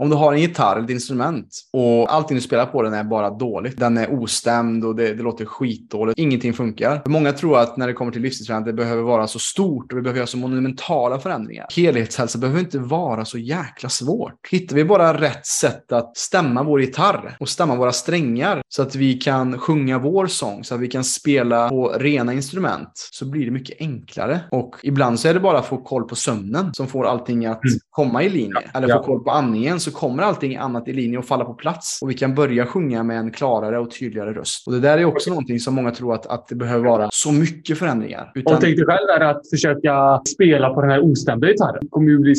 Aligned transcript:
Om 0.00 0.10
du 0.10 0.16
har 0.16 0.32
en 0.32 0.40
gitarr 0.40 0.76
eller 0.76 0.84
ett 0.84 0.90
instrument 0.90 1.48
och 1.72 2.14
allting 2.14 2.34
du 2.34 2.40
spelar 2.40 2.66
på 2.66 2.82
den 2.82 2.94
är 2.94 3.04
bara 3.04 3.30
dåligt. 3.30 3.78
Den 3.78 3.98
är 3.98 4.10
ostämd 4.10 4.84
och 4.84 4.96
det, 4.96 5.14
det 5.14 5.22
låter 5.22 5.44
skitdåligt. 5.44 6.18
Ingenting 6.18 6.54
funkar. 6.54 7.02
Många 7.06 7.32
tror 7.32 7.58
att 7.58 7.76
när 7.76 7.86
det 7.86 7.92
kommer 7.92 8.12
till 8.12 8.22
livsstilsträning 8.22 8.64
det 8.64 8.72
behöver 8.72 9.02
vara 9.02 9.26
så 9.26 9.38
stort 9.38 9.92
och 9.92 9.98
vi 9.98 10.02
behöver 10.02 10.18
göra 10.18 10.26
så 10.26 10.36
monumentala 10.36 11.18
förändringar. 11.18 11.66
Helhetshälsa 11.76 12.38
behöver 12.38 12.60
inte 12.60 12.78
vara 12.78 13.24
så 13.24 13.38
jäkla 13.38 13.88
svårt. 13.88 14.48
Hittar 14.50 14.76
vi 14.76 14.84
bara 14.84 15.20
rätt 15.20 15.46
sätt 15.46 15.92
att 15.92 16.16
stämma 16.16 16.62
vår 16.62 16.80
gitarr 16.80 17.36
och 17.40 17.48
stämma 17.48 17.76
våra 17.76 17.92
strängar 17.92 18.62
så 18.68 18.82
att 18.82 18.94
vi 18.94 19.14
kan 19.14 19.58
sjunga 19.58 19.98
vår 19.98 20.26
sång, 20.26 20.64
så 20.64 20.74
att 20.74 20.80
vi 20.80 20.88
kan 20.88 21.04
spela 21.04 21.68
på 21.68 21.88
rena 21.88 22.32
instrument, 22.32 22.90
så 23.12 23.30
blir 23.30 23.44
det 23.44 23.50
mycket 23.50 23.80
enklare. 23.80 24.40
Och 24.50 24.76
ibland 24.82 25.20
så 25.20 25.28
är 25.28 25.34
det 25.34 25.40
bara 25.40 25.58
att 25.58 25.66
få 25.66 25.76
koll 25.76 26.08
på 26.08 26.16
sömnen 26.16 26.74
som 26.74 26.86
får 26.86 27.06
allting 27.06 27.46
att 27.46 27.64
mm. 27.64 27.78
komma 27.90 28.22
i 28.22 28.28
linje. 28.28 28.70
Eller 28.74 28.88
få 28.88 29.02
koll 29.02 29.24
på 29.24 29.30
andningen 29.30 29.80
så 29.90 29.96
kommer 29.96 30.22
allting 30.22 30.56
annat 30.56 30.88
i 30.88 30.92
linje 30.92 31.18
och 31.18 31.24
falla 31.24 31.44
på 31.44 31.54
plats. 31.54 31.98
Och 32.02 32.10
vi 32.10 32.14
kan 32.14 32.34
börja 32.34 32.66
sjunga 32.66 33.02
med 33.02 33.18
en 33.18 33.30
klarare 33.30 33.78
och 33.78 33.90
tydligare 33.90 34.32
röst. 34.32 34.66
Och 34.66 34.72
det 34.72 34.80
där 34.80 34.98
är 34.98 35.04
också 35.04 35.30
någonting 35.30 35.60
som 35.60 35.74
många 35.74 35.90
tror 35.90 36.14
att, 36.14 36.26
att 36.26 36.48
det 36.48 36.54
behöver 36.54 36.88
vara 36.88 37.08
så 37.12 37.32
mycket 37.32 37.78
förändringar. 37.78 38.32
Utan... 38.34 38.54
Och 38.54 38.60
tänk 38.60 38.76
dig 38.76 38.86
själv 38.86 39.08
är 39.16 39.20
att 39.20 39.50
försöka 39.50 40.20
spela 40.34 40.74
på 40.74 40.80
den 40.80 40.90
här 40.90 41.00
ostämda 41.00 41.46
gitarren. 41.46 41.78
Det 41.80 41.88
kommer 41.88 42.10
ju 42.10 42.18
bli 42.18 42.34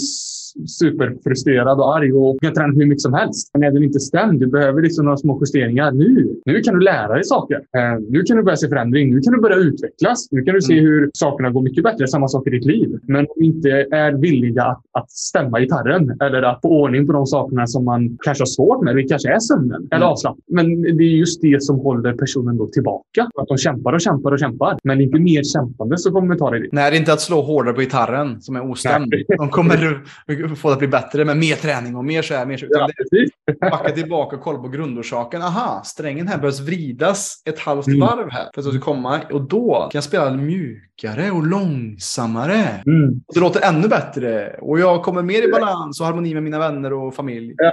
superfrustrerad 0.67 1.79
och 1.79 1.95
arg 1.97 2.13
och 2.13 2.41
kan 2.41 2.53
träna 2.53 2.73
hur 2.73 2.85
mycket 2.85 3.01
som 3.01 3.13
helst. 3.13 3.49
Men 3.53 3.63
är 3.63 3.71
den 3.71 3.83
inte 3.83 3.99
stämd, 3.99 4.39
du 4.39 4.47
behöver 4.47 4.81
liksom 4.81 5.05
några 5.05 5.17
små 5.17 5.39
justeringar 5.41 5.91
nu. 5.91 6.35
Nu 6.45 6.61
kan 6.61 6.73
du 6.73 6.79
lära 6.79 7.13
dig 7.13 7.23
saker. 7.23 7.55
Eh, 7.55 7.99
nu 8.09 8.23
kan 8.23 8.37
du 8.37 8.43
börja 8.43 8.57
se 8.57 8.67
förändring. 8.67 9.15
Nu 9.15 9.21
kan 9.21 9.33
du 9.33 9.41
börja 9.41 9.55
utvecklas. 9.55 10.27
Nu 10.31 10.41
kan 10.41 10.55
du 10.55 10.61
se 10.61 10.73
mm. 10.73 10.85
hur 10.85 11.11
sakerna 11.13 11.49
går 11.49 11.61
mycket 11.61 11.83
bättre. 11.83 12.07
Samma 12.07 12.27
sak 12.27 12.47
i 12.47 12.49
ditt 12.49 12.65
liv. 12.65 12.99
Men 13.07 13.19
om 13.19 13.33
du 13.35 13.45
inte 13.45 13.69
är 13.91 14.11
villiga 14.11 14.63
att, 14.63 14.81
att 14.91 15.11
stämma 15.11 15.59
gitarren 15.59 16.17
eller 16.21 16.41
att 16.41 16.61
få 16.61 16.69
ordning 16.69 17.07
på 17.07 17.13
de 17.13 17.25
sakerna 17.25 17.67
som 17.67 17.85
man 17.85 18.17
kanske 18.21 18.41
har 18.41 18.45
svårt 18.45 18.83
med. 18.83 18.95
Det 18.95 19.03
kanske 19.03 19.29
är 19.29 19.39
sömnen 19.39 19.75
mm. 19.75 19.87
eller 19.91 20.05
avslappning. 20.05 20.43
Men 20.47 20.81
det 20.81 21.03
är 21.03 21.17
just 21.17 21.41
det 21.41 21.63
som 21.63 21.79
håller 21.79 22.13
personen 22.13 22.57
då 22.57 22.67
tillbaka. 22.67 23.29
Att 23.41 23.47
de 23.47 23.57
kämpar 23.57 23.93
och 23.93 24.01
kämpar 24.01 24.31
och 24.31 24.39
kämpar. 24.39 24.77
Men 24.83 25.01
inte 25.01 25.19
mer 25.19 25.43
kämpande 25.43 25.97
så 25.97 26.11
kommer 26.11 26.33
vi 26.33 26.39
ta 26.39 26.51
det 26.51 26.59
dit. 26.59 26.69
Nej, 26.71 26.91
det 26.91 26.97
är 26.97 26.99
inte 26.99 27.13
att 27.13 27.21
slå 27.21 27.41
hårdare 27.41 27.73
på 27.73 27.81
gitarren 27.81 28.41
som 28.41 28.55
är 28.55 28.69
ostämd. 28.69 29.13
De 29.37 29.49
kommer 29.49 30.03
få 30.55 30.67
det 30.67 30.73
att 30.73 30.79
bli 30.79 30.87
bättre 30.87 31.25
med 31.25 31.37
mer 31.37 31.55
träning 31.55 31.95
och 31.95 32.05
mer 32.05 32.21
så 32.21 32.33
här. 32.33 32.45
Mer 32.45 32.57
så. 32.57 32.65
Ja, 32.69 32.89
backa 33.61 33.91
tillbaka 33.91 34.35
och 34.35 34.41
kolla 34.41 34.59
på 34.59 34.67
grundorsaken. 34.67 35.41
Aha, 35.41 35.81
strängen 35.85 36.27
här 36.27 36.37
behövs 36.37 36.59
vridas 36.59 37.41
ett 37.45 37.59
halvt 37.59 37.87
mm. 37.87 37.99
varv 37.99 38.29
här 38.31 38.49
för 38.53 38.61
att 38.61 38.65
det 38.65 38.71
ska 38.71 38.79
komma. 38.79 39.19
Och 39.31 39.41
då 39.41 39.73
kan 39.91 39.97
jag 39.97 40.03
spela 40.03 40.31
mjukare 40.31 41.31
och 41.31 41.47
långsammare. 41.47 42.83
Mm. 42.85 43.21
Och 43.27 43.33
det 43.33 43.39
låter 43.39 43.61
ännu 43.69 43.87
bättre. 43.87 44.55
Och 44.61 44.79
jag 44.79 45.03
kommer 45.03 45.21
mer 45.21 45.47
i 45.47 45.51
balans 45.51 45.99
och 45.99 46.05
harmoni 46.05 46.33
med 46.33 46.43
mina 46.43 46.59
vänner 46.59 46.93
och 46.93 47.15
familj. 47.15 47.53
Ja. 47.57 47.71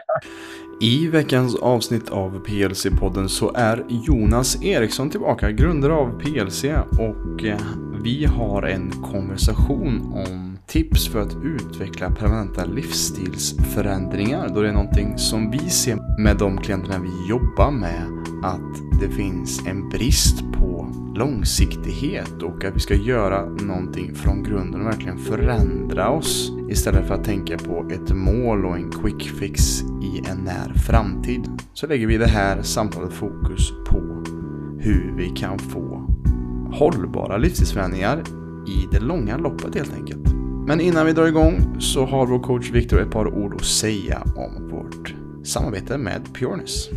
I 0.81 1.09
veckans 1.09 1.55
avsnitt 1.55 2.11
av 2.11 2.45
PLC-podden 2.47 3.29
så 3.29 3.53
är 3.55 3.85
Jonas 3.89 4.63
Eriksson 4.63 5.11
tillbaka, 5.11 5.51
grundare 5.51 5.93
av 5.93 6.21
PLC. 6.21 6.65
Och 6.91 7.45
eh, 7.45 7.61
vi 8.03 8.25
har 8.25 8.63
en 8.63 8.91
konversation 8.91 10.13
om 10.27 10.56
tips 10.67 11.09
för 11.09 11.21
att 11.21 11.37
utveckla 11.43 12.11
permanenta 12.11 12.65
livsstilsförändringar 12.65 14.49
då 14.49 14.63
det 14.63 14.69
är 14.69 14.73
någonting 14.73 15.19
som 15.19 15.51
vi 15.51 15.71
ser 15.71 16.23
med 16.23 16.37
de 16.37 16.59
klienterna 16.59 16.99
vi 16.99 17.29
jobbar 17.29 17.71
med 17.71 18.07
att 18.43 19.01
det 19.01 19.09
finns 19.09 19.67
en 19.67 19.89
brist 19.89 20.45
på 20.53 20.93
långsiktighet 21.17 22.43
och 22.43 22.65
att 22.65 22.77
vi 22.77 22.81
ska 22.81 22.95
göra 22.95 23.45
någonting 23.45 24.15
från 24.15 24.43
grunden 24.43 24.81
och 24.81 24.87
verkligen 24.87 25.19
förändra 25.19 26.11
oss 26.11 26.53
istället 26.71 27.07
för 27.07 27.15
att 27.15 27.25
tänka 27.25 27.59
på 27.59 27.89
ett 27.91 28.11
mål 28.17 28.67
och 28.67 28.77
en 28.77 28.91
quick 28.91 29.31
fix 29.31 29.83
i 29.83 30.23
en 30.31 30.39
när 30.45 30.75
framtid. 30.75 31.49
Så 31.75 31.87
lägger 31.87 32.07
vi 32.07 32.17
det 32.17 32.27
här 32.27 32.63
samtalet 32.63 33.13
fokus 33.13 33.73
på 33.89 34.25
hur 34.79 35.15
vi 35.17 35.29
kan 35.29 35.59
få 35.59 36.11
hållbara 36.73 37.37
livsstilsförändringar 37.37 38.23
i 38.67 38.89
det 38.91 39.01
långa 39.01 39.37
loppet 39.37 39.75
helt 39.75 39.95
enkelt. 39.95 40.36
Men 40.69 40.81
innan 40.81 41.07
vi 41.07 41.13
drar 41.13 41.27
igång 41.27 41.81
så 41.81 42.05
har 42.05 42.27
vår 42.27 42.39
coach 42.39 42.71
Viktor 42.71 43.01
ett 43.01 43.11
par 43.11 43.27
ord 43.27 43.55
att 43.55 43.65
säga 43.65 44.23
om 44.37 44.69
vårt 44.69 45.15
samarbete 45.45 45.99
med 45.99 46.35
Pureness. 46.35 46.89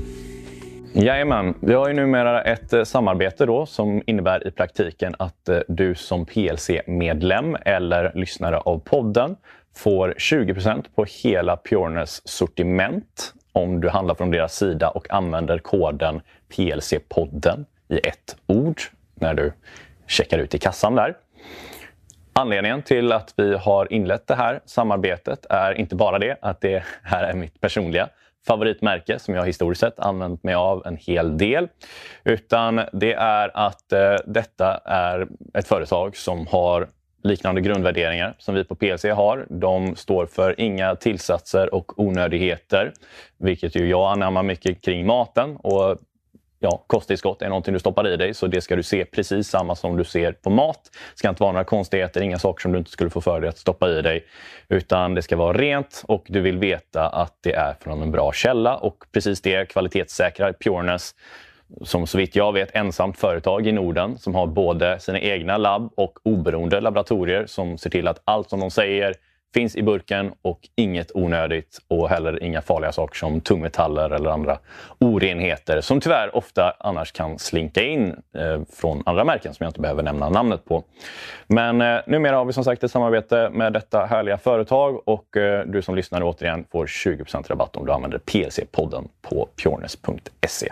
Jajamän, 0.93 1.53
vi 1.59 1.73
har 1.73 1.87
ju 1.87 1.93
numera 1.93 2.43
ett 2.43 2.73
eh, 2.73 2.83
samarbete 2.83 3.45
då 3.45 3.65
som 3.65 4.03
innebär 4.05 4.47
i 4.47 4.51
praktiken 4.51 5.15
att 5.19 5.49
eh, 5.49 5.59
du 5.67 5.95
som 5.95 6.25
PLC-medlem 6.25 7.57
eller 7.65 8.11
lyssnare 8.15 8.57
av 8.57 8.79
podden 8.79 9.35
får 9.75 10.13
20% 10.17 10.85
på 10.95 11.05
hela 11.23 11.57
Pureness 11.57 12.27
sortiment 12.27 13.33
om 13.51 13.81
du 13.81 13.89
handlar 13.89 14.15
från 14.15 14.31
deras 14.31 14.55
sida 14.55 14.89
och 14.89 15.11
använder 15.13 15.59
koden 15.59 16.21
PLC-podden 16.55 17.65
i 17.89 17.97
ett 17.97 18.35
ord 18.47 18.81
när 19.15 19.33
du 19.33 19.51
checkar 20.07 20.37
ut 20.37 20.55
i 20.55 20.59
kassan 20.59 20.95
där. 20.95 21.15
Anledningen 22.39 22.81
till 22.81 23.11
att 23.11 23.33
vi 23.37 23.57
har 23.57 23.93
inlett 23.93 24.27
det 24.27 24.35
här 24.35 24.59
samarbetet 24.65 25.45
är 25.49 25.73
inte 25.73 25.95
bara 25.95 26.19
det 26.19 26.37
att 26.41 26.61
det 26.61 26.83
här 27.03 27.23
är 27.23 27.33
mitt 27.33 27.61
personliga 27.61 28.09
favoritmärke 28.47 29.19
som 29.19 29.33
jag 29.33 29.45
historiskt 29.45 29.81
sett 29.81 29.99
använt 29.99 30.43
mig 30.43 30.53
av 30.55 30.85
en 30.85 30.97
hel 30.97 31.37
del. 31.37 31.67
Utan 32.23 32.81
det 32.93 33.13
är 33.13 33.51
att 33.53 33.91
eh, 33.93 34.15
detta 34.25 34.77
är 34.85 35.27
ett 35.53 35.67
företag 35.67 36.17
som 36.17 36.47
har 36.47 36.87
liknande 37.23 37.61
grundvärderingar 37.61 38.35
som 38.37 38.55
vi 38.55 38.63
på 38.63 38.75
PLC 38.75 39.03
har. 39.05 39.47
De 39.49 39.95
står 39.95 40.25
för 40.25 40.61
inga 40.61 40.95
tillsatser 40.95 41.73
och 41.73 41.99
onödigheter, 41.99 42.93
vilket 43.39 43.75
ju 43.75 43.89
jag 43.89 44.11
anammar 44.11 44.43
mycket 44.43 44.81
kring 44.81 45.05
maten. 45.05 45.55
Och 45.55 45.97
ja, 46.59 46.83
kosttillskott 46.87 47.41
är 47.41 47.49
någonting 47.49 47.73
du 47.73 47.79
stoppar 47.79 48.07
i 48.07 48.17
dig, 48.17 48.33
så 48.33 48.47
det 48.47 48.61
ska 48.61 48.75
du 48.75 48.83
se 48.83 49.05
precis 49.05 49.47
samma 49.47 49.75
som 49.75 49.97
du 49.97 50.03
ser 50.03 50.31
på 50.31 50.49
mat. 50.49 50.89
Det 50.91 51.19
ska 51.19 51.29
inte 51.29 51.43
vara 51.43 51.51
några 51.51 51.63
konstigheter, 51.63 52.21
inga 52.21 52.39
saker 52.39 52.61
som 52.61 52.71
du 52.71 52.77
inte 52.77 52.91
skulle 52.91 53.09
få 53.09 53.21
för 53.21 53.41
dig 53.41 53.49
att 53.49 53.57
stoppa 53.57 53.89
i 53.89 54.01
dig. 54.01 54.25
Utan 54.69 55.15
det 55.15 55.21
ska 55.21 55.35
vara 55.35 55.57
rent 55.57 56.03
och 56.07 56.25
du 56.27 56.41
vill 56.41 56.57
veta 56.57 57.09
att 57.09 57.37
det 57.41 57.53
är 57.53 57.75
från 57.81 58.01
en 58.01 58.11
bra 58.11 58.31
källa 58.31 58.77
och 58.77 59.03
precis 59.11 59.41
det 59.41 59.65
kvalitetssäkrar 59.65 60.53
Pureness 60.53 61.15
som 61.81 62.07
så 62.07 62.17
vitt 62.17 62.35
jag 62.35 62.53
vet 62.53 62.75
ensamt 62.75 63.17
företag 63.17 63.67
i 63.67 63.71
Norden 63.71 64.17
som 64.17 64.35
har 64.35 64.47
både 64.47 64.99
sina 64.99 65.19
egna 65.19 65.57
labb 65.57 65.91
och 65.95 66.19
oberoende 66.23 66.81
laboratorier 66.81 67.45
som 67.45 67.77
ser 67.77 67.89
till 67.89 68.07
att 68.07 68.21
allt 68.25 68.49
som 68.49 68.59
de 68.59 68.71
säger 68.71 69.15
finns 69.53 69.75
i 69.75 69.83
burken 69.83 70.31
och 70.41 70.59
inget 70.75 71.11
onödigt 71.13 71.79
och 71.87 72.09
heller 72.09 72.43
inga 72.43 72.61
farliga 72.61 72.91
saker 72.91 73.15
som 73.17 73.41
tungmetaller 73.41 74.09
eller 74.09 74.29
andra 74.29 74.59
orenheter 74.99 75.81
som 75.81 76.01
tyvärr 76.01 76.35
ofta 76.35 76.73
annars 76.79 77.11
kan 77.11 77.39
slinka 77.39 77.83
in 77.83 78.15
eh, 78.35 78.61
från 78.73 79.03
andra 79.05 79.23
märken 79.23 79.53
som 79.53 79.63
jag 79.63 79.69
inte 79.69 79.81
behöver 79.81 80.03
nämna 80.03 80.29
namnet 80.29 80.65
på. 80.65 80.83
Men 81.47 81.81
eh, 81.81 81.99
numera 82.07 82.35
har 82.35 82.45
vi 82.45 82.53
som 82.53 82.63
sagt 82.63 82.83
ett 82.83 82.91
samarbete 82.91 83.49
med 83.53 83.73
detta 83.73 84.05
härliga 84.05 84.37
företag 84.37 85.01
och 85.05 85.37
eh, 85.37 85.65
du 85.65 85.81
som 85.81 85.95
lyssnar 85.95 86.23
återigen 86.23 86.65
får 86.71 86.85
20% 86.85 87.47
rabatt 87.49 87.75
om 87.75 87.85
du 87.85 87.91
använder 87.91 88.19
PLC-podden 88.19 89.07
på 89.21 89.49
pjornes.se. 89.55 90.69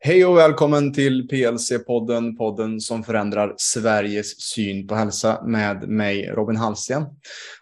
Hej 0.00 0.26
och 0.26 0.36
välkommen 0.36 0.92
till 0.92 1.28
PLC-podden, 1.28 2.36
podden 2.36 2.80
som 2.80 3.02
förändrar 3.02 3.54
Sveriges 3.56 4.40
syn 4.40 4.86
på 4.86 4.94
hälsa 4.94 5.42
med 5.44 5.88
mig 5.88 6.30
Robin 6.30 6.56
Hallsten. 6.56 7.04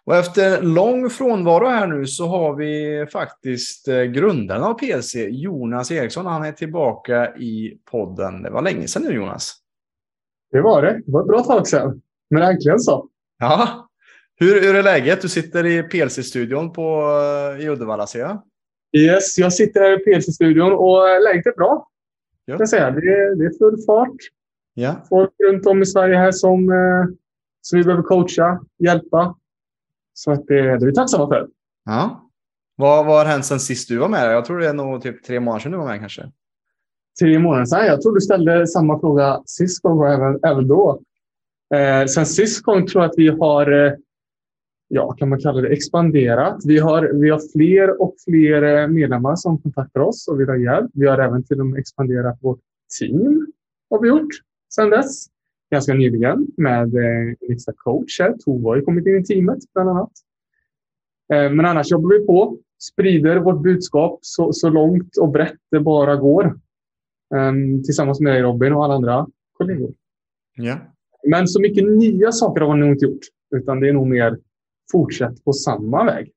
Och 0.05 0.17
efter 0.17 0.63
lång 0.63 1.11
frånvaro 1.11 1.67
här 1.67 1.87
nu 1.87 2.07
så 2.07 2.27
har 2.27 2.55
vi 2.55 3.07
faktiskt 3.13 3.89
eh, 3.89 4.03
grundaren 4.03 4.63
av 4.63 4.75
PLC, 4.75 5.15
Jonas 5.29 5.91
Eriksson. 5.91 6.27
Han 6.27 6.45
är 6.45 6.53
tillbaka 6.53 7.37
i 7.37 7.79
podden. 7.91 8.43
Det 8.43 8.51
var 8.51 8.63
länge 8.63 8.87
sedan 8.87 9.03
nu 9.03 9.15
Jonas. 9.15 9.55
Det 10.53 10.61
var 10.61 10.83
det. 10.83 10.93
Det 11.07 11.13
var 11.13 11.21
ett 11.21 11.29
bra 11.29 11.43
tag 11.43 11.67
sedan. 11.67 12.03
Men 12.31 12.43
äntligen 12.43 12.81
så. 12.81 13.09
Ja, 13.39 13.89
Hur, 14.39 14.61
hur 14.61 14.75
är 14.75 14.83
läget? 14.83 15.23
Du 15.23 15.29
sitter 15.29 15.67
i 15.67 15.83
PLC-studion 15.83 16.73
på, 16.73 17.11
eh, 17.59 17.65
i 17.65 17.69
Uddevalla 17.69 18.07
ser 18.07 18.21
jag. 18.21 18.43
Yes, 18.97 19.39
jag 19.39 19.53
sitter 19.53 19.81
här 19.81 20.01
i 20.01 20.05
PLC-studion 20.05 20.73
och 20.73 21.23
läget 21.23 21.47
är 21.47 21.57
bra. 21.57 21.89
Ja. 22.47 22.57
Jag 22.59 22.69
säga. 22.69 22.91
Det, 22.91 23.01
är, 23.01 23.35
det 23.35 23.45
är 23.45 23.59
full 23.59 23.85
fart. 23.87 24.17
Ja. 24.75 24.95
Folk 25.09 25.31
runt 25.45 25.67
om 25.67 25.83
i 25.83 25.87
Sverige 25.87 26.17
här 26.17 26.33
som, 26.33 26.71
eh, 26.71 27.17
som 27.61 27.79
vi 27.79 27.85
behöver 27.85 28.03
coacha, 28.03 28.61
hjälpa. 28.79 29.37
Så 30.13 30.33
att 30.33 30.47
det, 30.47 30.63
det 30.63 30.71
är 30.71 30.87
vi 30.87 30.95
tacksamma 30.95 31.29
för. 31.29 31.49
Ja. 31.85 32.31
Vad, 32.77 33.07
vad 33.07 33.19
har 33.19 33.25
hänt 33.25 33.45
sen 33.45 33.61
sist 33.61 33.89
du 33.89 33.99
var 33.99 34.09
med? 34.09 34.33
Jag 34.33 34.45
tror 34.45 34.59
det 34.59 34.69
är 34.69 34.73
nog 34.73 35.03
typ 35.03 35.25
tre 35.25 35.41
månader 35.41 35.61
sedan 35.61 35.73
du 35.73 35.79
var 35.79 35.87
med 35.87 36.01
kanske. 36.01 36.33
Tre 37.21 37.39
månader 37.39 37.65
sedan? 37.65 37.87
Jag 37.87 38.03
tror 38.03 38.15
du 38.15 38.21
ställde 38.21 38.67
samma 38.67 39.01
fråga 39.01 39.43
sist 39.47 39.83
gång 39.83 39.99
och 39.99 40.09
även, 40.09 40.41
även 40.45 40.69
då. 40.69 41.01
Eh, 41.75 42.07
sen 42.07 42.27
sist 42.27 42.63
gång 42.63 42.87
tror 42.87 43.05
jag 43.05 43.11
att 43.11 43.19
vi 43.19 43.29
har, 43.29 43.87
eh, 43.87 43.93
ja, 44.89 45.13
kan 45.13 45.29
man 45.29 45.41
kalla 45.41 45.61
det 45.61 45.69
expanderat. 45.69 46.63
Vi 46.65 46.79
har, 46.79 47.11
vi 47.13 47.31
har 47.31 47.41
fler 47.53 48.03
och 48.03 48.15
fler 48.25 48.63
eh, 48.63 48.89
medlemmar 48.89 49.37
som 49.37 49.59
kontaktar 49.59 50.01
oss 50.01 50.29
och 50.29 50.41
vill 50.41 50.49
ha 50.49 50.57
hjälp. 50.57 50.91
Vi 50.95 51.07
har 51.07 51.19
även 51.19 51.45
till 51.45 51.61
och 51.61 51.67
med 51.67 51.81
expanderat 51.81 52.39
vårt 52.41 52.61
team. 52.99 53.47
Har 53.91 54.03
vi 54.03 54.09
gjort 54.09 54.29
sedan 54.75 54.91
dess. 54.91 55.27
Ganska 55.71 55.95
nyligen 55.95 56.47
med 56.57 56.95
eh, 56.95 57.29
en 57.41 57.53
extra 57.53 57.75
coach 57.77 58.21
här. 58.21 58.35
Tove 58.45 58.69
har 58.69 58.77
ju 58.77 58.83
kommit 58.83 59.07
in 59.07 59.17
i 59.17 59.25
teamet 59.25 59.59
bland 59.75 59.91
annat. 59.91 60.13
Eh, 61.33 61.51
men 61.51 61.67
annars 61.67 61.91
jobbar 61.91 62.19
vi 62.19 62.27
på. 62.27 62.59
Sprider 62.79 63.37
vårt 63.37 63.63
budskap 63.63 64.19
så, 64.23 64.53
så 64.53 64.69
långt 64.69 65.17
och 65.21 65.29
brett 65.29 65.59
det 65.71 65.81
bara 65.81 66.17
går. 66.17 66.59
Um, 67.35 67.83
tillsammans 67.83 68.21
med 68.21 68.33
dig 68.33 68.43
Robin 68.43 68.73
och 68.73 68.85
alla 68.85 68.95
andra 68.95 69.27
kollegor. 69.53 69.95
Ja. 70.57 70.79
Men 71.29 71.49
så 71.49 71.61
mycket 71.61 71.85
nya 71.85 72.33
saker 72.33 72.61
har 72.61 72.75
vi 72.75 72.81
nog 72.81 72.89
inte 72.89 73.05
gjort. 73.05 73.21
Utan 73.51 73.81
det 73.81 73.89
är 73.89 73.93
nog 73.93 74.07
mer 74.07 74.39
fortsätt 74.93 75.45
på 75.45 75.53
samma 75.53 76.05
väg. 76.05 76.33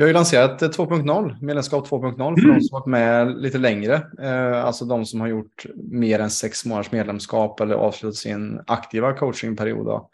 Vi 0.00 0.04
har 0.04 0.08
ju 0.08 0.14
lanserat 0.14 0.62
2.0, 0.62 1.36
medlemskap 1.40 1.88
2.0 1.88 2.16
för 2.16 2.44
mm. 2.44 2.54
de 2.54 2.60
som 2.60 2.78
varit 2.78 2.86
med 2.86 3.42
lite 3.42 3.58
längre. 3.58 3.94
Eh, 4.22 4.64
alltså 4.64 4.84
de 4.84 5.06
som 5.06 5.20
har 5.20 5.28
gjort 5.28 5.66
mer 5.90 6.18
än 6.18 6.30
sex 6.30 6.64
månaders 6.64 6.92
medlemskap 6.92 7.60
eller 7.60 7.74
avslutat 7.74 8.16
sin 8.16 8.60
aktiva 8.66 9.12
coachingperiod. 9.12 9.86
Då, 9.86 10.10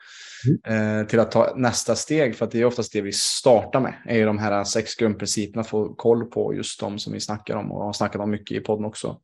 mm. 0.67 1.01
eh, 1.01 1.07
till 1.07 1.21
att 1.21 1.31
ta 1.31 1.53
nästa 1.57 1.95
steg, 1.95 2.37
för 2.37 2.45
att 2.45 2.51
det 2.51 2.61
är 2.61 2.65
oftast 2.65 2.93
det 2.93 3.01
vi 3.01 3.13
startar 3.13 3.81
med. 3.81 3.95
är 4.07 4.17
ju 4.17 4.25
de 4.25 4.39
här 4.39 4.65
sex 4.65 4.95
grundprinciperna, 4.95 5.61
att 5.61 5.69
få 5.69 5.95
koll 5.95 6.25
på 6.25 6.55
just 6.55 6.81
de 6.81 6.99
som 6.99 7.13
vi 7.13 7.21
snackar 7.21 7.57
om 7.57 7.73
och 7.73 7.85
har 7.85 7.93
snackat 7.93 8.21
om 8.21 8.31
mycket 8.31 8.57
i 8.57 8.61
podden 8.61 8.85
också. 8.85 9.17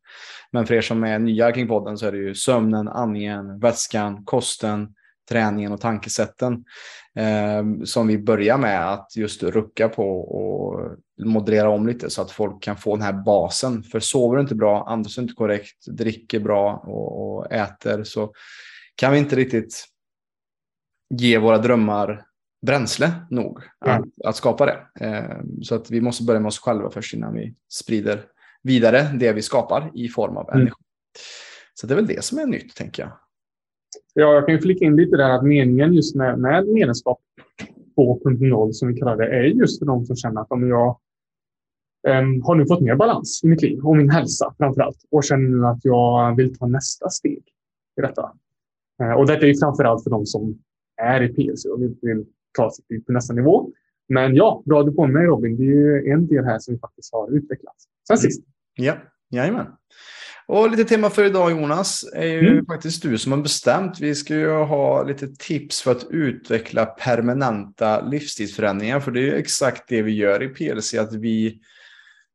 Men 0.52 0.66
för 0.66 0.74
er 0.74 0.80
som 0.80 1.04
är 1.04 1.18
nya 1.18 1.52
kring 1.52 1.68
podden 1.68 1.98
så 1.98 2.06
är 2.06 2.12
det 2.12 2.18
ju 2.18 2.34
sömnen, 2.34 2.88
andningen, 2.88 3.58
vätskan, 3.58 4.24
kosten, 4.24 4.88
träningen 5.28 5.72
och 5.72 5.80
tankesätten 5.80 6.64
eh, 7.16 7.84
som 7.84 8.06
vi 8.06 8.18
börjar 8.18 8.58
med 8.58 8.92
att 8.92 9.16
just 9.16 9.42
rucka 9.42 9.88
på 9.88 10.20
och 10.20 10.96
moderera 11.24 11.68
om 11.68 11.86
lite 11.86 12.10
så 12.10 12.22
att 12.22 12.30
folk 12.30 12.62
kan 12.62 12.76
få 12.76 12.96
den 12.96 13.04
här 13.04 13.12
basen. 13.12 13.82
För 13.82 14.00
sover 14.00 14.36
du 14.36 14.42
inte 14.42 14.54
bra, 14.54 14.86
andas 14.88 15.18
inte 15.18 15.34
korrekt, 15.34 15.86
dricker 15.86 16.40
bra 16.40 16.82
och, 16.86 17.36
och 17.36 17.52
äter 17.52 18.04
så 18.04 18.32
kan 18.94 19.12
vi 19.12 19.18
inte 19.18 19.36
riktigt 19.36 19.84
ge 21.14 21.38
våra 21.38 21.58
drömmar 21.58 22.24
bränsle 22.66 23.12
nog 23.30 23.62
att, 23.78 24.04
att 24.24 24.36
skapa 24.36 24.66
det. 24.66 25.06
Eh, 25.06 25.40
så 25.62 25.74
att 25.74 25.90
vi 25.90 26.00
måste 26.00 26.24
börja 26.24 26.40
med 26.40 26.48
oss 26.48 26.58
själva 26.58 26.90
först 26.90 27.14
innan 27.14 27.34
vi 27.34 27.54
sprider 27.68 28.24
vidare 28.62 29.02
det 29.02 29.32
vi 29.32 29.42
skapar 29.42 29.90
i 29.94 30.08
form 30.08 30.36
av 30.36 30.48
mm. 30.48 30.60
energi. 30.60 30.74
Mm. 30.74 31.24
Så 31.74 31.86
det 31.86 31.94
är 31.94 31.96
väl 31.96 32.06
det 32.06 32.24
som 32.24 32.38
är 32.38 32.46
nytt, 32.46 32.74
tänker 32.74 33.02
jag. 33.02 33.12
Ja, 34.14 34.34
jag 34.34 34.46
kan 34.46 34.54
ju 34.54 34.60
flika 34.60 34.84
in 34.84 34.96
lite 34.96 35.16
där 35.16 35.30
att 35.30 35.44
meningen 35.44 35.94
just 35.94 36.16
med, 36.16 36.38
med 36.38 36.66
medlemskap 36.66 37.20
2.0 37.96 38.72
som 38.72 38.88
vi 38.88 38.94
kallar 38.94 39.16
det 39.16 39.26
är 39.26 39.42
just 39.42 39.78
för 39.78 39.86
de 39.86 40.06
som 40.06 40.16
känner 40.16 40.40
att 40.40 40.50
om 40.50 40.68
jag 40.68 40.98
um, 42.08 42.42
har 42.42 42.54
nu 42.54 42.66
fått 42.66 42.80
mer 42.80 42.96
balans 42.96 43.40
i 43.44 43.46
mitt 43.46 43.62
liv 43.62 43.86
och 43.86 43.96
min 43.96 44.10
hälsa 44.10 44.54
framför 44.58 44.80
allt 44.80 44.98
och 45.10 45.24
känner 45.24 45.48
nu 45.48 45.66
att 45.66 45.84
jag 45.84 46.36
vill 46.36 46.58
ta 46.58 46.66
nästa 46.66 47.08
steg 47.08 47.42
i 47.98 48.00
detta. 48.00 48.32
Uh, 49.02 49.12
och 49.12 49.26
detta 49.26 49.46
är 49.46 49.54
framför 49.60 49.84
allt 49.84 50.02
för 50.02 50.10
de 50.10 50.26
som 50.26 50.58
är 50.96 51.22
i 51.22 51.28
PLC 51.28 51.64
och 51.64 51.82
vill, 51.82 51.96
vill 52.02 52.26
ta 52.52 52.70
sig 52.70 52.84
till 52.86 53.14
nästa 53.14 53.34
nivå. 53.34 53.70
Men 54.08 54.34
ja, 54.34 54.62
bra 54.64 54.82
du 54.82 54.92
på 54.92 55.06
mig 55.06 55.26
Robin. 55.26 55.56
Det 55.56 55.62
är 55.62 55.66
ju 55.66 56.12
en 56.12 56.26
del 56.26 56.44
här 56.44 56.58
som 56.58 56.74
vi 56.74 56.80
faktiskt 56.80 57.12
har 57.12 57.30
utvecklat 57.30 57.76
sen 58.08 58.16
mm. 58.16 58.30
Ja, 58.74 58.96
jajamän. 59.30 59.66
Och 60.46 60.70
lite 60.70 60.84
tema 60.84 61.10
för 61.10 61.24
idag 61.24 61.50
Jonas 61.50 62.04
är 62.14 62.26
ju 62.26 62.48
mm. 62.48 62.66
faktiskt 62.66 63.02
du 63.02 63.18
som 63.18 63.32
har 63.32 63.38
bestämt. 63.38 64.00
Vi 64.00 64.14
ska 64.14 64.34
ju 64.34 64.50
ha 64.50 65.02
lite 65.02 65.28
tips 65.28 65.82
för 65.82 65.90
att 65.92 66.06
utveckla 66.10 66.86
permanenta 66.86 68.00
livsstilsförändringar. 68.00 69.00
För 69.00 69.10
det 69.10 69.28
är 69.28 69.34
exakt 69.34 69.88
det 69.88 70.02
vi 70.02 70.12
gör 70.12 70.42
i 70.42 70.48
PLC. 70.48 70.94
Att 70.94 71.14
vi, 71.14 71.60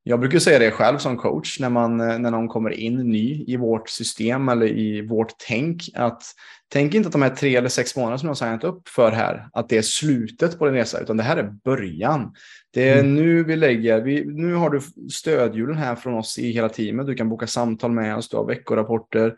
jag 0.07 0.19
brukar 0.19 0.39
säga 0.39 0.59
det 0.59 0.71
själv 0.71 0.97
som 0.97 1.17
coach 1.17 1.59
när, 1.59 1.69
man, 1.69 1.97
när 1.97 2.31
någon 2.31 2.47
kommer 2.47 2.69
in 2.69 2.95
ny 2.95 3.43
i 3.47 3.57
vårt 3.57 3.89
system 3.89 4.49
eller 4.49 4.67
i 4.67 5.07
vårt 5.07 5.31
tänk. 5.47 5.89
Att 5.93 6.23
tänk 6.69 6.93
inte 6.93 7.07
att 7.07 7.13
de 7.13 7.21
här 7.21 7.29
tre 7.29 7.55
eller 7.55 7.69
sex 7.69 7.95
månaderna 7.95 8.17
som 8.17 8.27
jag 8.27 8.31
har 8.31 8.35
signat 8.35 8.63
upp 8.63 8.87
för 8.87 9.11
här, 9.11 9.47
att 9.53 9.69
det 9.69 9.77
är 9.77 9.81
slutet 9.81 10.59
på 10.59 10.65
din 10.65 10.73
resa, 10.73 10.99
utan 10.99 11.17
det 11.17 11.23
här 11.23 11.37
är 11.37 11.53
början. 11.63 12.33
Det 12.73 12.89
är 12.89 12.99
mm. 12.99 13.15
nu 13.15 13.43
vi 13.43 13.55
lägger, 13.55 14.01
vi, 14.01 14.25
nu 14.25 14.53
har 14.53 14.69
du 14.69 14.81
stödhjulen 15.11 15.77
här 15.77 15.95
från 15.95 16.13
oss 16.13 16.39
i 16.39 16.51
hela 16.51 16.69
teamet. 16.69 17.07
Du 17.07 17.15
kan 17.15 17.29
boka 17.29 17.47
samtal 17.47 17.91
med 17.91 18.15
oss, 18.15 18.29
du 18.29 18.37
har 18.37 18.45
veckorapporter. 18.45 19.35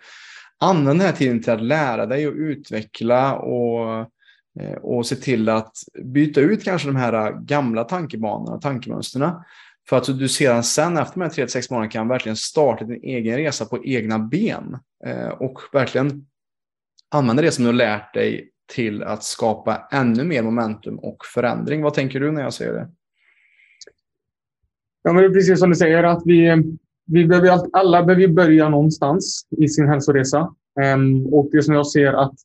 Använd 0.60 1.00
den 1.00 1.08
här 1.08 1.14
tiden 1.14 1.44
till 1.44 1.54
att 1.54 1.64
lära 1.64 2.06
dig 2.06 2.28
och 2.28 2.34
utveckla 2.34 3.36
och, 3.36 4.00
eh, 4.60 4.78
och 4.82 5.06
se 5.06 5.16
till 5.16 5.50
att 5.50 5.74
byta 6.04 6.42
ut 6.42 6.64
kanske 6.64 6.88
de 6.88 6.96
här 6.96 7.32
gamla 7.32 7.84
tankebanorna, 7.84 8.58
tankemönsterna. 8.58 9.46
För 9.90 9.98
att 9.98 10.20
du 10.20 10.28
sedan 10.28 10.64
sen 10.64 10.98
efter 10.98 11.20
de 11.20 11.22
här 11.22 11.30
3-6 11.30 11.68
månaderna 11.72 11.92
kan 11.92 12.08
verkligen 12.08 12.36
starta 12.36 12.86
din 12.86 13.04
egen 13.04 13.38
resa 13.38 13.66
på 13.66 13.86
egna 13.86 14.20
ben. 14.20 14.78
Eh, 15.06 15.28
och 15.28 15.60
verkligen 15.74 16.26
använda 17.10 17.42
det 17.42 17.52
som 17.52 17.64
du 17.64 17.70
har 17.70 17.76
lärt 17.76 18.14
dig 18.14 18.52
till 18.74 19.04
att 19.04 19.24
skapa 19.24 19.88
ännu 19.92 20.24
mer 20.24 20.44
momentum 20.44 21.00
och 21.00 21.18
förändring. 21.34 21.82
Vad 21.82 21.94
tänker 21.94 22.20
du 22.20 22.32
när 22.32 22.42
jag 22.42 22.54
säger 22.54 22.74
det? 22.74 22.90
Ja, 25.04 25.14
men 25.14 25.24
det 25.24 25.30
är 25.30 25.34
precis 25.34 25.60
som 25.60 25.70
du 25.70 25.76
säger 25.76 26.04
att 26.04 26.22
vi, 26.26 26.64
vi 27.06 27.26
behöver, 27.26 27.60
alla 27.74 28.04
behöver 28.04 28.28
börja 28.28 28.70
någonstans 28.70 29.48
i 29.58 29.68
sin 29.68 29.88
hälsoresa. 29.88 30.56
Ehm, 30.82 31.26
och 31.26 31.50
det 31.52 31.64
som 31.64 31.74
jag 31.74 31.88
ser 31.88 32.14
att 32.14 32.36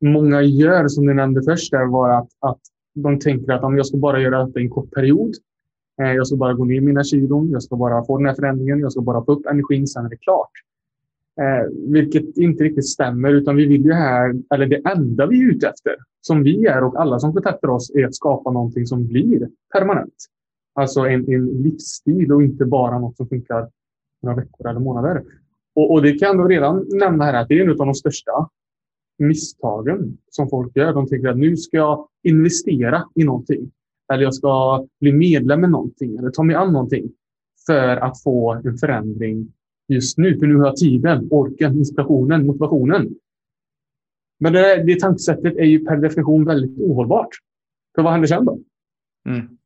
många 0.00 0.42
gör, 0.42 0.88
som 0.88 1.06
du 1.06 1.14
nämnde 1.14 1.42
först, 1.42 1.70
där, 1.70 1.86
var 1.86 2.10
att, 2.10 2.28
att 2.40 2.60
de 2.94 3.18
tänker 3.18 3.52
att 3.52 3.64
om 3.64 3.76
jag 3.76 3.86
ska 3.86 3.96
bara 3.96 4.20
göra 4.20 4.46
detta 4.46 4.60
i 4.60 4.62
en 4.62 4.70
kort 4.70 4.90
period. 4.90 5.34
Eh, 6.00 6.12
jag 6.12 6.26
ska 6.26 6.36
bara 6.36 6.54
gå 6.54 6.64
ner 6.64 6.80
mina 6.80 7.04
kilon, 7.04 7.50
jag 7.50 7.62
ska 7.62 7.76
bara 7.76 8.04
få 8.04 8.16
den 8.16 8.26
här 8.26 8.34
förändringen, 8.34 8.80
jag 8.80 8.92
ska 8.92 9.00
bara 9.00 9.24
få 9.24 9.32
upp 9.32 9.46
energin, 9.46 9.86
sen 9.86 10.04
är 10.04 10.08
det 10.08 10.16
klart. 10.16 10.50
Eh, 11.40 11.92
vilket 11.92 12.36
inte 12.36 12.64
riktigt 12.64 12.88
stämmer, 12.88 13.34
utan 13.34 13.56
vi 13.56 13.66
vill 13.66 13.84
ju 13.84 13.92
här, 13.92 14.34
eller 14.54 14.66
det 14.66 14.82
enda 14.84 15.26
vi 15.26 15.42
är 15.42 15.50
ute 15.50 15.68
efter, 15.68 15.96
som 16.20 16.42
vi 16.42 16.66
är 16.66 16.84
och 16.84 17.00
alla 17.00 17.18
som 17.18 17.32
kontaktar 17.32 17.68
oss, 17.68 17.90
är 17.94 18.06
att 18.06 18.14
skapa 18.14 18.50
någonting 18.50 18.86
som 18.86 19.06
blir 19.06 19.48
permanent. 19.72 20.14
Alltså 20.74 21.00
en, 21.00 21.32
en 21.32 21.46
livsstil 21.46 22.32
och 22.32 22.42
inte 22.42 22.64
bara 22.64 22.98
något 22.98 23.16
som 23.16 23.28
funkar 23.28 23.68
några 24.22 24.36
veckor 24.36 24.68
eller 24.68 24.80
månader. 24.80 25.22
Och, 25.74 25.92
och 25.92 26.02
det 26.02 26.12
kan 26.12 26.38
jag 26.38 26.50
redan 26.50 26.86
nämna 26.92 27.24
här 27.24 27.34
att 27.34 27.48
det 27.48 27.58
är 27.58 27.64
en 27.64 27.70
av 27.70 27.76
de 27.76 27.94
största 27.94 28.48
misstagen 29.18 30.18
som 30.30 30.48
folk 30.48 30.76
gör. 30.76 30.92
De 30.92 31.06
tänker 31.06 31.28
att 31.28 31.38
nu 31.38 31.56
ska 31.56 31.76
jag 31.76 32.08
investera 32.22 33.04
i 33.14 33.24
någonting. 33.24 33.70
Eller 34.12 34.22
jag 34.22 34.34
ska 34.34 34.86
bli 35.00 35.12
medlem 35.12 35.64
i 35.64 35.68
någonting 35.68 36.16
eller 36.16 36.30
ta 36.30 36.42
mig 36.42 36.56
an 36.56 36.72
någonting 36.72 37.12
för 37.66 37.96
att 37.96 38.22
få 38.22 38.52
en 38.52 38.78
förändring 38.78 39.52
just 39.88 40.18
nu. 40.18 40.38
För 40.38 40.46
nu 40.46 40.56
har 40.56 40.66
jag 40.66 40.76
tiden, 40.76 41.28
orken, 41.30 41.78
inspirationen, 41.78 42.46
motivationen. 42.46 43.14
Men 44.40 44.52
det, 44.52 44.82
det 44.82 45.00
tankesättet 45.00 45.56
är 45.56 45.64
ju 45.64 45.84
per 45.84 45.96
definition 45.96 46.44
väldigt 46.44 46.78
ohållbart. 46.78 47.28
För 47.94 48.02
vad 48.02 48.12
händer 48.12 48.28
sen 48.28 48.44
då? 48.44 48.58
Mm 49.28 49.58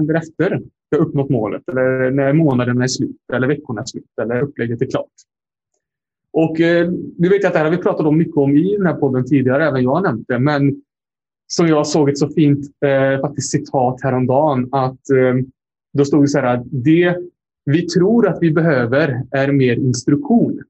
händer 0.00 0.14
efter 0.14 0.62
jag 0.90 1.00
uppnått 1.00 1.30
målet 1.30 1.68
eller 1.68 2.10
när 2.10 2.32
månaden 2.32 2.82
är 2.82 2.86
slut 2.86 3.16
eller 3.32 3.46
veckorna 3.48 3.80
är 3.80 3.84
slut 3.84 4.18
eller 4.22 4.42
upplägget 4.42 4.82
är 4.82 4.86
klart. 4.86 5.12
Och 6.32 6.60
eh, 6.60 6.90
nu 7.18 7.28
vet 7.28 7.42
jag 7.42 7.46
att 7.46 7.52
det 7.52 7.58
här 7.58 7.64
har 7.64 7.76
vi 7.76 7.82
pratat 7.82 8.06
om 8.06 8.18
mycket 8.18 8.36
om 8.36 8.56
i 8.56 8.76
den 8.76 8.86
här 8.86 8.94
podden 8.94 9.26
tidigare, 9.26 9.68
även 9.68 9.82
jag 9.82 9.94
har 9.94 10.00
nämnt 10.00 10.28
det. 10.28 10.38
Men 10.38 10.82
som 11.54 11.66
jag 11.66 11.86
såg 11.86 12.08
ett 12.08 12.18
så 12.18 12.28
fint 12.28 12.70
eh, 12.84 13.20
faktiskt 13.20 13.50
citat 13.50 14.02
häromdagen 14.02 14.68
att 14.72 15.10
eh, 15.10 15.34
då 15.92 16.04
stod 16.04 16.24
det 16.24 16.28
så 16.28 16.38
här 16.38 16.56
att 16.56 16.66
det 16.70 17.16
vi 17.64 17.86
tror 17.86 18.28
att 18.28 18.38
vi 18.40 18.50
behöver 18.52 19.26
är 19.30 19.52
mer 19.52 19.76
instruktion. 19.76 20.62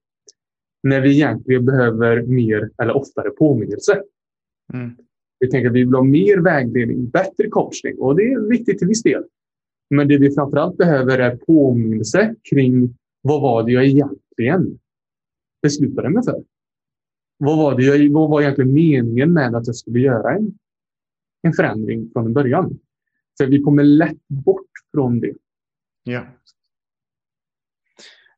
När 0.82 1.00
vi 1.00 1.10
egentligen 1.10 1.64
behöver 1.64 2.22
mer 2.22 2.70
eller 2.82 2.96
oftare 2.96 3.30
påminnelse. 3.30 4.02
Mm. 4.72 4.90
Vi 5.38 5.50
tänker 5.50 5.68
att 5.68 5.74
vi 5.74 5.84
vill 5.84 5.94
ha 5.94 6.02
mer 6.02 6.38
vägledning, 6.38 7.08
bättre 7.08 7.48
coachning 7.48 7.98
och 7.98 8.16
det 8.16 8.22
är 8.22 8.48
viktigt 8.48 8.78
till 8.78 8.88
viss 8.88 9.02
del. 9.02 9.24
Men 9.90 10.08
det 10.08 10.18
vi 10.18 10.34
framförallt 10.34 10.76
behöver 10.76 11.18
är 11.18 11.36
påminnelse 11.36 12.34
kring 12.50 12.94
vad 13.22 13.42
var 13.42 13.62
det 13.62 13.72
jag 13.72 13.84
egentligen 13.84 14.78
beslutade 15.62 16.10
mig 16.10 16.24
för? 16.24 16.44
Vad 17.38 17.58
var, 17.58 17.76
det 17.76 17.82
jag, 17.82 18.12
vad 18.12 18.30
var 18.30 18.40
egentligen 18.40 18.74
meningen 18.74 19.32
med 19.32 19.54
att 19.54 19.66
jag 19.66 19.76
skulle 19.76 20.00
göra 20.00 20.36
en 20.36 20.58
en 21.42 21.52
förändring 21.52 22.10
från 22.12 22.32
början. 22.32 22.78
För 23.38 23.46
vi 23.46 23.62
kommer 23.62 23.84
lätt 23.84 24.28
bort 24.28 24.70
från 24.94 25.20
det. 25.20 25.34
Ja. 26.02 26.26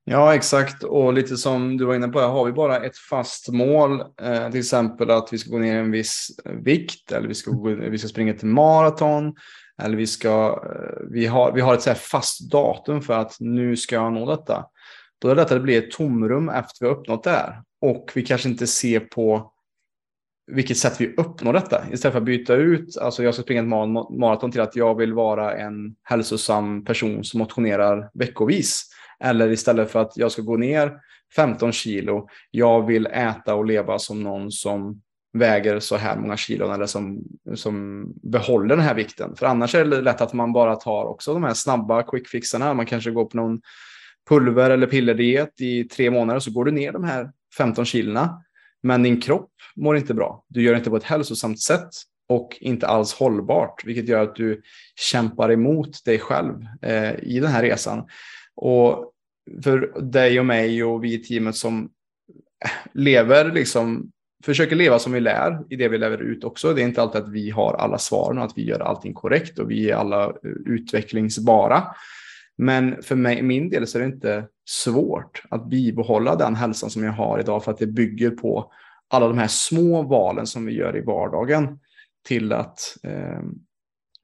Ja, 0.04 0.34
exakt. 0.34 0.82
Och 0.82 1.12
lite 1.12 1.36
som 1.36 1.76
du 1.76 1.84
var 1.84 1.94
inne 1.94 2.08
på, 2.08 2.20
har 2.20 2.44
vi 2.44 2.52
bara 2.52 2.80
ett 2.80 2.96
fast 2.96 3.48
mål, 3.48 4.00
eh, 4.00 4.50
till 4.50 4.60
exempel 4.60 5.10
att 5.10 5.32
vi 5.32 5.38
ska 5.38 5.50
gå 5.50 5.58
ner 5.58 5.76
en 5.76 5.90
viss 5.90 6.40
eh, 6.44 6.52
vikt 6.52 7.12
eller 7.12 7.28
vi 7.28 7.34
ska, 7.34 7.50
gå, 7.50 7.68
vi 7.68 7.98
ska 7.98 8.08
springa 8.08 8.34
till 8.34 8.48
maraton 8.48 9.34
eller 9.82 9.96
vi, 9.96 10.06
ska, 10.06 10.62
eh, 10.64 11.06
vi, 11.10 11.26
har, 11.26 11.52
vi 11.52 11.60
har 11.60 11.74
ett 11.74 11.82
så 11.82 11.94
fast 11.94 12.50
datum 12.50 13.02
för 13.02 13.14
att 13.14 13.36
nu 13.40 13.76
ska 13.76 13.94
jag 13.94 14.12
nå 14.12 14.30
detta. 14.36 14.64
Då 15.18 15.28
är 15.28 15.34
det 15.34 15.42
lätt 15.42 15.52
att 15.52 15.58
det 15.58 15.60
blir 15.60 15.78
ett 15.78 15.90
tomrum 15.90 16.48
efter 16.48 16.84
vi 16.84 16.86
har 16.86 16.96
uppnått 16.96 17.24
det 17.24 17.30
här. 17.30 17.62
Och 17.80 18.10
vi 18.14 18.22
kanske 18.22 18.48
inte 18.48 18.66
ser 18.66 19.00
på 19.00 19.51
vilket 20.46 20.78
sätt 20.78 21.00
vi 21.00 21.14
uppnår 21.16 21.52
detta. 21.52 21.82
Istället 21.92 22.12
för 22.12 22.20
att 22.20 22.24
byta 22.24 22.54
ut, 22.54 22.98
alltså 22.98 23.22
jag 23.22 23.34
ska 23.34 23.42
springa 23.42 23.62
ett 23.62 23.68
maraton 24.18 24.52
till 24.52 24.60
att 24.60 24.76
jag 24.76 24.94
vill 24.94 25.12
vara 25.12 25.56
en 25.56 25.94
hälsosam 26.02 26.84
person 26.84 27.24
som 27.24 27.38
motionerar 27.38 28.10
veckovis. 28.14 28.88
Eller 29.20 29.50
istället 29.50 29.90
för 29.90 30.00
att 30.00 30.12
jag 30.16 30.32
ska 30.32 30.42
gå 30.42 30.56
ner 30.56 30.92
15 31.36 31.72
kilo, 31.72 32.28
jag 32.50 32.86
vill 32.86 33.06
äta 33.06 33.54
och 33.54 33.66
leva 33.66 33.98
som 33.98 34.22
någon 34.22 34.50
som 34.50 35.00
väger 35.32 35.80
så 35.80 35.96
här 35.96 36.16
många 36.16 36.36
kilo 36.36 36.72
eller 36.72 36.86
som, 36.86 37.22
som 37.54 38.06
behåller 38.22 38.76
den 38.76 38.84
här 38.84 38.94
vikten. 38.94 39.36
För 39.36 39.46
annars 39.46 39.74
är 39.74 39.84
det 39.84 40.00
lätt 40.00 40.20
att 40.20 40.32
man 40.32 40.52
bara 40.52 40.76
tar 40.76 41.04
också 41.04 41.34
de 41.34 41.42
här 41.44 41.54
snabba 41.54 42.02
quick 42.02 42.28
fixarna. 42.28 42.74
Man 42.74 42.86
kanske 42.86 43.10
går 43.10 43.24
på 43.24 43.36
någon 43.36 43.60
pulver 44.28 44.70
eller 44.70 44.86
pillerdiet 44.86 45.60
i 45.60 45.84
tre 45.84 46.10
månader 46.10 46.40
så 46.40 46.50
går 46.50 46.64
du 46.64 46.70
ner 46.70 46.92
de 46.92 47.04
här 47.04 47.30
15 47.58 47.84
kilona. 47.84 48.42
Men 48.82 49.02
din 49.02 49.20
kropp 49.20 49.51
mår 49.76 49.96
inte 49.96 50.14
bra. 50.14 50.44
Du 50.48 50.62
gör 50.62 50.72
det 50.72 50.78
inte 50.78 50.90
på 50.90 50.96
ett 50.96 51.04
hälsosamt 51.04 51.60
sätt 51.60 51.88
och 52.28 52.58
inte 52.60 52.86
alls 52.86 53.14
hållbart, 53.14 53.84
vilket 53.84 54.08
gör 54.08 54.22
att 54.22 54.36
du 54.36 54.62
kämpar 54.96 55.52
emot 55.52 56.04
dig 56.04 56.18
själv 56.18 56.54
eh, 56.82 57.14
i 57.22 57.40
den 57.40 57.50
här 57.50 57.62
resan. 57.62 58.06
Och 58.54 59.12
för 59.64 60.00
dig 60.00 60.40
och 60.40 60.46
mig 60.46 60.84
och 60.84 61.04
vi 61.04 61.14
i 61.14 61.18
teamet 61.18 61.56
som 61.56 61.90
eh, 62.64 62.70
lever, 62.92 63.52
liksom, 63.52 64.10
försöker 64.44 64.76
leva 64.76 64.98
som 64.98 65.12
vi 65.12 65.20
lär 65.20 65.58
i 65.70 65.76
det 65.76 65.88
vi 65.88 65.98
lever 65.98 66.18
ut 66.18 66.44
också. 66.44 66.74
Det 66.74 66.82
är 66.82 66.84
inte 66.84 67.02
alltid 67.02 67.22
att 67.22 67.32
vi 67.32 67.50
har 67.50 67.74
alla 67.74 67.98
svaren 67.98 68.38
och 68.38 68.44
att 68.44 68.58
vi 68.58 68.64
gör 68.64 68.80
allting 68.80 69.14
korrekt 69.14 69.58
och 69.58 69.70
vi 69.70 69.90
är 69.90 69.94
alla 69.94 70.24
eh, 70.24 70.50
utvecklingsbara. 70.66 71.84
Men 72.58 73.02
för 73.02 73.16
mig, 73.16 73.42
min 73.42 73.70
del 73.70 73.86
så 73.86 73.98
är 73.98 74.02
det 74.02 74.14
inte 74.14 74.44
svårt 74.68 75.42
att 75.48 75.66
bibehålla 75.66 76.36
den 76.36 76.54
hälsan 76.54 76.90
som 76.90 77.04
jag 77.04 77.12
har 77.12 77.40
idag 77.40 77.64
för 77.64 77.70
att 77.72 77.78
det 77.78 77.86
bygger 77.86 78.30
på 78.30 78.72
alla 79.12 79.28
de 79.28 79.38
här 79.38 79.48
små 79.48 80.02
valen 80.02 80.46
som 80.46 80.66
vi 80.66 80.72
gör 80.72 80.96
i 80.96 81.00
vardagen 81.00 81.78
till 82.24 82.52
att 82.52 82.96
eh, 83.02 83.40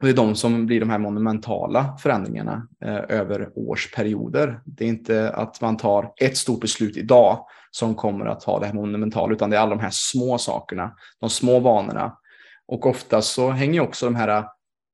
det 0.01 0.09
är 0.09 0.15
de 0.15 0.35
som 0.35 0.67
blir 0.67 0.81
de 0.81 0.91
här 0.91 0.99
monumentala 0.99 1.97
förändringarna 1.99 2.69
eh, 2.85 3.19
över 3.19 3.51
årsperioder. 3.55 4.61
Det 4.65 4.85
är 4.85 4.89
inte 4.89 5.33
att 5.33 5.61
man 5.61 5.77
tar 5.77 6.13
ett 6.17 6.37
stort 6.37 6.61
beslut 6.61 6.97
idag 6.97 7.47
som 7.71 7.95
kommer 7.95 8.27
att 8.27 8.45
ha 8.45 8.59
det 8.59 8.67
här 8.67 8.75
monumentala, 8.75 9.33
utan 9.33 9.51
det 9.51 9.57
är 9.57 9.61
alla 9.61 9.75
de 9.75 9.81
här 9.81 9.93
små 9.93 10.39
sakerna, 10.39 10.93
de 11.21 11.31
små 11.31 11.61
vanorna. 11.61 12.19
Och 12.67 12.87
ofta 12.87 13.23
så 13.23 13.51
hänger 13.51 13.81
också 13.81 14.07
de 14.07 14.15
här 14.15 14.39
eh, 14.39 14.45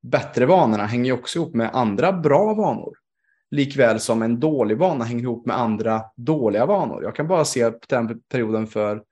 bättre 0.03 0.47
vanorna 0.47 0.87
hänger 0.87 1.13
också 1.13 1.39
ihop 1.39 1.55
med 1.55 1.71
andra 1.73 2.13
bra 2.13 2.55
vanor. 2.55 2.93
Likväl 3.51 4.01
som 4.01 4.23
en 4.23 4.41
dålig 4.41 4.79
vana 4.79 5.05
hänger 5.05 5.23
ihop 5.23 5.47
med 5.47 5.59
andra 5.59 6.03
dåliga 6.17 6.67
vanor. 6.67 7.03
Jag 7.03 7.17
kan 7.17 7.29
bara 7.29 7.45
se 7.45 7.71
på 7.71 7.87
den 7.89 8.21
perioden 8.21 8.67
för 8.67 9.03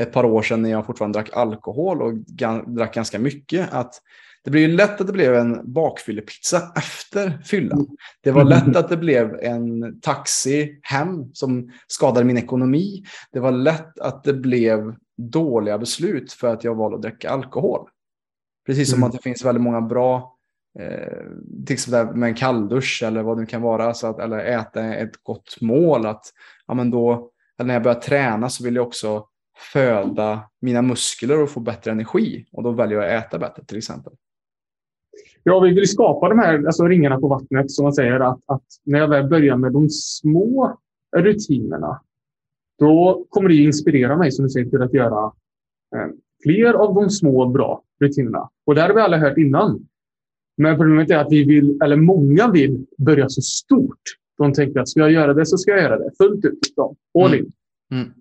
ett 0.00 0.12
par 0.12 0.24
år 0.24 0.42
sedan 0.42 0.62
när 0.62 0.70
jag 0.70 0.86
fortfarande 0.86 1.18
drack 1.18 1.30
alkohol 1.32 2.02
och 2.02 2.14
drack 2.66 2.94
ganska 2.94 3.18
mycket 3.18 3.72
att 3.72 3.94
det 4.44 4.50
blev 4.50 4.70
ju 4.70 4.76
lätt 4.76 5.00
att 5.00 5.06
det 5.06 5.12
blev 5.12 5.34
en 5.34 5.72
bakfyllepizza 5.72 6.72
efter 6.76 7.42
fyllan. 7.44 7.86
Det 8.20 8.30
var 8.30 8.44
lätt 8.44 8.76
att 8.76 8.88
det 8.88 8.96
blev 8.96 9.34
en 9.42 10.00
taxi 10.00 10.78
hem 10.82 11.34
som 11.34 11.72
skadade 11.86 12.26
min 12.26 12.38
ekonomi. 12.38 13.04
Det 13.32 13.40
var 13.40 13.52
lätt 13.52 13.98
att 13.98 14.24
det 14.24 14.32
blev 14.32 14.94
dåliga 15.16 15.78
beslut 15.78 16.32
för 16.32 16.48
att 16.48 16.64
jag 16.64 16.74
valde 16.74 16.96
att 16.96 17.02
dricka 17.02 17.30
alkohol. 17.30 17.88
Precis 18.66 18.90
som 18.90 18.98
mm. 18.98 19.06
att 19.06 19.12
det 19.12 19.22
finns 19.22 19.44
väldigt 19.44 19.62
många 19.62 19.80
bra 19.80 20.36
eh, 20.78 21.24
till 21.66 21.74
exempel 21.74 22.16
med 22.16 22.28
en 22.28 22.34
kalldusch 22.34 23.02
eller 23.06 23.22
vad 23.22 23.38
det 23.38 23.46
kan 23.46 23.62
vara, 23.62 23.94
så 23.94 24.06
att, 24.06 24.18
eller 24.18 24.38
äta 24.38 24.94
ett 24.94 25.22
gott 25.22 25.60
mål. 25.60 26.06
Att, 26.06 26.22
ja, 26.66 26.74
men 26.74 26.90
då, 26.90 27.30
när 27.62 27.74
jag 27.74 27.82
börjar 27.82 28.00
träna 28.00 28.48
så 28.48 28.64
vill 28.64 28.76
jag 28.76 28.86
också 28.86 29.26
föda 29.72 30.40
mina 30.60 30.82
muskler 30.82 31.42
och 31.42 31.50
få 31.50 31.60
bättre 31.60 31.90
energi. 31.90 32.46
Och 32.52 32.62
då 32.62 32.70
väljer 32.70 33.02
jag 33.02 33.16
att 33.16 33.26
äta 33.26 33.38
bättre 33.38 33.64
till 33.64 33.78
exempel. 33.78 34.12
Ja, 35.42 35.60
vi 35.60 35.74
vill 35.74 35.88
skapa 35.88 36.28
de 36.28 36.38
här 36.38 36.66
alltså 36.66 36.86
ringarna 36.86 37.20
på 37.20 37.28
vattnet 37.28 37.70
som 37.70 37.82
man 37.82 37.92
säger 37.92 38.20
att, 38.20 38.40
att 38.46 38.64
när 38.84 38.98
jag 38.98 39.08
väl 39.08 39.28
börjar 39.28 39.56
med 39.56 39.72
de 39.72 39.88
små 39.90 40.78
rutinerna, 41.16 42.00
då 42.78 43.26
kommer 43.28 43.48
det 43.48 43.54
inspirera 43.54 44.16
mig 44.16 44.32
som 44.32 44.44
du 44.44 44.50
säger 44.50 44.70
till 44.70 44.82
att 44.82 44.94
göra 44.94 45.32
eh, 45.96 46.08
fler 46.42 46.74
av 46.74 46.94
de 46.94 47.10
små 47.10 47.46
bra 47.46 47.82
rutinerna. 48.00 48.48
Och 48.66 48.74
det 48.74 48.80
har 48.80 48.94
vi 48.94 49.00
alla 49.00 49.18
hört 49.18 49.38
innan. 49.38 49.86
Men 50.56 50.76
problemet 50.76 51.10
är 51.10 51.16
att 51.16 51.32
vi 51.32 51.44
vill, 51.44 51.78
eller 51.82 51.96
många 51.96 52.50
vill, 52.50 52.86
börja 52.98 53.28
så 53.28 53.42
stort. 53.42 54.02
De 54.38 54.52
tänker 54.52 54.80
att 54.80 54.88
ska 54.88 55.00
jag 55.00 55.12
göra 55.12 55.34
det 55.34 55.46
så 55.46 55.58
ska 55.58 55.70
jag 55.70 55.82
göra 55.82 55.98
det 55.98 56.10
fullt 56.18 56.44
ut. 56.44 56.58
Då. 56.76 56.96
All 57.24 57.34
in. 57.34 57.52
Mm. 57.90 58.02
Mm. 58.04 58.14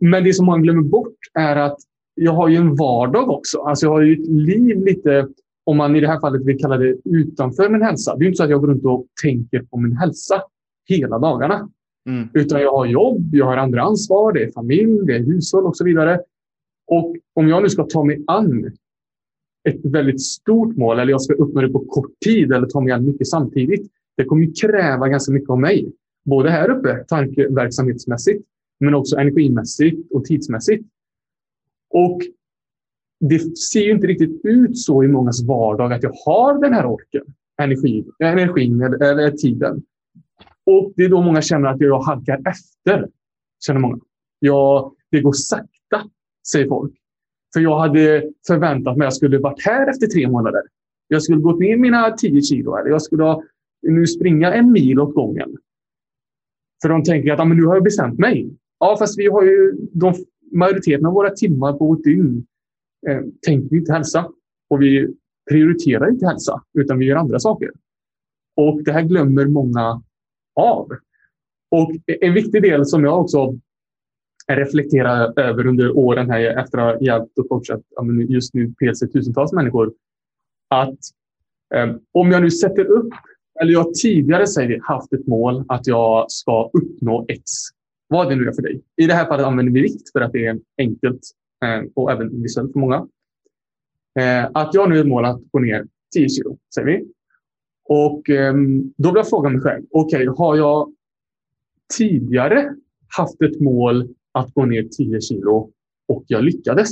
Men 0.00 0.24
det 0.24 0.34
som 0.34 0.46
man 0.46 0.62
glömmer 0.62 0.82
bort 0.82 1.18
är 1.34 1.56
att 1.56 1.78
jag 2.14 2.32
har 2.32 2.48
ju 2.48 2.56
en 2.56 2.74
vardag 2.74 3.30
också. 3.30 3.58
Alltså 3.58 3.86
jag 3.86 3.90
har 3.90 4.00
ju 4.00 4.12
ett 4.12 4.28
liv 4.28 4.84
lite, 4.84 5.28
om 5.64 5.76
man 5.76 5.96
i 5.96 6.00
det 6.00 6.08
här 6.08 6.20
fallet 6.20 6.44
vill 6.44 6.58
kalla 6.58 6.76
det 6.76 6.96
utanför 7.04 7.68
min 7.68 7.82
hälsa. 7.82 8.16
Det 8.16 8.24
är 8.24 8.26
inte 8.26 8.36
så 8.36 8.44
att 8.44 8.50
jag 8.50 8.60
går 8.60 8.68
runt 8.68 8.84
och 8.84 9.06
tänker 9.22 9.62
på 9.62 9.78
min 9.78 9.96
hälsa 9.96 10.42
hela 10.88 11.18
dagarna. 11.18 11.68
Mm. 12.08 12.28
Utan 12.34 12.60
jag 12.60 12.72
har 12.72 12.86
jobb, 12.86 13.34
jag 13.34 13.46
har 13.46 13.56
andra 13.56 13.82
ansvar, 13.82 14.32
det 14.32 14.44
är 14.44 14.50
familj, 14.52 15.06
det 15.06 15.16
är 15.16 15.18
hushåll 15.20 15.66
och 15.66 15.76
så 15.76 15.84
vidare. 15.84 16.20
Och 16.86 17.16
om 17.34 17.48
jag 17.48 17.62
nu 17.62 17.68
ska 17.68 17.84
ta 17.84 18.04
mig 18.04 18.24
an 18.26 18.72
ett 19.68 19.84
väldigt 19.84 20.22
stort 20.22 20.76
mål 20.76 20.98
eller 20.98 21.10
jag 21.10 21.22
ska 21.22 21.34
uppnå 21.34 21.60
det 21.60 21.68
på 21.68 21.78
kort 21.78 22.12
tid 22.24 22.52
eller 22.52 22.66
ta 22.66 22.80
mig 22.80 22.92
an 22.92 23.06
mycket 23.06 23.26
samtidigt. 23.26 23.90
Det 24.16 24.24
kommer 24.24 24.60
kräva 24.60 25.08
ganska 25.08 25.32
mycket 25.32 25.50
av 25.50 25.60
mig. 25.60 25.92
Både 26.24 26.50
här 26.50 26.70
uppe, 26.70 27.04
tankeverksamhetsmässigt, 27.08 28.44
men 28.84 28.94
också 28.94 29.16
energimässigt 29.16 30.12
och 30.12 30.24
tidsmässigt. 30.24 30.84
Och 31.90 32.20
det 33.20 33.58
ser 33.58 33.80
ju 33.80 33.90
inte 33.90 34.06
riktigt 34.06 34.40
ut 34.44 34.78
så 34.78 35.04
i 35.04 35.08
mångas 35.08 35.42
vardag 35.42 35.92
att 35.92 36.02
jag 36.02 36.12
har 36.26 36.60
den 36.60 36.72
här 36.72 36.86
orken, 36.86 37.24
energin, 37.62 38.12
energin 38.18 38.82
eller, 38.82 39.02
eller 39.02 39.30
tiden. 39.30 39.82
Och 40.66 40.92
det 40.96 41.04
är 41.04 41.08
då 41.08 41.22
många 41.22 41.42
känner 41.42 41.68
att 41.68 41.80
jag 41.80 42.00
halkar 42.00 42.40
efter. 42.48 43.08
Känner 43.66 43.80
många. 43.80 43.98
Ja, 44.38 44.94
det 45.10 45.20
går 45.20 45.32
sakta, 45.32 46.10
säger 46.52 46.68
folk. 46.68 46.92
För 47.54 47.60
jag 47.60 47.78
hade 47.78 48.30
förväntat 48.46 48.96
mig 48.96 49.06
att 49.06 49.12
jag 49.12 49.16
skulle 49.16 49.38
varit 49.38 49.64
här 49.64 49.90
efter 49.90 50.06
tre 50.06 50.28
månader. 50.28 50.62
Jag 51.08 51.22
skulle 51.22 51.38
gått 51.38 51.60
ner 51.60 51.76
mina 51.76 52.10
tio 52.10 52.42
kilo. 52.42 52.76
Eller 52.76 52.90
jag 52.90 53.02
skulle 53.02 53.36
nu 53.82 54.06
springa 54.06 54.54
en 54.54 54.72
mil 54.72 55.00
åt 55.00 55.14
gången. 55.14 55.56
För 56.82 56.88
de 56.88 57.02
tänker 57.02 57.32
att 57.32 57.40
ah, 57.40 57.44
men 57.44 57.56
nu 57.56 57.64
har 57.64 57.74
jag 57.74 57.84
bestämt 57.84 58.18
mig. 58.18 58.50
Ja, 58.78 58.96
fast 58.98 59.18
vi 59.18 59.26
har 59.26 59.42
ju 59.42 59.76
de, 59.92 60.14
majoriteten 60.52 61.06
av 61.06 61.12
våra 61.12 61.30
timmar 61.30 61.72
på 61.72 61.86
vårt 61.86 62.04
dygn 62.04 62.46
eh, 63.08 63.20
tänker 63.46 63.68
vi 63.70 63.78
inte 63.78 63.92
hälsa. 63.92 64.30
Och 64.70 64.82
vi 64.82 65.14
prioriterar 65.50 66.10
inte 66.10 66.26
hälsa, 66.26 66.62
utan 66.78 66.98
vi 66.98 67.04
gör 67.04 67.16
andra 67.16 67.38
saker. 67.38 67.70
Och 68.56 68.84
det 68.84 68.92
här 68.92 69.02
glömmer 69.02 69.46
många 69.46 70.02
av. 70.54 70.88
Och 71.70 71.90
en 72.20 72.34
viktig 72.34 72.62
del 72.62 72.86
som 72.86 73.04
jag 73.04 73.20
också 73.20 73.58
reflekterar 74.52 75.40
över 75.40 75.66
under 75.66 75.96
åren 75.96 76.30
här 76.30 76.58
efter 76.58 76.78
att 76.78 76.94
ha 76.94 77.06
hjälpt 77.06 77.38
och 77.38 77.48
coachat 77.48 77.80
just 78.28 78.54
nu 78.54 78.74
PLC 78.74 79.00
tusentals 79.12 79.52
människor. 79.52 79.92
Att 80.68 80.98
eh, 81.74 81.94
om 82.12 82.30
jag 82.30 82.42
nu 82.42 82.50
sätter 82.50 82.84
upp, 82.84 83.12
eller 83.60 83.72
jag 83.72 83.94
tidigare 83.94 84.46
säger 84.46 84.80
haft 84.82 85.12
ett 85.12 85.26
mål 85.26 85.64
att 85.68 85.86
jag 85.86 86.30
ska 86.30 86.70
uppnå 86.72 87.26
X. 87.28 87.42
Vad 88.14 88.28
det 88.28 88.36
nu 88.36 88.48
är 88.48 88.52
för 88.52 88.62
dig. 88.62 88.82
I 88.96 89.06
det 89.06 89.14
här 89.14 89.26
fallet 89.26 89.46
använder 89.46 89.72
vi 89.72 89.80
vikt 89.80 90.12
för 90.12 90.20
att 90.20 90.32
det 90.32 90.46
är 90.46 90.60
enkelt 90.78 91.20
eh, 91.64 91.90
och 91.94 92.12
även 92.12 92.42
visuellt 92.42 92.72
för 92.72 92.80
många. 92.80 93.08
Eh, 94.20 94.50
att 94.54 94.74
jag 94.74 94.90
nu 94.90 94.96
är 94.96 95.00
ett 95.00 95.06
mål 95.06 95.24
att 95.24 95.40
gå 95.50 95.58
ner 95.58 95.86
10 96.14 96.28
kilo, 96.28 96.58
säger 96.74 96.86
vi. 96.86 97.04
Och 97.84 98.30
eh, 98.30 98.54
då 98.96 99.08
vill 99.08 99.16
jag 99.16 99.28
fråga 99.28 99.48
mig 99.48 99.60
själv, 99.60 99.84
okej, 99.90 100.28
okay, 100.28 100.44
har 100.44 100.56
jag 100.56 100.94
tidigare 101.98 102.74
haft 103.16 103.42
ett 103.42 103.60
mål 103.60 104.14
att 104.32 104.54
gå 104.54 104.64
ner 104.64 104.82
10 104.82 105.20
kilo 105.20 105.70
och 106.08 106.24
jag 106.26 106.44
lyckades. 106.44 106.90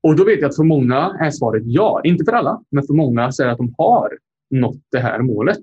Och 0.00 0.16
då 0.16 0.24
vet 0.24 0.40
jag 0.40 0.48
att 0.48 0.56
för 0.56 0.64
många 0.64 1.16
är 1.20 1.30
svaret 1.30 1.62
ja. 1.66 2.00
Inte 2.04 2.24
för 2.24 2.32
alla, 2.32 2.64
men 2.70 2.84
för 2.84 2.94
många 2.94 3.32
så 3.32 3.42
är 3.42 3.46
det 3.46 3.52
att 3.52 3.58
de 3.58 3.74
har 3.78 4.18
nått 4.50 4.82
det 4.90 5.00
här 5.00 5.22
målet. 5.22 5.62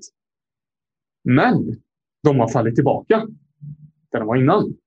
Men 1.23 1.81
de 2.23 2.39
har 2.39 2.47
fallit 2.47 2.75
tillbaka 2.75 3.27
där 4.11 4.19
den 4.19 4.27
var 4.27 4.35
innan. 4.35 4.77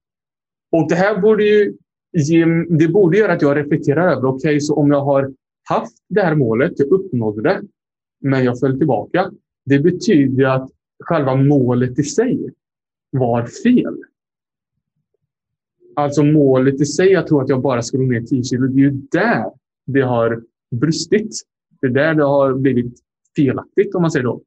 Och 0.73 0.89
det 0.89 0.95
här 0.95 1.21
borde 1.21 1.45
ju 1.45 1.77
ge, 2.13 2.45
det 2.69 2.89
borde 2.89 3.19
göra 3.19 3.33
att 3.33 3.43
jag 3.43 3.57
reflekterar 3.57 4.13
över, 4.13 4.29
okej, 4.29 4.49
okay, 4.49 4.61
så 4.61 4.75
om 4.75 4.91
jag 4.91 5.05
har 5.05 5.35
haft 5.69 5.97
det 6.09 6.21
här 6.21 6.35
målet, 6.35 6.73
jag 6.77 6.89
uppnådde 6.89 7.43
det, 7.43 7.63
men 8.21 8.45
jag 8.45 8.61
föll 8.61 8.79
tillbaka. 8.79 9.31
Det 9.65 9.79
betyder 9.79 10.45
att 10.45 10.71
själva 11.05 11.37
målet 11.37 11.99
i 11.99 12.03
sig 12.03 12.51
var 13.11 13.47
fel. 13.47 13.97
Alltså 15.97 16.23
målet 16.23 16.81
i 16.81 16.87
sig, 16.87 17.09
jag 17.09 17.27
tror 17.27 17.43
att 17.43 17.49
jag 17.49 17.63
bara 17.63 17.83
ska 17.83 17.99
gå 17.99 18.05
ner 18.05 18.21
10 18.21 18.45
kilo, 18.45 18.67
det 18.67 18.81
är 18.81 18.85
ju 18.85 18.91
där 18.91 19.45
det 19.87 20.01
har 20.01 20.43
brustit. 20.71 21.37
Det 21.81 21.87
är 21.87 21.91
där 21.91 22.15
det 22.15 22.25
har 22.25 22.55
blivit 22.55 23.01
felaktigt 23.37 23.95
om 23.95 24.03
man 24.03 24.11
säger 24.11 24.25
då. 24.25 24.43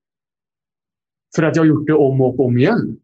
För 1.36 1.44
att 1.44 1.55
jag 1.55 1.63
har 1.63 1.67
gjort 1.67 1.88
det 1.88 1.94
om 1.94 2.22
och 2.22 2.39
om 2.39 2.58
igen. 2.58 2.98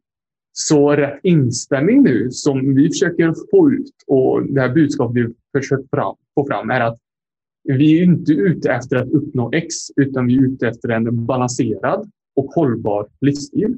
Så 0.54 0.92
rätt 0.92 1.20
inställning 1.24 2.04
nu 2.04 2.32
som 2.32 2.76
vi 2.76 2.88
försöker 2.88 3.34
få 3.52 3.72
ut 3.72 3.94
och 4.08 4.46
det 4.46 4.62
här 4.62 4.74
budskapet 4.74 5.16
vi 5.16 5.34
försöker 5.60 5.88
få 6.36 6.46
fram 6.48 6.70
är 6.70 6.82
att 6.82 6.98
vi 7.64 8.00
är 8.00 8.04
inte 8.04 8.32
ute 8.32 8.72
efter 8.72 8.96
att 8.96 9.10
uppnå 9.10 9.52
X 9.54 9.76
utan 9.96 10.28
vi 10.28 10.38
är 10.38 10.42
ute 10.42 10.68
efter 10.68 10.90
en 10.90 11.26
balanserad 11.26 12.12
och 12.36 12.46
hållbar 12.46 13.08
livsstil 13.22 13.78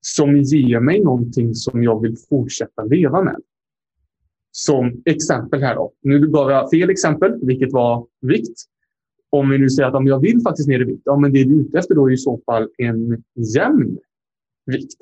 som 0.00 0.36
ger 0.36 0.80
mig 0.80 1.00
någonting 1.00 1.54
som 1.54 1.82
jag 1.82 2.02
vill 2.02 2.16
fortsätta 2.28 2.84
leva 2.84 3.22
med. 3.22 3.36
Som 4.52 5.02
exempel 5.04 5.62
här 5.62 5.74
då. 5.74 5.92
Nu 6.02 6.28
gav 6.28 6.50
jag 6.50 6.70
fel 6.70 6.90
exempel, 6.90 7.38
vilket 7.42 7.72
var 7.72 8.06
vikt. 8.20 8.60
Om 9.30 9.50
vi 9.50 9.58
nu 9.58 9.70
säger 9.70 9.88
att 9.88 9.94
om 9.94 10.06
jag 10.06 10.20
vill 10.20 10.40
faktiskt 10.40 10.68
ner 10.68 10.80
i 10.80 10.84
vikt, 10.84 11.02
ja, 11.04 11.16
men 11.16 11.32
det 11.32 11.44
du 11.44 11.60
är 11.60 11.60
ute 11.60 11.78
efter 11.78 11.94
då 11.94 12.08
är 12.08 12.12
i 12.12 12.16
så 12.16 12.40
fall 12.46 12.68
en 12.78 13.22
jämn 13.54 13.98
vikt. 14.66 15.00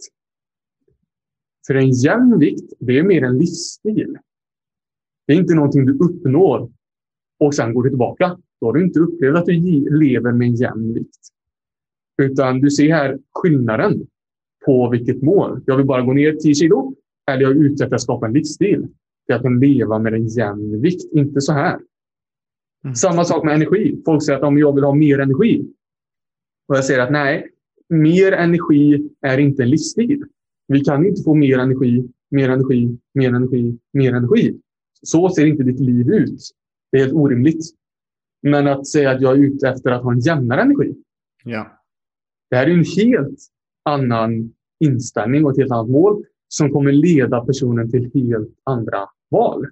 För 1.69 1.75
en 1.75 1.91
jämn 1.91 2.39
vikt, 2.39 2.73
det 2.79 2.99
är 2.99 3.03
mer 3.03 3.23
en 3.23 3.39
livsstil. 3.39 4.19
Det 5.27 5.33
är 5.33 5.37
inte 5.37 5.55
någonting 5.55 5.87
du 5.87 5.99
uppnår 5.99 6.73
och 7.39 7.55
sen 7.55 7.75
går 7.75 7.83
du 7.83 7.89
tillbaka. 7.89 8.39
Då 8.61 8.67
har 8.67 8.73
du 8.73 8.85
inte 8.85 9.01
upplevt 9.01 9.37
att 9.37 9.47
du 9.47 9.53
lever 9.99 10.33
med 10.33 10.49
en 10.49 10.55
jämn 10.55 10.95
vikt. 10.95 11.21
Utan 12.23 12.61
du 12.61 12.71
ser 12.71 12.95
här 12.95 13.19
skillnaden 13.33 14.07
på 14.67 14.91
vilket 14.91 15.23
mål. 15.23 15.61
Jag 15.67 15.77
vill 15.77 15.87
bara 15.87 16.03
gå 16.03 16.13
ner 16.13 16.33
10 16.33 16.55
kilo 16.55 16.95
eller 17.31 17.43
jag 17.43 17.51
är 17.51 17.65
ute 17.65 17.85
efter 17.85 17.97
att 17.97 18.03
skapa 18.03 18.27
en 18.27 18.33
livsstil. 18.33 18.87
Det 19.27 19.33
är 19.33 19.37
att 19.37 19.43
kan 19.43 19.61
leva 19.61 19.99
med 19.99 20.15
en 20.15 20.27
jämn 20.27 20.81
vikt, 20.81 21.13
inte 21.13 21.41
så 21.41 21.53
här. 21.53 21.79
Mm. 22.85 22.95
Samma 22.95 23.25
sak 23.25 23.45
med 23.45 23.55
energi. 23.55 24.03
Folk 24.05 24.25
säger 24.25 24.39
att 24.39 24.45
om 24.45 24.59
jag 24.59 24.75
vill 24.75 24.85
ha 24.85 24.95
mer 24.95 25.19
energi. 25.19 25.69
Och 26.69 26.77
jag 26.77 26.85
säger 26.85 27.01
att 27.01 27.13
nej, 27.13 27.51
mer 27.89 28.33
energi 28.33 29.09
är 29.21 29.39
inte 29.39 29.63
en 29.63 29.71
livsstil. 29.71 30.25
Vi 30.69 30.81
kan 30.81 31.07
inte 31.07 31.23
få 31.23 31.35
mer 31.35 31.59
energi, 31.59 32.09
mer 32.31 32.49
energi, 32.49 32.99
mer 33.15 33.29
energi, 33.29 33.79
mer 33.93 34.13
energi. 34.13 34.61
Så 35.03 35.29
ser 35.29 35.47
inte 35.47 35.63
ditt 35.63 35.81
liv 35.81 36.11
ut. 36.11 36.41
Det 36.93 36.99
är 36.99 37.03
helt 37.03 37.15
orimligt. 37.15 37.65
Men 38.43 38.67
att 38.67 38.87
säga 38.87 39.11
att 39.11 39.21
jag 39.21 39.33
är 39.33 39.43
ute 39.43 39.69
efter 39.69 39.91
att 39.91 40.03
ha 40.03 40.13
en 40.13 40.21
jämnare 40.21 40.63
energi. 40.63 40.95
Ja. 41.45 41.81
Det 42.51 42.57
här 42.57 42.67
är 42.67 42.71
en 42.71 42.85
helt 42.97 43.39
annan 43.83 44.55
inställning 44.81 45.45
och 45.45 45.51
ett 45.51 45.59
helt 45.59 45.73
annat 45.73 45.91
mål 45.91 46.25
som 46.49 46.73
kommer 46.73 46.93
leda 46.93 47.45
personen 47.45 47.91
till 47.91 48.11
helt 48.15 48.55
andra 48.65 49.09
val. 49.31 49.67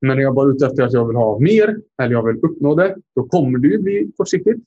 Men 0.00 0.18
är 0.18 0.22
jag 0.22 0.34
bara 0.34 0.50
ute 0.50 0.66
efter 0.66 0.82
att 0.82 0.92
jag 0.92 1.06
vill 1.06 1.16
ha 1.16 1.38
mer 1.38 1.80
eller 2.02 2.12
jag 2.12 2.26
vill 2.26 2.44
uppnå 2.44 2.74
det, 2.74 2.96
då 3.14 3.28
kommer 3.28 3.58
det 3.58 3.68
ju 3.68 3.82
bli 3.82 4.12
kortsiktigt. 4.16 4.64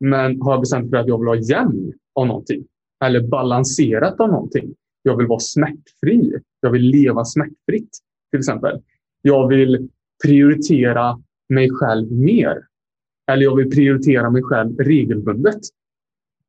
Men 0.00 0.40
har 0.40 0.52
jag 0.52 0.60
bestämt 0.60 0.90
för 0.90 0.96
att 0.96 1.08
jag 1.08 1.18
vill 1.18 1.28
ha 1.28 1.36
jämn 1.36 1.92
av 2.14 2.26
någonting 2.26 2.66
eller 3.04 3.20
balanserat 3.20 4.20
av 4.20 4.28
någonting. 4.28 4.74
Jag 5.02 5.16
vill 5.16 5.26
vara 5.26 5.40
smärtfri. 5.40 6.32
Jag 6.60 6.70
vill 6.70 6.82
leva 6.82 7.24
smärtfritt 7.24 7.98
till 8.30 8.38
exempel. 8.38 8.82
Jag 9.22 9.48
vill 9.48 9.88
prioritera 10.24 11.22
mig 11.48 11.70
själv 11.70 12.12
mer. 12.12 12.66
Eller 13.30 13.42
jag 13.42 13.56
vill 13.56 13.70
prioritera 13.70 14.30
mig 14.30 14.42
själv 14.42 14.78
regelbundet. 14.78 15.60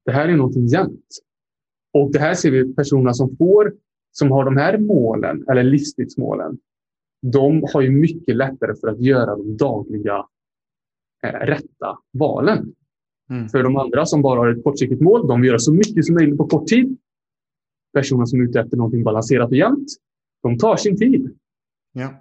Det 0.06 0.12
här 0.12 0.28
är 0.28 0.36
någonting 0.36 0.68
jämnt. 0.68 1.08
Och 1.94 2.12
det 2.12 2.20
här 2.20 2.34
ser 2.34 2.52
vi 2.52 2.74
personer 2.74 3.14
som 3.14 3.38
får, 3.38 3.74
som 4.12 4.32
har 4.32 4.46
de 4.46 4.58
här 4.58 4.78
målen, 4.78 5.46
eller 5.50 5.64
livstidsmålen. 5.64 6.58
De 7.22 7.64
har 7.74 7.82
ju 7.82 7.92
mycket 7.92 8.36
lättare 8.36 8.76
för 8.76 8.88
att 8.88 9.02
göra 9.02 9.36
de 9.36 9.58
dagliga 9.58 10.26
eh, 11.24 11.40
rätta 11.40 11.98
valen. 12.12 12.74
Mm. 13.30 13.50
För 13.50 13.64
de 13.64 13.78
andra 13.78 14.06
som 14.06 14.22
bara 14.22 14.40
har 14.40 14.48
ett 14.48 14.64
kortsiktigt 14.64 15.02
mål, 15.02 15.28
de 15.28 15.42
vill 15.42 15.48
göra 15.48 15.60
så 15.60 15.74
mycket 15.74 16.06
som 16.06 16.16
möjligt 16.16 16.38
på 16.38 16.48
kort 16.48 16.68
tid. 16.68 16.98
Personer 17.94 18.26
som 18.26 18.40
är 18.40 18.44
ute 18.44 18.60
efter 18.60 18.78
någonting 18.78 19.04
balanserat 19.04 19.50
och 19.50 19.58
jämnt, 19.58 19.88
de 20.44 20.58
tar 20.58 20.76
sin 20.76 20.98
tid. 20.98 21.38
Ja. 21.94 22.14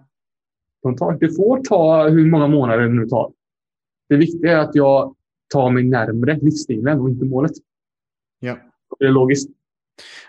De 0.83 0.97
tar, 0.97 1.19
det 1.19 1.37
får 1.37 1.63
ta 1.63 2.09
hur 2.09 2.31
många 2.31 2.47
månader 2.47 2.83
det 2.83 2.95
nu 2.95 3.07
tar. 3.07 3.33
Det 4.09 4.17
viktiga 4.17 4.53
är 4.53 4.57
att 4.57 4.75
jag 4.75 5.15
tar 5.53 5.71
mig 5.71 5.85
närmre 5.85 6.39
livsstilen 6.43 7.01
och 7.01 7.09
inte 7.09 7.25
målet. 7.25 7.53
Ja. 8.41 8.59
Det 8.99 9.05
är 9.05 9.11
logiskt. 9.11 9.51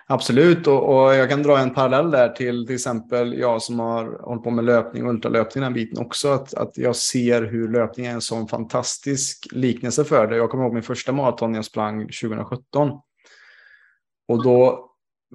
Absolut, 0.07 0.67
och, 0.67 1.05
och, 1.05 1.15
jag 1.15 1.29
kan 1.29 1.43
dra 1.43 1.57
en 1.57 1.73
parallell 1.73 2.11
där 2.11 2.29
till 2.29 2.65
till 2.65 2.75
exempel 2.75 3.33
jag 3.33 3.61
som 3.61 3.79
har 3.79 4.19
hållit 4.23 4.43
på 4.43 4.51
med 4.51 4.65
löpning 4.65 5.03
och 5.05 5.09
ultralöpning 5.09 5.63
den 5.63 5.73
biten 5.73 6.05
också. 6.05 6.27
Att, 6.27 6.53
att 6.53 6.77
jag 6.77 6.95
ser 6.95 7.41
hur 7.41 7.67
löpning 7.67 8.05
är 8.05 8.11
en 8.11 8.21
sån 8.21 8.47
fantastisk 8.47 9.47
liknelse 9.51 10.03
för 10.03 10.27
det. 10.27 10.37
Jag 10.37 10.49
kommer 10.49 10.63
ihåg 10.63 10.73
min 10.73 10.83
första 10.83 11.11
maraton 11.11 11.53
jag 11.53 11.65
sprang 11.65 12.01
2017. 12.01 12.91
Och 14.27 14.43
då 14.43 14.89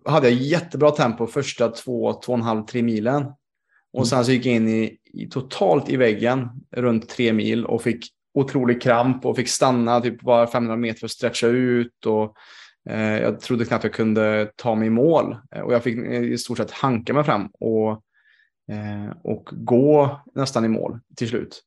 hade 0.05 0.29
jag 0.29 0.38
jättebra 0.38 0.90
tempo 0.90 1.27
första 1.27 1.69
två, 1.69 2.12
två 2.12 2.33
och 2.33 2.38
en 2.38 2.45
halv, 2.45 2.62
tre 2.64 2.83
milen. 2.83 3.27
Och 3.93 4.09
sen 4.09 4.25
så 4.25 4.33
gick 4.33 4.47
jag 4.47 4.55
in 4.55 4.69
i, 4.69 4.97
i, 5.05 5.27
totalt 5.27 5.88
i 5.88 5.97
väggen 5.97 6.49
runt 6.77 7.09
tre 7.09 7.33
mil 7.33 7.66
och 7.66 7.83
fick 7.83 8.05
otrolig 8.35 8.83
kramp 8.83 9.27
och 9.27 9.37
fick 9.37 9.49
stanna 9.49 10.01
typ 10.01 10.21
bara 10.21 10.47
500 10.47 10.77
meter 10.77 10.99
för 10.99 11.07
att 11.07 11.11
stretcha 11.11 11.47
ut. 11.47 12.07
Och, 12.07 12.35
Eh, 12.88 13.19
jag 13.19 13.40
trodde 13.40 13.64
knappt 13.64 13.85
jag 13.85 13.93
kunde 13.93 14.53
ta 14.57 14.75
mig 14.75 14.87
i 14.87 14.90
mål 14.90 15.37
eh, 15.55 15.62
och 15.62 15.73
jag 15.73 15.83
fick 15.83 15.99
i 15.99 16.38
stort 16.38 16.59
sett 16.59 16.71
hanka 16.71 17.14
mig 17.14 17.25
fram 17.25 17.47
och, 17.47 17.90
eh, 18.73 19.16
och 19.23 19.49
gå 19.53 20.21
nästan 20.35 20.64
i 20.64 20.69
mål 20.69 20.99
till 21.16 21.29
slut. 21.29 21.62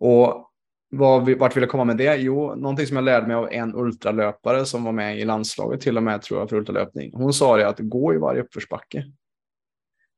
Och 0.00 0.42
vad 0.90 1.30
vart 1.30 1.56
vill 1.56 1.62
jag 1.62 1.70
komma 1.70 1.84
med 1.84 1.96
det? 1.96 2.16
Jo, 2.16 2.54
någonting 2.54 2.86
som 2.86 2.96
jag 2.96 3.04
lärde 3.04 3.26
mig 3.26 3.36
av 3.36 3.52
en 3.52 3.74
ultralöpare 3.74 4.64
som 4.64 4.84
var 4.84 4.92
med 4.92 5.18
i 5.18 5.24
landslaget 5.24 5.80
till 5.80 5.96
och 5.96 6.02
med 6.02 6.22
tror 6.22 6.40
jag 6.40 6.48
för 6.48 6.56
ultralöpning. 6.56 7.10
Hon 7.14 7.32
sa 7.32 7.56
det 7.56 7.68
att 7.68 7.78
gå 7.78 8.14
i 8.14 8.18
varje 8.18 8.42
uppförsbacke. 8.42 9.04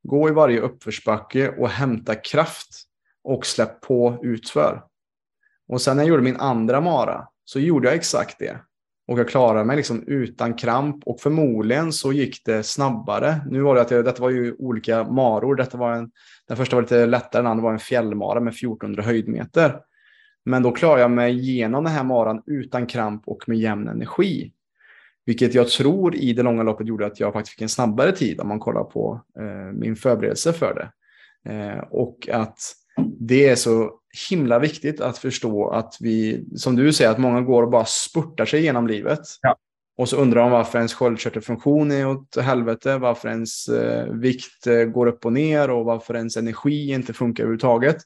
Gå 0.02 0.28
i 0.28 0.32
varje 0.32 0.60
uppförsbacke 0.60 1.50
och 1.50 1.68
hämta 1.68 2.14
kraft 2.14 2.68
och 3.24 3.46
släpp 3.46 3.80
på 3.80 4.18
utför. 4.22 4.84
Och 5.68 5.80
sen 5.80 5.96
när 5.96 6.04
jag 6.04 6.08
gjorde 6.08 6.22
min 6.22 6.36
andra 6.36 6.80
mara 6.80 7.28
så 7.44 7.60
gjorde 7.60 7.88
jag 7.88 7.96
exakt 7.96 8.38
det. 8.38 8.60
Och 9.08 9.18
jag 9.18 9.28
klarade 9.28 9.64
mig 9.64 9.76
liksom 9.76 10.02
utan 10.06 10.54
kramp 10.54 11.04
och 11.04 11.20
förmodligen 11.20 11.92
så 11.92 12.12
gick 12.12 12.44
det 12.44 12.62
snabbare. 12.62 13.40
Nu 13.50 13.60
var 13.60 13.74
det 13.74 13.80
att 13.80 13.90
jag, 13.90 14.04
detta 14.04 14.22
var 14.22 14.30
ju 14.30 14.54
olika 14.58 15.04
maror. 15.04 15.54
Detta 15.54 15.78
var 15.78 15.92
en, 15.92 16.10
den 16.48 16.56
första 16.56 16.76
var 16.76 16.82
lite 16.82 17.06
lättare, 17.06 17.42
den 17.42 17.50
andra 17.50 17.62
var 17.62 17.72
en 17.72 17.78
fjällmara 17.78 18.40
med 18.40 18.52
1400 18.52 19.02
höjdmeter. 19.02 19.80
Men 20.44 20.62
då 20.62 20.72
klarade 20.72 21.00
jag 21.00 21.10
mig 21.10 21.38
igenom 21.38 21.84
den 21.84 21.92
här 21.92 22.04
maran 22.04 22.42
utan 22.46 22.86
kramp 22.86 23.22
och 23.26 23.48
med 23.48 23.58
jämn 23.58 23.88
energi. 23.88 24.52
Vilket 25.26 25.54
jag 25.54 25.68
tror 25.68 26.16
i 26.16 26.32
det 26.32 26.42
långa 26.42 26.62
loppet 26.62 26.86
gjorde 26.86 27.06
att 27.06 27.20
jag 27.20 27.32
faktiskt 27.32 27.52
fick 27.54 27.62
en 27.62 27.68
snabbare 27.68 28.12
tid 28.12 28.40
om 28.40 28.48
man 28.48 28.60
kollar 28.60 28.84
på 28.84 29.24
eh, 29.38 29.72
min 29.72 29.96
förberedelse 29.96 30.52
för 30.52 30.74
det. 30.74 30.90
Eh, 31.52 31.78
och 31.78 32.28
att 32.32 32.58
det 33.18 33.48
är 33.48 33.56
så 33.56 33.90
himla 34.30 34.58
viktigt 34.58 35.00
att 35.00 35.18
förstå 35.18 35.70
att 35.70 35.96
vi, 36.00 36.44
som 36.56 36.76
du 36.76 36.92
säger, 36.92 37.10
att 37.10 37.18
många 37.18 37.40
går 37.40 37.62
och 37.62 37.70
bara 37.70 37.84
spurtar 37.84 38.44
sig 38.44 38.62
genom 38.62 38.86
livet. 38.86 39.20
Ja. 39.42 39.56
Och 39.96 40.08
så 40.08 40.16
undrar 40.16 40.40
de 40.40 40.50
varför 40.50 40.78
ens 40.78 40.94
sköldkörtelfunktion 40.94 41.90
är 41.90 42.08
åt 42.08 42.36
helvete, 42.36 42.98
varför 42.98 43.28
ens 43.28 43.68
eh, 43.68 44.12
vikt 44.12 44.66
eh, 44.66 44.84
går 44.84 45.06
upp 45.06 45.24
och 45.24 45.32
ner 45.32 45.70
och 45.70 45.84
varför 45.84 46.16
ens 46.16 46.36
energi 46.36 46.90
inte 46.90 47.12
funkar 47.12 47.42
överhuvudtaget. 47.42 47.96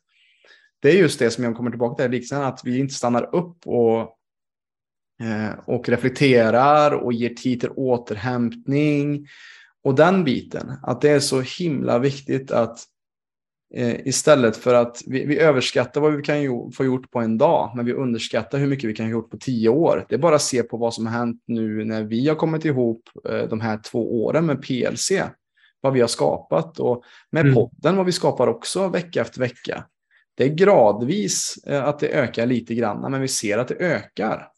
Det 0.83 0.91
är 0.91 0.97
just 0.97 1.19
det 1.19 1.31
som 1.31 1.45
jag 1.45 1.57
kommer 1.57 1.71
tillbaka 1.71 2.03
till, 2.03 2.11
liksom, 2.11 2.41
att 2.41 2.61
vi 2.65 2.79
inte 2.79 2.95
stannar 2.95 3.35
upp 3.35 3.67
och, 3.67 4.01
eh, 5.23 5.59
och 5.65 5.89
reflekterar 5.89 6.93
och 6.93 7.13
ger 7.13 7.29
tid 7.29 7.61
till 7.61 7.71
återhämtning. 7.71 9.27
Och 9.85 9.95
den 9.95 10.25
biten, 10.25 10.73
att 10.83 11.01
det 11.01 11.11
är 11.11 11.21
så 11.21 11.41
himla 11.41 11.99
viktigt 11.99 12.51
att 12.51 12.79
Eh, 13.75 14.07
istället 14.07 14.57
för 14.57 14.75
att 14.75 15.03
vi, 15.07 15.25
vi, 15.25 15.39
överskattar 15.39 16.01
vad 16.01 16.13
vi 16.17 16.23
kan 16.23 16.43
ju, 16.43 16.71
få 16.71 16.85
gjort 16.85 17.11
på 17.11 17.21
en 17.21 17.39
dag, 17.39 17.73
men 17.77 17.85
vi 17.85 17.93
underskattar 17.93 18.59
hur 18.59 18.67
mycket 18.67 18.91
vi 18.91 18.95
kan 18.95 19.07
ha 19.07 19.11
gjort 19.11 19.31
på 19.31 19.37
tio 19.37 19.69
år. 19.69 20.07
Det 20.09 20.15
är 20.15 20.19
bara 20.19 20.35
att 20.35 20.43
se 20.43 20.63
på 20.63 20.77
vad 20.77 20.95
som 20.95 21.07
har 21.07 21.13
hänt 21.13 21.43
nu 21.47 21.85
när 21.85 22.03
vi 22.03 22.29
har 22.29 22.35
kommit 22.35 22.65
ihop 22.65 23.03
eh, 23.29 23.49
de 23.49 23.61
här 23.61 23.81
två 23.91 24.25
åren 24.25 24.47
med 24.47 24.63
PLC. 24.63 25.13
Vad 25.81 25.93
vi 25.93 26.01
har 26.01 26.09
skapat 26.09 26.79
och 26.79 27.03
med 27.31 27.41
mm. 27.41 27.55
podden 27.55 27.97
vad 27.97 28.07
vi 28.07 28.13
skapar 28.13 28.47
också 28.47 28.89
vecka 28.89 29.21
efter 29.21 29.41
vecka. 29.41 29.85
Det 30.35 30.45
är 30.45 30.49
gradvis 30.49 31.59
eh, 31.67 31.85
att 31.85 31.99
det 31.99 32.09
ökar 32.09 32.47
lite 32.47 32.75
grann, 32.75 33.11
men 33.11 33.21
vi 33.21 33.29
ser 33.29 33.59
att 33.59 33.69
det 33.69 33.75
ökar. 33.75 34.49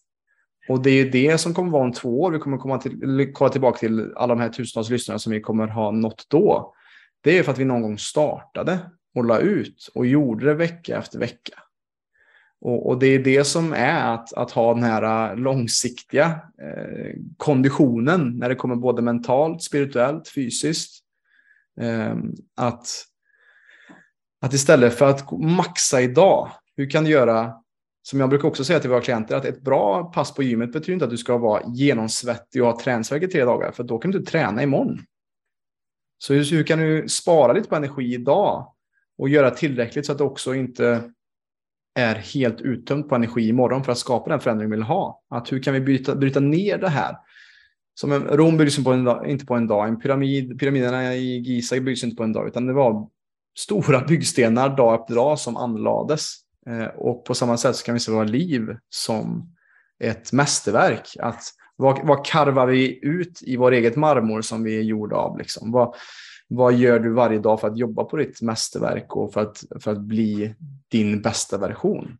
Och 0.68 0.82
det 0.82 0.90
är 0.90 1.10
det 1.10 1.38
som 1.38 1.54
kommer 1.54 1.70
vara 1.70 1.84
om 1.84 1.92
två 1.92 2.20
år. 2.20 2.30
Vi 2.30 2.38
kommer 2.38 2.56
komma 2.56 2.78
till, 2.78 3.30
kolla 3.34 3.50
tillbaka 3.50 3.78
till 3.78 4.12
alla 4.16 4.34
de 4.34 4.40
här 4.40 4.48
tusentals 4.48 4.90
lyssnare 4.90 5.18
som 5.18 5.32
vi 5.32 5.40
kommer 5.40 5.66
ha 5.66 5.90
nått 5.90 6.26
då. 6.28 6.74
Det 7.20 7.38
är 7.38 7.42
för 7.42 7.52
att 7.52 7.58
vi 7.58 7.64
någon 7.64 7.82
gång 7.82 7.98
startade 7.98 8.78
och 9.14 9.24
la 9.24 9.38
ut 9.38 9.90
och 9.94 10.06
gjorde 10.06 10.46
det 10.46 10.54
vecka 10.54 10.98
efter 10.98 11.18
vecka. 11.18 11.58
Och, 12.60 12.88
och, 12.88 12.98
det 12.98 13.06
är 13.06 13.18
det 13.18 13.44
som 13.44 13.72
är 13.72 14.14
att, 14.14 14.32
att 14.32 14.50
ha 14.50 14.74
den 14.74 14.82
här 14.82 15.30
äh, 15.30 15.36
långsiktiga 15.36 16.26
eh, 16.62 17.14
konditionen 17.36 18.38
när 18.38 18.48
det 18.48 18.54
kommer 18.54 18.76
både 18.76 19.02
mentalt, 19.02 19.62
spirituellt, 19.62 20.28
fysiskt. 20.28 21.04
Eh, 21.80 22.14
att, 22.56 22.88
att 24.40 24.52
istället 24.52 24.94
för 24.94 25.10
att 25.10 25.30
maxa 25.32 26.00
idag, 26.00 26.50
hur 26.76 26.90
kan 26.90 27.04
du 27.04 27.10
göra, 27.10 27.54
som 28.02 28.20
jag 28.20 28.28
brukar 28.28 28.48
också 28.48 28.64
säga 28.64 28.80
till 28.80 28.90
våra 28.90 29.00
klienter, 29.00 29.36
att 29.36 29.44
ett 29.44 29.62
bra 29.62 30.04
pass 30.04 30.34
på 30.34 30.42
gymmet 30.42 30.72
betyder 30.72 30.92
inte 30.92 31.04
att 31.04 31.10
du 31.10 31.18
ska 31.18 31.38
vara 31.38 31.62
genomsvettig 31.66 32.62
och 32.62 32.68
ha 32.68 32.80
träningsvärk 32.80 33.22
i 33.22 33.28
tre 33.28 33.44
dagar, 33.44 33.72
för 33.72 33.84
då 33.84 33.98
kan 33.98 34.10
du 34.10 34.18
inte 34.18 34.30
träna 34.30 34.62
imorgon. 34.62 35.00
Så 36.18 36.34
hur, 36.34 36.44
hur 36.50 36.64
kan 36.64 36.78
du 36.78 37.08
spara 37.08 37.52
lite 37.52 37.68
på 37.68 37.76
energi 37.76 38.14
idag 38.14 38.73
och 39.18 39.28
göra 39.28 39.50
tillräckligt 39.50 40.06
så 40.06 40.12
att 40.12 40.18
det 40.18 40.24
också 40.24 40.54
inte 40.54 41.10
är 41.94 42.14
helt 42.14 42.60
uttömt 42.60 43.08
på 43.08 43.14
energi 43.14 43.48
imorgon 43.48 43.84
för 43.84 43.92
att 43.92 43.98
skapa 43.98 44.30
den 44.30 44.40
förändring 44.40 44.70
vi 44.70 44.76
vill 44.76 44.84
ha. 44.84 45.22
Att 45.30 45.52
hur 45.52 45.62
kan 45.62 45.74
vi 45.74 45.80
bryta, 45.80 46.14
bryta 46.14 46.40
ner 46.40 46.78
det 46.78 46.88
här? 46.88 47.16
Som 47.94 48.12
en, 48.12 48.22
Rom 48.22 48.56
byggs 48.56 48.84
på 48.84 48.92
en 48.92 49.04
dag, 49.04 49.26
inte 49.30 49.46
på 49.46 49.54
en 49.54 49.66
dag. 49.66 49.88
En 49.88 50.00
pyramid, 50.00 50.58
pyramiderna 50.60 51.14
i 51.14 51.38
Giza 51.38 51.80
byggs 51.80 52.04
inte 52.04 52.16
på 52.16 52.22
en 52.22 52.32
dag, 52.32 52.48
utan 52.48 52.66
det 52.66 52.72
var 52.72 53.08
stora 53.58 54.00
byggstenar 54.08 54.76
dag 54.76 55.00
efter 55.00 55.14
dag 55.14 55.38
som 55.38 55.56
anlades. 55.56 56.34
Eh, 56.66 56.86
och 56.86 57.24
på 57.24 57.34
samma 57.34 57.56
sätt 57.56 57.76
så 57.76 57.84
kan 57.84 57.94
vi 57.94 58.00
se 58.00 58.12
våra 58.12 58.24
liv 58.24 58.76
som 58.88 59.54
ett 59.98 60.32
mästerverk. 60.32 61.16
Att 61.18 61.42
vad, 61.76 62.06
vad 62.06 62.26
karvar 62.26 62.66
vi 62.66 62.98
ut 63.02 63.42
i 63.42 63.56
vår 63.56 63.72
eget 63.72 63.96
marmor 63.96 64.42
som 64.42 64.62
vi 64.62 64.78
är 64.78 64.82
gjorda 64.82 65.16
av? 65.16 65.38
Liksom? 65.38 65.72
Vad, 65.72 65.94
vad 66.48 66.74
gör 66.74 66.98
du 66.98 67.12
varje 67.12 67.38
dag 67.38 67.60
för 67.60 67.68
att 67.68 67.78
jobba 67.78 68.04
på 68.04 68.16
ditt 68.16 68.42
mästerverk 68.42 69.16
och 69.16 69.32
för 69.32 69.40
att, 69.40 69.64
för 69.80 69.90
att 69.90 70.00
bli 70.00 70.54
din 70.88 71.22
bästa 71.22 71.58
version? 71.58 72.18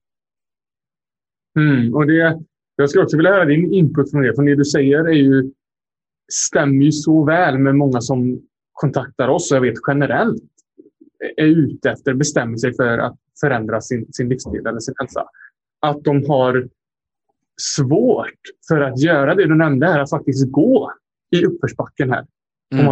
Mm, 1.59 1.95
och 1.95 2.07
det, 2.07 2.41
jag 2.77 2.91
skulle 2.91 3.05
också 3.05 3.17
vilja 3.17 3.33
höra 3.33 3.45
din 3.45 3.73
input 3.73 4.11
från 4.11 4.23
det, 4.23 4.35
för 4.35 4.43
det 4.43 4.57
du 4.57 4.65
säger 4.65 5.05
är 5.05 5.13
ju, 5.13 5.53
stämmer 6.33 6.85
ju 6.85 6.93
så 6.93 7.25
väl 7.25 7.59
med 7.59 7.75
många 7.77 8.01
som 8.01 8.41
kontaktar 8.73 9.29
oss, 9.29 9.51
och 9.51 9.57
jag 9.57 9.63
vet 9.63 9.79
generellt 9.87 10.43
är 11.37 11.47
ute 11.47 11.91
efter, 11.91 12.15
bestämmer 12.15 12.57
sig 12.57 12.75
för 12.75 12.99
att 12.99 13.17
förändra 13.41 13.81
sin, 13.81 14.13
sin 14.13 14.29
livsstil 14.29 14.67
eller 14.67 14.81
sin 14.81 14.95
hälsa. 14.99 15.25
Att 15.81 16.05
de 16.05 16.27
har 16.29 16.69
svårt 17.61 18.41
för 18.69 18.81
att 18.81 19.01
göra 19.01 19.35
det 19.35 19.47
du 19.47 19.55
nämnde 19.55 19.87
här, 19.87 20.01
att 20.01 20.11
faktiskt 20.11 20.51
gå 20.51 20.93
i 21.31 21.45
uppförsbacken 21.45 22.11
här 22.11 22.27
mm. 22.75 22.87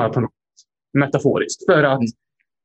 Metaforiskt. 0.93 1.65
För 1.67 1.83
att 1.83 1.99
mm. 1.99 2.07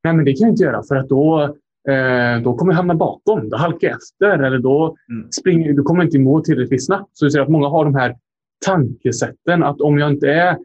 nej, 0.04 0.14
men 0.14 0.24
det 0.24 0.32
kan 0.32 0.46
jag 0.46 0.52
inte 0.52 0.64
göra 0.64 0.82
för 0.82 0.96
att 0.96 1.08
då, 1.08 1.42
eh, 1.88 2.42
då 2.42 2.54
kommer 2.54 2.72
jag 2.72 2.76
hamna 2.76 2.94
bakom. 2.94 3.48
Då 3.48 3.56
halkar 3.56 3.88
jag 3.88 3.96
efter 3.96 4.38
eller 4.38 4.58
då, 4.58 4.96
mm. 5.08 5.32
springer, 5.32 5.72
då 5.72 5.82
kommer 5.82 6.00
jag 6.00 6.06
inte 6.06 6.16
i 6.16 6.20
mål 6.20 6.44
tillräckligt 6.44 6.86
snabbt. 6.86 7.10
Så 7.12 7.24
du 7.24 7.30
ser 7.30 7.40
att 7.40 7.48
många 7.48 7.68
har 7.68 7.84
de 7.84 7.94
här 7.94 8.16
tankesätten 8.64 9.62
att 9.62 9.80
om 9.80 9.98
jag 9.98 10.10
inte 10.10 10.30
är 10.30 10.58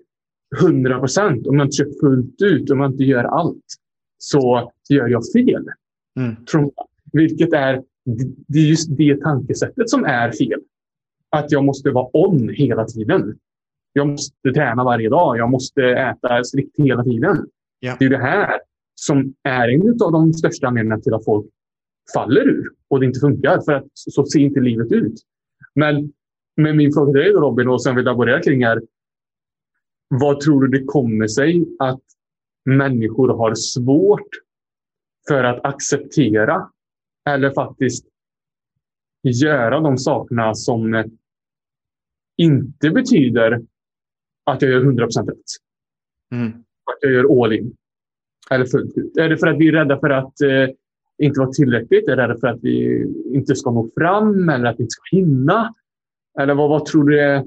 100 0.62 0.99
procent, 0.99 1.47
om 1.47 1.58
jag 1.58 1.65
inte 1.65 1.76
kör 1.76 1.99
fullt 2.02 2.41
ut, 2.41 2.71
om 2.71 2.80
jag 2.80 2.91
inte 2.91 3.04
gör 3.04 3.23
allt, 3.23 3.65
så 4.17 4.71
gör 4.89 5.08
jag 5.08 5.23
fel. 5.32 5.65
Mm. 6.19 6.36
Vilket 7.13 7.54
är, 7.54 7.84
det 8.47 8.60
är 8.60 8.69
just 8.69 8.97
det 8.97 9.21
tankesättet 9.21 9.89
som 9.89 10.06
är 10.06 10.32
fel. 10.32 10.60
Att 11.30 11.52
jag 11.52 11.63
måste 11.63 11.91
vara 11.91 12.08
on 12.13 12.49
hela 12.49 12.86
tiden. 12.86 13.38
Jag 13.94 14.08
måste 14.08 14.52
träna 14.52 14.84
varje 14.84 15.10
dag. 15.10 15.38
Jag 15.38 15.50
måste 15.50 15.84
äta 15.84 16.44
strikt 16.44 16.76
hela 16.78 17.04
tiden. 17.04 17.48
Ja. 17.80 17.96
Det 18.00 18.06
är 18.06 18.10
det 18.10 18.18
här 18.18 18.60
som 18.96 19.34
är 19.44 19.70
en 19.70 19.90
av 20.04 20.12
de 20.12 20.34
största 20.34 20.68
anledningarna 20.68 21.02
till 21.02 21.14
att 21.14 21.26
folk 21.26 21.46
faller 22.14 22.48
ur 22.48 22.70
och 22.88 23.00
det 23.00 23.06
inte 23.06 23.20
funkar. 23.20 23.62
För 23.62 23.74
att 23.74 23.88
så 23.94 24.26
ser 24.26 24.40
inte 24.40 24.60
livet 24.60 24.92
ut. 24.92 25.14
Men, 25.76 26.14
men 26.58 26.78
min 26.78 26.94
fråga 26.94 27.12
till 27.12 27.22
dig 27.22 27.32
Robin 27.32 27.68
och 27.68 27.84
sen 27.84 27.96
vi 27.96 28.04
laborerar 28.04 28.44
kring 28.44 28.62
är. 28.62 28.82
Vad 30.08 30.40
tror 30.40 30.62
du 30.62 30.80
det 30.80 30.86
kommer 30.86 31.28
sig 31.28 31.66
att 31.80 32.02
människor 32.66 33.38
har 33.38 33.56
svårt 33.56 34.30
för 35.28 35.44
att 35.44 35.66
acceptera 35.66 36.70
eller 37.30 37.52
faktiskt 37.52 38.06
göra 39.24 39.80
de 39.80 39.98
sakerna 39.98 40.56
som 40.56 41.04
inte 42.38 42.90
betyder 42.90 43.62
att 44.44 44.62
jag 44.62 44.72
gör 44.72 44.82
100 44.82 45.06
rätt. 45.06 45.38
Mm. 46.32 46.50
Att 46.86 46.98
jag 47.02 47.12
gör 47.12 47.44
all 47.44 47.54
in. 47.54 47.76
Eller 48.52 48.66
fullt 48.66 48.98
ut. 48.98 49.18
Är 49.18 49.30
det 49.30 49.38
för 49.38 49.48
att 49.48 49.58
vi 49.58 49.68
är 49.68 49.72
rädda 49.72 50.00
för 50.00 50.10
att 50.10 50.42
eh, 50.42 50.76
inte 51.18 51.40
vara 51.40 51.50
tillräckligt? 51.50 52.08
Är 52.08 52.16
det 52.16 52.24
rädda 52.24 52.40
för 52.40 52.48
att 52.48 52.60
vi 52.62 53.06
inte 53.34 53.56
ska 53.56 53.72
nå 53.72 53.90
fram 53.98 54.50
eller 54.50 54.66
att 54.66 54.80
vi 54.80 54.84
inte 54.84 54.92
ska 54.92 55.18
hinna? 55.18 55.74
Eller 56.40 56.54
vad, 56.54 56.70
vad 56.70 56.86
tror 56.86 57.04
du 57.04 57.22
är 57.22 57.44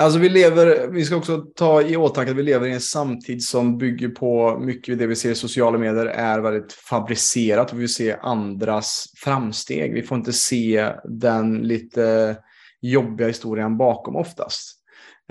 Alltså 0.00 0.18
vi 0.18 0.28
lever, 0.28 0.88
vi 0.88 1.04
ska 1.04 1.16
också 1.16 1.38
ta 1.38 1.82
i 1.82 1.96
åtanke 1.96 2.30
att 2.30 2.36
vi 2.36 2.42
lever 2.42 2.66
i 2.66 2.72
en 2.72 2.80
samtid 2.80 3.42
som 3.42 3.78
bygger 3.78 4.08
på 4.08 4.58
mycket 4.58 4.92
av 4.92 4.98
det 4.98 5.06
vi 5.06 5.16
ser 5.16 5.30
i 5.30 5.34
sociala 5.34 5.78
medier 5.78 6.06
är 6.06 6.40
väldigt 6.40 6.72
fabricerat 6.72 7.72
vi 7.72 7.78
vill 7.78 7.94
se 7.94 8.16
andras 8.20 9.12
framsteg. 9.16 9.92
Vi 9.92 10.02
får 10.02 10.18
inte 10.18 10.32
se 10.32 10.92
den 11.04 11.58
lite 11.58 12.36
jobbiga 12.80 13.28
historien 13.28 13.76
bakom 13.76 14.16
oftast. 14.16 14.75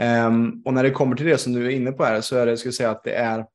Um, 0.01 0.61
och 0.65 0.73
när 0.73 0.83
det 0.83 0.91
kommer 0.91 1.15
till 1.15 1.25
det 1.25 1.37
som 1.37 1.53
du 1.53 1.65
är 1.65 1.69
inne 1.69 1.91
på 1.91 2.03
här 2.03 2.21
så 2.21 2.37
är 2.37 2.45
det, 2.45 2.57
ska 2.57 2.67
jag 2.67 2.73
säga 2.73 2.91
att 2.91 3.03
det 3.03 3.13
är 3.13 3.45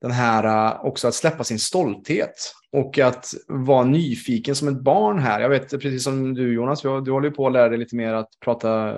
den 0.00 0.10
här 0.10 0.74
uh, 0.74 0.86
också 0.86 1.08
att 1.08 1.14
släppa 1.14 1.44
sin 1.44 1.58
stolthet 1.58 2.54
och 2.72 2.98
att 2.98 3.34
vara 3.48 3.84
nyfiken 3.84 4.54
som 4.54 4.68
ett 4.68 4.80
barn 4.80 5.18
här. 5.18 5.40
Jag 5.40 5.48
vet 5.48 5.70
precis 5.70 6.04
som 6.04 6.34
du 6.34 6.54
Jonas, 6.54 6.82
du 6.82 6.88
håller 6.88 7.28
ju 7.28 7.34
på 7.34 7.46
att 7.46 7.52
lära 7.52 7.68
dig 7.68 7.78
lite 7.78 7.96
mer 7.96 8.12
att 8.12 8.28
prata 8.40 8.94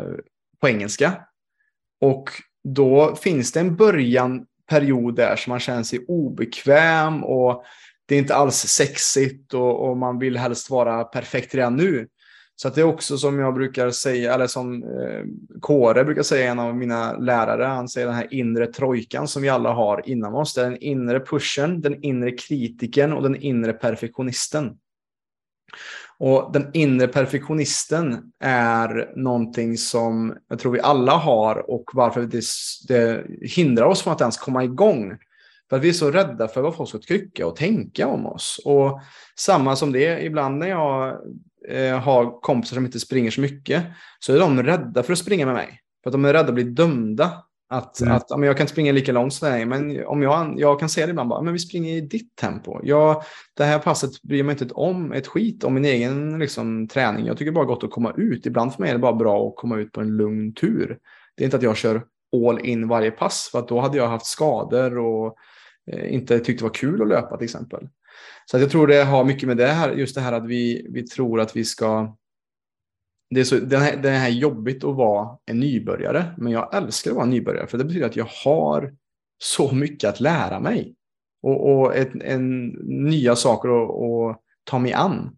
på 0.60 0.68
engelska. 0.68 1.12
Och 2.00 2.30
då 2.64 3.16
finns 3.16 3.52
det 3.52 3.60
en 3.60 3.76
början 3.76 4.46
period 4.66 5.16
där 5.16 5.36
som 5.36 5.50
man 5.50 5.60
känner 5.60 5.82
sig 5.82 6.04
obekväm 6.08 7.24
och 7.24 7.64
det 8.06 8.14
är 8.14 8.18
inte 8.18 8.34
alls 8.34 8.56
sexigt 8.56 9.54
och, 9.54 9.88
och 9.88 9.96
man 9.96 10.18
vill 10.18 10.36
helst 10.36 10.70
vara 10.70 11.04
perfekt 11.04 11.54
redan 11.54 11.76
nu. 11.76 12.08
Så 12.56 12.68
att 12.68 12.74
det 12.74 12.80
är 12.80 12.84
också 12.84 13.18
som 13.18 13.38
jag 13.38 13.54
brukar 13.54 13.90
säga, 13.90 14.34
eller 14.34 14.46
som 14.46 14.82
eh, 14.82 15.24
Kåre 15.60 16.04
brukar 16.04 16.22
säga, 16.22 16.50
en 16.50 16.58
av 16.58 16.76
mina 16.76 17.16
lärare, 17.16 17.64
han 17.64 17.88
säger 17.88 18.06
den 18.06 18.16
här 18.16 18.34
inre 18.34 18.66
trojkan 18.66 19.28
som 19.28 19.42
vi 19.42 19.48
alla 19.48 19.72
har 19.72 20.08
inom 20.08 20.34
oss. 20.34 20.54
Det 20.54 20.60
är 20.60 20.64
den 20.64 20.82
inre 20.82 21.20
pushen, 21.20 21.80
den 21.80 22.04
inre 22.04 22.30
kritiken 22.30 23.12
och 23.12 23.22
den 23.22 23.36
inre 23.36 23.72
perfektionisten. 23.72 24.76
Och 26.18 26.50
den 26.52 26.70
inre 26.72 27.08
perfektionisten 27.08 28.32
är 28.40 29.12
någonting 29.16 29.78
som 29.78 30.36
jag 30.48 30.58
tror 30.58 30.72
vi 30.72 30.80
alla 30.80 31.12
har 31.12 31.70
och 31.70 31.90
varför 31.92 32.22
det, 32.22 32.44
det 32.88 33.24
hindrar 33.40 33.86
oss 33.86 34.02
från 34.02 34.12
att 34.12 34.20
ens 34.20 34.36
komma 34.36 34.64
igång. 34.64 35.18
För 35.70 35.76
att 35.76 35.82
vi 35.82 35.88
är 35.88 35.92
så 35.92 36.10
rädda 36.10 36.48
för 36.48 36.62
vad 36.62 36.76
folk 36.76 36.88
ska 36.88 36.98
tycka 36.98 37.46
och 37.46 37.56
tänka 37.56 38.06
om 38.06 38.26
oss. 38.26 38.60
Och 38.64 39.00
samma 39.38 39.76
som 39.76 39.92
det, 39.92 40.24
ibland 40.24 40.58
när 40.58 40.68
jag 40.68 41.18
eh, 41.68 41.98
har 41.98 42.40
kompisar 42.40 42.74
som 42.74 42.84
inte 42.84 43.00
springer 43.00 43.30
så 43.30 43.40
mycket, 43.40 43.84
så 44.18 44.34
är 44.34 44.38
de 44.38 44.62
rädda 44.62 45.02
för 45.02 45.12
att 45.12 45.18
springa 45.18 45.46
med 45.46 45.54
mig. 45.54 45.80
För 46.02 46.10
att 46.10 46.12
de 46.12 46.24
är 46.24 46.32
rädda 46.32 46.48
att 46.48 46.54
bli 46.54 46.64
dömda. 46.64 47.44
Att, 47.68 48.00
mm. 48.00 48.14
att 48.14 48.30
men 48.30 48.42
jag 48.42 48.56
kan 48.56 48.64
inte 48.64 48.72
springa 48.72 48.92
lika 48.92 49.12
långt 49.12 49.34
som 49.34 49.48
dig, 49.48 49.66
men 49.66 50.06
om 50.06 50.22
jag, 50.22 50.54
jag 50.58 50.80
kan 50.80 50.88
säga 50.88 51.06
det 51.06 51.10
ibland, 51.10 51.28
bara, 51.28 51.42
men 51.42 51.52
vi 51.52 51.58
springer 51.58 51.96
i 51.96 52.00
ditt 52.00 52.36
tempo. 52.36 52.80
Jag, 52.82 53.22
det 53.56 53.64
här 53.64 53.78
passet 53.78 54.22
bryr 54.22 54.42
mig 54.42 54.52
inte 54.60 54.74
om 54.74 55.12
ett 55.12 55.26
skit 55.26 55.64
om 55.64 55.74
min 55.74 55.84
egen 55.84 56.38
liksom, 56.38 56.88
träning. 56.88 57.26
Jag 57.26 57.38
tycker 57.38 57.52
bara 57.52 57.64
gott 57.64 57.84
att 57.84 57.90
komma 57.90 58.12
ut. 58.16 58.46
Ibland 58.46 58.74
för 58.74 58.80
mig 58.80 58.90
är 58.90 58.94
det 58.94 59.00
bara 59.00 59.12
bra 59.12 59.48
att 59.48 59.56
komma 59.56 59.78
ut 59.78 59.92
på 59.92 60.00
en 60.00 60.16
lugn 60.16 60.54
tur. 60.54 60.98
Det 61.36 61.42
är 61.42 61.44
inte 61.44 61.56
att 61.56 61.62
jag 61.62 61.76
kör 61.76 62.02
all 62.48 62.66
in 62.66 62.88
varje 62.88 63.10
pass, 63.10 63.48
för 63.52 63.58
att 63.58 63.68
då 63.68 63.80
hade 63.80 63.98
jag 63.98 64.08
haft 64.08 64.26
skador 64.26 64.98
och 64.98 65.36
eh, 65.92 66.14
inte 66.14 66.40
tyckt 66.40 66.58
det 66.58 66.64
var 66.64 66.74
kul 66.74 67.02
att 67.02 67.08
löpa 67.08 67.36
till 67.36 67.44
exempel. 67.44 67.88
Så 68.44 68.58
jag 68.58 68.70
tror 68.70 68.86
det 68.86 69.04
har 69.04 69.24
mycket 69.24 69.46
med 69.46 69.56
det 69.56 69.66
här, 69.66 69.92
just 69.92 70.14
det 70.14 70.20
här 70.20 70.32
att 70.32 70.46
vi, 70.46 70.86
vi 70.90 71.02
tror 71.02 71.40
att 71.40 71.56
vi 71.56 71.64
ska 71.64 72.16
det 73.30 73.40
är, 73.40 73.44
så, 73.44 73.56
det, 73.56 73.76
är, 73.76 73.96
det 73.96 74.10
är 74.10 74.28
jobbigt 74.28 74.84
att 74.84 74.96
vara 74.96 75.38
en 75.46 75.60
nybörjare, 75.60 76.34
men 76.36 76.52
jag 76.52 76.74
älskar 76.74 77.10
att 77.10 77.16
vara 77.16 77.26
nybörjare 77.26 77.66
för 77.66 77.78
det 77.78 77.84
betyder 77.84 78.06
att 78.06 78.16
jag 78.16 78.28
har 78.44 78.94
så 79.42 79.72
mycket 79.72 80.10
att 80.10 80.20
lära 80.20 80.60
mig 80.60 80.94
och, 81.42 81.72
och 81.72 81.96
ett, 81.96 82.10
en, 82.20 82.66
nya 82.84 83.36
saker 83.36 83.68
att 83.68 84.40
ta 84.64 84.78
mig 84.78 84.92
an. 84.92 85.36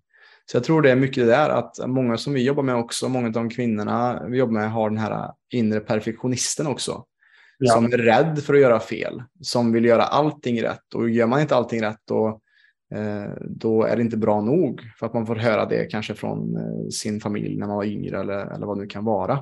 Så 0.50 0.56
jag 0.56 0.64
tror 0.64 0.82
det 0.82 0.90
är 0.90 0.96
mycket 0.96 1.24
det 1.24 1.30
där 1.30 1.50
att 1.50 1.88
många 1.88 2.16
som 2.16 2.32
vi 2.32 2.42
jobbar 2.42 2.62
med 2.62 2.76
också, 2.76 3.08
många 3.08 3.26
av 3.26 3.32
de 3.32 3.50
kvinnorna 3.50 4.26
vi 4.28 4.38
jobbar 4.38 4.52
med 4.52 4.72
har 4.72 4.90
den 4.90 4.98
här 4.98 5.32
inre 5.52 5.80
perfektionisten 5.80 6.66
också. 6.66 7.04
Ja. 7.58 7.72
Som 7.72 7.84
är 7.84 7.98
rädd 7.98 8.42
för 8.44 8.54
att 8.54 8.60
göra 8.60 8.80
fel, 8.80 9.22
som 9.40 9.72
vill 9.72 9.84
göra 9.84 10.02
allting 10.02 10.62
rätt 10.62 10.94
och 10.94 11.10
gör 11.10 11.26
man 11.26 11.40
inte 11.40 11.56
allting 11.56 11.82
rätt 11.82 12.00
då 12.04 12.40
då 13.40 13.85
är 13.85 13.96
det 13.96 14.03
inte 14.03 14.16
bra 14.16 14.40
nog 14.40 14.81
för 14.99 15.07
att 15.07 15.14
man 15.14 15.27
får 15.27 15.37
höra 15.37 15.66
det 15.66 15.85
kanske 15.85 16.14
från 16.14 16.57
eh, 16.57 16.88
sin 16.88 17.20
familj 17.20 17.57
när 17.59 17.66
man 17.66 17.77
var 17.77 17.85
yngre 17.85 18.20
eller, 18.20 18.46
eller 18.55 18.66
vad 18.66 18.77
det 18.77 18.81
nu 18.81 18.87
kan 18.87 19.05
vara. 19.05 19.33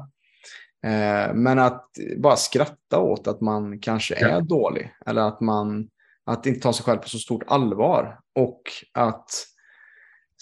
Eh, 0.87 1.35
men 1.35 1.59
att 1.59 1.87
bara 2.16 2.37
skratta 2.37 2.98
åt 2.98 3.26
att 3.26 3.40
man 3.40 3.78
kanske 3.78 4.14
är 4.14 4.28
ja. 4.28 4.40
dålig 4.40 4.92
eller 5.07 5.22
att 5.22 5.40
man 5.40 5.88
att 6.26 6.46
inte 6.46 6.61
ta 6.61 6.72
sig 6.72 6.85
själv 6.85 6.98
på 6.98 7.09
så 7.09 7.18
stort 7.18 7.42
allvar 7.46 8.20
och 8.35 8.62
att 8.92 9.30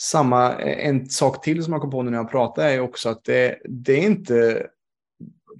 samma, 0.00 0.52
en 0.60 1.08
sak 1.08 1.44
till 1.44 1.64
som 1.64 1.72
jag 1.72 1.82
kom 1.82 1.90
på 1.90 2.02
nu 2.02 2.10
när 2.10 2.18
jag 2.18 2.30
pratade 2.30 2.70
är 2.70 2.80
också 2.80 3.08
att 3.08 3.24
det, 3.24 3.58
det 3.64 3.92
är 3.92 4.06
inte 4.06 4.66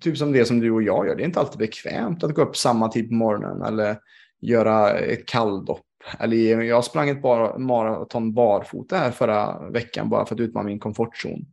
typ 0.00 0.18
som 0.18 0.32
det 0.32 0.44
som 0.44 0.60
du 0.60 0.70
och 0.70 0.82
jag 0.82 1.06
gör. 1.06 1.16
Det 1.16 1.22
är 1.22 1.26
inte 1.26 1.40
alltid 1.40 1.58
bekvämt 1.58 2.24
att 2.24 2.34
gå 2.34 2.42
upp 2.42 2.56
samma 2.56 2.88
tid 2.88 3.08
på 3.08 3.14
morgonen 3.14 3.62
eller 3.62 3.98
göra 4.40 4.90
ett 4.90 5.26
kalldopp. 5.26 5.86
Eller 6.18 6.60
jag 6.60 6.84
sprang 6.84 7.08
ett 7.08 7.22
bar, 7.22 7.58
maraton 7.58 8.34
barfota 8.34 8.96
här 8.96 9.10
förra 9.10 9.70
veckan 9.70 10.08
bara 10.08 10.26
för 10.26 10.34
att 10.34 10.40
utmana 10.40 10.66
min 10.66 10.80
komfortzon. 10.80 11.46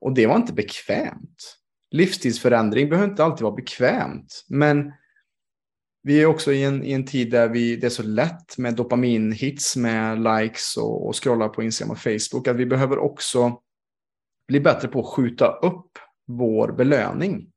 Och 0.00 0.14
det 0.14 0.26
var 0.26 0.36
inte 0.36 0.52
bekvämt. 0.52 1.56
Livstidsförändring 1.90 2.88
behöver 2.88 3.10
inte 3.10 3.24
alltid 3.24 3.42
vara 3.42 3.54
bekvämt. 3.54 4.44
Men 4.48 4.92
vi 6.02 6.22
är 6.22 6.26
också 6.26 6.52
i 6.52 6.64
en, 6.64 6.84
i 6.84 6.92
en 6.92 7.06
tid 7.06 7.30
där 7.30 7.48
vi, 7.48 7.76
det 7.76 7.86
är 7.86 7.90
så 7.90 8.02
lätt 8.02 8.58
med 8.58 8.74
dopaminhits, 8.74 9.76
med 9.76 10.18
likes 10.18 10.76
och, 10.76 11.06
och 11.06 11.22
scrolla 11.22 11.48
på 11.48 11.62
Instagram 11.62 11.90
och 11.90 11.98
Facebook. 11.98 12.48
Att 12.48 12.56
vi 12.56 12.66
behöver 12.66 12.98
också 12.98 13.60
bli 14.48 14.60
bättre 14.60 14.88
på 14.88 15.00
att 15.00 15.06
skjuta 15.06 15.48
upp 15.62 15.98
vår 16.26 16.72
belöning. 16.72 17.52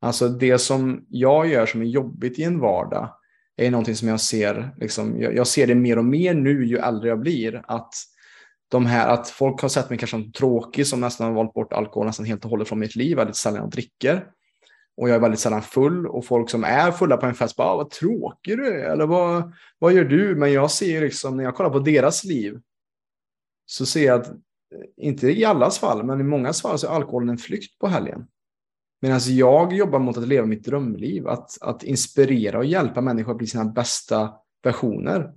Alltså 0.00 0.28
det 0.28 0.58
som 0.58 1.06
jag 1.08 1.48
gör 1.48 1.66
som 1.66 1.82
är 1.82 1.86
jobbigt 1.86 2.38
i 2.38 2.42
en 2.42 2.60
vardag 2.60 3.14
är 3.56 3.70
någonting 3.70 3.96
som 3.96 4.08
jag 4.08 4.20
ser, 4.20 4.74
liksom, 4.76 5.20
jag, 5.20 5.34
jag, 5.34 5.46
ser 5.46 5.66
det 5.66 5.74
mer 5.74 5.98
och 5.98 6.04
mer 6.04 6.34
nu 6.34 6.66
ju 6.66 6.78
äldre 6.78 7.08
jag 7.08 7.20
blir. 7.20 7.62
Att, 7.66 7.94
de 8.68 8.86
här, 8.86 9.08
att 9.08 9.28
folk 9.28 9.62
har 9.62 9.68
sett 9.68 9.90
mig 9.90 9.98
kanske 9.98 10.16
som 10.16 10.32
tråkig 10.32 10.86
som 10.86 11.00
nästan 11.00 11.26
har 11.26 11.34
valt 11.34 11.54
bort 11.54 11.72
alkohol 11.72 12.06
nästan 12.06 12.26
helt 12.26 12.44
och 12.44 12.50
hållet 12.50 12.68
från 12.68 12.78
mitt 12.78 12.96
liv, 12.96 13.16
väldigt 13.16 13.36
sällan 13.36 13.60
jag 13.60 13.70
dricker. 13.70 14.26
Och 14.96 15.08
jag 15.08 15.16
är 15.16 15.20
väldigt 15.20 15.40
sällan 15.40 15.62
full 15.62 16.06
och 16.06 16.24
folk 16.24 16.50
som 16.50 16.64
är 16.64 16.92
fulla 16.92 17.16
på 17.16 17.26
en 17.26 17.34
fest 17.34 17.56
bara, 17.56 17.68
ah, 17.68 17.76
vad 17.76 17.90
tråkig 17.90 18.56
du 18.56 18.66
är, 18.66 18.92
eller 18.92 19.06
vad, 19.06 19.52
vad 19.78 19.92
gör 19.92 20.04
du? 20.04 20.36
Men 20.36 20.52
jag 20.52 20.70
ser 20.70 21.00
liksom, 21.00 21.36
när 21.36 21.44
jag 21.44 21.54
kollar 21.54 21.70
på 21.70 21.78
deras 21.78 22.24
liv, 22.24 22.60
så 23.66 23.86
ser 23.86 24.06
jag 24.06 24.20
att, 24.20 24.28
eh, 24.28 24.34
inte 24.96 25.30
i 25.30 25.44
allas 25.44 25.78
fall, 25.78 26.04
men 26.04 26.20
i 26.20 26.24
många 26.24 26.52
fall 26.52 26.78
så 26.78 26.86
är 26.86 26.90
alkoholen 26.90 27.28
en 27.28 27.38
flykt 27.38 27.78
på 27.78 27.86
helgen. 27.86 28.26
Medan 29.06 29.20
jag 29.24 29.72
jobbar 29.72 29.98
mot 29.98 30.16
att 30.16 30.28
leva 30.28 30.46
mitt 30.46 30.64
drömliv, 30.64 31.28
att, 31.28 31.58
att 31.60 31.82
inspirera 31.82 32.58
och 32.58 32.64
hjälpa 32.64 33.00
människor 33.00 33.32
att 33.32 33.38
bli 33.38 33.46
sina 33.46 33.64
bästa 33.64 34.32
versioner. 34.64 35.32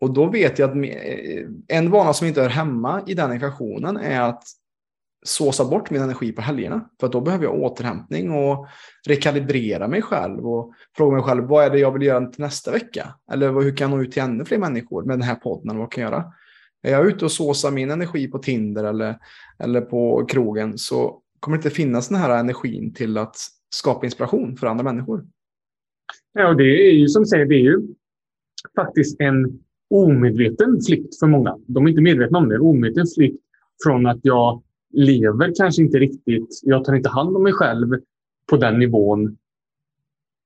Och 0.00 0.12
då 0.12 0.26
vet 0.26 0.58
jag 0.58 0.70
att 0.70 0.76
eh, 0.76 1.46
en 1.68 1.90
vana 1.90 2.12
som 2.12 2.26
inte 2.26 2.40
hör 2.40 2.48
hemma 2.48 3.02
i 3.06 3.14
den 3.14 3.32
ekvationen 3.32 3.96
är 3.96 4.20
att 4.20 4.42
såsa 5.24 5.64
bort 5.64 5.90
min 5.90 6.02
energi 6.02 6.32
på 6.32 6.42
helgerna. 6.42 6.88
För 7.00 7.08
då 7.08 7.20
behöver 7.20 7.44
jag 7.44 7.54
återhämtning 7.54 8.30
och 8.30 8.66
rekalibrera 9.06 9.88
mig 9.88 10.02
själv 10.02 10.48
och 10.48 10.72
fråga 10.96 11.16
mig 11.16 11.24
själv 11.24 11.44
vad 11.44 11.64
är 11.64 11.70
det 11.70 11.78
jag 11.78 11.92
vill 11.92 12.02
göra 12.02 12.26
till 12.26 12.40
nästa 12.40 12.70
vecka? 12.70 13.14
Eller 13.32 13.52
hur 13.52 13.76
kan 13.76 13.90
jag 13.90 13.96
nå 13.96 14.02
ut 14.04 14.12
till 14.12 14.22
ännu 14.22 14.44
fler 14.44 14.58
människor 14.58 15.04
med 15.04 15.18
den 15.18 15.28
här 15.28 15.34
podden? 15.34 15.70
Eller 15.70 15.80
vad 15.80 15.92
kan 15.92 16.04
jag 16.04 16.12
göra? 16.12 16.32
Är 16.82 16.92
jag 16.92 17.06
ute 17.06 17.24
och 17.24 17.32
såsar 17.32 17.70
min 17.70 17.90
energi 17.90 18.28
på 18.28 18.38
Tinder 18.38 18.84
eller, 18.84 19.18
eller 19.58 19.80
på 19.80 20.26
krogen 20.26 20.78
så 20.78 21.22
kommer 21.40 21.56
det 21.56 21.58
inte 21.58 21.70
finnas 21.70 22.08
den 22.08 22.18
här 22.18 22.40
energin 22.40 22.94
till 22.94 23.18
att 23.18 23.36
skapa 23.70 24.06
inspiration 24.06 24.56
för 24.56 24.66
andra 24.66 24.84
människor. 24.84 25.26
Ja, 26.32 26.48
och 26.48 26.56
det 26.56 26.90
är 26.90 26.92
ju 26.92 27.08
som 27.08 27.22
du 27.22 27.26
säger, 27.26 27.46
det 27.46 27.54
är 27.54 27.64
ju 27.64 27.82
faktiskt 28.76 29.20
en 29.20 29.60
omedveten 29.90 30.80
flykt 30.86 31.18
för 31.18 31.26
många. 31.26 31.58
De 31.66 31.86
är 31.86 31.90
inte 31.90 32.02
medvetna 32.02 32.38
om 32.38 32.48
det. 32.48 32.54
En 32.54 32.60
omedveten 32.60 33.06
flykt 33.16 33.42
från 33.84 34.06
att 34.06 34.18
jag 34.22 34.62
lever 34.90 35.52
kanske 35.56 35.82
inte 35.82 35.98
riktigt, 35.98 36.60
jag 36.62 36.84
tar 36.84 36.94
inte 36.94 37.08
hand 37.08 37.36
om 37.36 37.42
mig 37.42 37.52
själv 37.52 38.00
på 38.50 38.56
den 38.56 38.78
nivån 38.78 39.36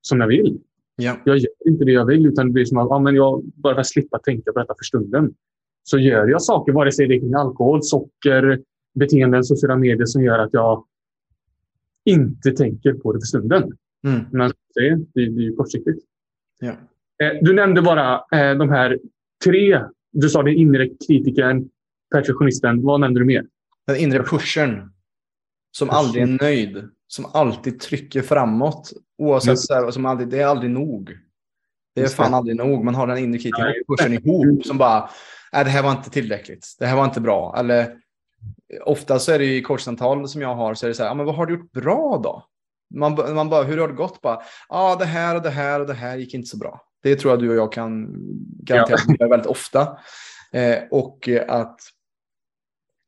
som 0.00 0.20
jag 0.20 0.28
vill. 0.28 0.60
Ja. 0.96 1.16
Jag 1.24 1.38
gör 1.38 1.50
inte 1.68 1.84
det 1.84 1.92
jag 1.92 2.06
vill, 2.06 2.26
utan 2.26 2.46
det 2.46 2.52
blir 2.52 2.64
som 2.64 2.78
att 2.78 2.88
ja, 2.90 2.98
men 2.98 3.14
jag 3.14 3.44
bara 3.44 3.84
slippa 3.84 4.18
tänka 4.18 4.52
på 4.52 4.58
detta 4.58 4.74
för 4.78 4.84
stunden. 4.84 5.34
Så 5.82 5.98
gör 5.98 6.26
jag 6.26 6.42
saker, 6.42 6.72
vare 6.72 6.92
sig 6.92 7.08
det 7.08 7.14
är 7.14 7.20
kring 7.20 7.34
alkohol, 7.34 7.82
socker, 7.82 8.62
beteenden, 8.94 9.44
sociala 9.44 9.76
medier 9.76 10.06
som 10.06 10.22
gör 10.22 10.38
att 10.38 10.52
jag 10.52 10.84
inte 12.04 12.52
tänker 12.52 12.92
på 12.92 13.12
det 13.12 13.20
för 13.20 13.26
stunden. 13.26 13.72
Mm. 14.06 14.20
Men 14.32 14.52
det, 14.74 14.90
det, 14.90 15.04
det 15.14 15.20
är 15.20 15.44
ju 15.44 15.56
kortsiktigt. 15.56 16.04
Ja. 16.60 16.70
Eh, 17.22 17.38
du 17.42 17.52
nämnde 17.52 17.82
bara 17.82 18.14
eh, 18.14 18.58
de 18.58 18.70
här 18.70 18.98
tre. 19.44 19.80
Du 20.12 20.28
sa 20.28 20.42
den 20.42 20.54
inre 20.54 20.88
kritikern, 21.06 21.68
perfektionisten. 22.14 22.82
Vad 22.82 23.00
nämnde 23.00 23.20
du 23.20 23.24
mer? 23.24 23.46
Den 23.86 23.96
inre 23.96 24.22
pushern. 24.22 24.92
Som 25.70 25.90
aldrig 25.90 26.22
är 26.22 26.26
nöjd. 26.42 26.88
Som 27.06 27.26
alltid 27.32 27.80
trycker 27.80 28.22
framåt. 28.22 28.92
Oavsett, 29.18 29.58
så 29.58 29.74
här, 29.74 29.90
som 29.90 30.06
alltid, 30.06 30.28
det 30.28 30.40
är 30.40 30.46
aldrig 30.46 30.70
nog. 30.70 31.18
Det 31.94 32.00
är 32.00 32.06
fan 32.06 32.34
aldrig 32.34 32.56
nog. 32.56 32.84
Man 32.84 32.94
har 32.94 33.06
den 33.06 33.18
inre 33.18 33.38
kritikern 33.38 33.68
och 33.68 33.96
pushern 33.96 34.12
ihop 34.12 34.66
som 34.66 34.78
bara, 34.78 35.10
nej 35.52 35.64
det 35.64 35.70
här 35.70 35.82
var 35.82 35.92
inte 35.92 36.10
tillräckligt. 36.10 36.76
Det 36.78 36.86
här 36.86 36.96
var 36.96 37.04
inte 37.04 37.20
bra. 37.20 37.54
Eller 37.58 38.01
ofta 38.84 39.18
så 39.18 39.32
är 39.32 39.38
det 39.38 39.44
i 39.44 39.62
coachsamtal 39.62 40.28
som 40.28 40.42
jag 40.42 40.54
har 40.54 40.74
så 40.74 40.86
är 40.86 40.88
det 40.88 40.94
så 40.94 41.02
här, 41.02 41.10
ja, 41.10 41.14
men 41.14 41.26
vad 41.26 41.34
har 41.34 41.46
du 41.46 41.54
gjort 41.54 41.72
bra 41.72 42.20
då? 42.22 42.46
Man, 42.94 43.34
man 43.34 43.48
bara, 43.48 43.62
hur 43.62 43.78
har 43.78 43.88
det 43.88 43.94
gått? 43.94 44.18
Ja, 44.22 44.42
ah, 44.68 44.96
det 44.96 45.04
här 45.04 45.36
och 45.36 45.42
det 45.42 45.50
här 45.50 45.80
och 45.80 45.86
det 45.86 45.94
här 45.94 46.16
gick 46.16 46.34
inte 46.34 46.48
så 46.48 46.56
bra. 46.56 46.80
Det 47.02 47.16
tror 47.16 47.32
jag 47.32 47.40
du 47.40 47.50
och 47.50 47.56
jag 47.56 47.72
kan 47.72 48.08
garantera 48.62 48.98
ja. 49.18 49.28
väldigt 49.28 49.46
ofta. 49.46 49.98
Eh, 50.52 50.78
och 50.90 51.28
att 51.48 51.80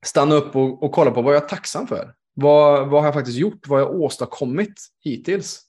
stanna 0.07 0.35
upp 0.35 0.57
och, 0.57 0.83
och, 0.83 0.93
kolla 0.93 1.11
på 1.11 1.23
vad 1.23 1.35
jag 1.35 1.43
är 1.43 1.49
tacksam 1.49 1.87
för. 1.87 2.15
Vad, 2.35 2.89
vad 2.89 3.01
har 3.01 3.07
jag 3.07 3.15
faktiskt 3.15 3.39
gjort? 3.39 3.69
Vad 3.69 3.81
har 3.81 3.87
jag 3.87 4.01
åstadkommit 4.01 4.75
hittills? 5.01 5.61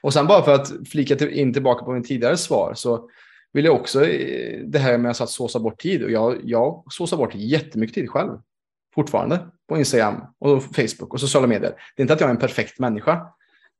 Och 0.00 0.12
sen 0.12 0.26
bara 0.26 0.42
för 0.42 0.54
att 0.54 0.72
flika 0.88 1.16
till, 1.16 1.28
in 1.28 1.52
tillbaka 1.52 1.84
på 1.84 1.92
min 1.92 2.04
tidigare 2.04 2.36
svar 2.36 2.74
så 2.74 3.10
vill 3.52 3.64
jag 3.64 3.74
också 3.74 4.04
eh, 4.04 4.60
det 4.66 4.78
här 4.78 4.98
med 4.98 5.10
att 5.10 5.30
såsa 5.30 5.58
bort 5.58 5.80
tid. 5.80 6.04
Och 6.04 6.10
jag, 6.10 6.40
jag 6.44 6.84
såsar 6.90 7.16
bort 7.16 7.34
jättemycket 7.34 7.94
tid 7.94 8.10
själv 8.10 8.38
fortfarande 8.98 9.38
på 9.68 9.78
Instagram 9.78 10.20
och 10.38 10.62
Facebook 10.62 11.14
och 11.14 11.20
sociala 11.20 11.46
medier. 11.46 11.70
Det 11.96 12.00
är 12.00 12.04
inte 12.04 12.14
att 12.14 12.20
jag 12.20 12.30
är 12.30 12.34
en 12.34 12.40
perfekt 12.40 12.78
människa, 12.78 13.26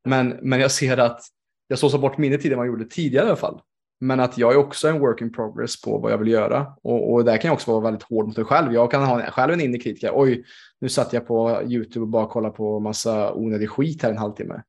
men, 0.04 0.38
men 0.42 0.60
jag 0.60 0.70
ser 0.70 0.98
att 0.98 1.20
jag 1.68 1.78
såsar 1.78 1.98
bort 1.98 2.18
mindre 2.18 2.38
tid 2.40 2.52
än 2.52 2.58
vad 2.58 2.66
jag 2.66 2.72
gjorde 2.72 2.84
tidigare 2.84 3.24
i 3.24 3.28
alla 3.28 3.36
fall. 3.36 3.60
Men 4.00 4.20
att 4.20 4.38
jag 4.38 4.52
är 4.52 4.56
också 4.56 4.88
en 4.88 5.00
work 5.00 5.20
in 5.20 5.32
progress 5.32 5.82
på 5.82 5.98
vad 5.98 6.12
jag 6.12 6.18
vill 6.18 6.28
göra. 6.28 6.66
Och, 6.82 7.12
och 7.12 7.24
där 7.24 7.36
kan 7.36 7.48
jag 7.48 7.54
också 7.54 7.70
vara 7.70 7.80
väldigt 7.80 8.02
hård 8.02 8.26
mot 8.26 8.36
mig 8.36 8.46
själv. 8.46 8.72
Jag 8.72 8.90
kan 8.90 9.04
ha 9.04 9.30
själv 9.30 9.52
en 9.52 9.60
inre 9.60 9.78
kritiker. 9.78 10.10
Oj, 10.14 10.44
nu 10.80 10.88
satt 10.88 11.12
jag 11.12 11.26
på 11.26 11.62
YouTube 11.62 12.02
och 12.02 12.08
bara 12.08 12.26
kollade 12.26 12.54
på 12.54 12.80
massa 12.80 13.32
onödig 13.32 13.70
skit 13.70 14.02
här 14.02 14.10
en 14.10 14.18
halvtimme. 14.18 14.62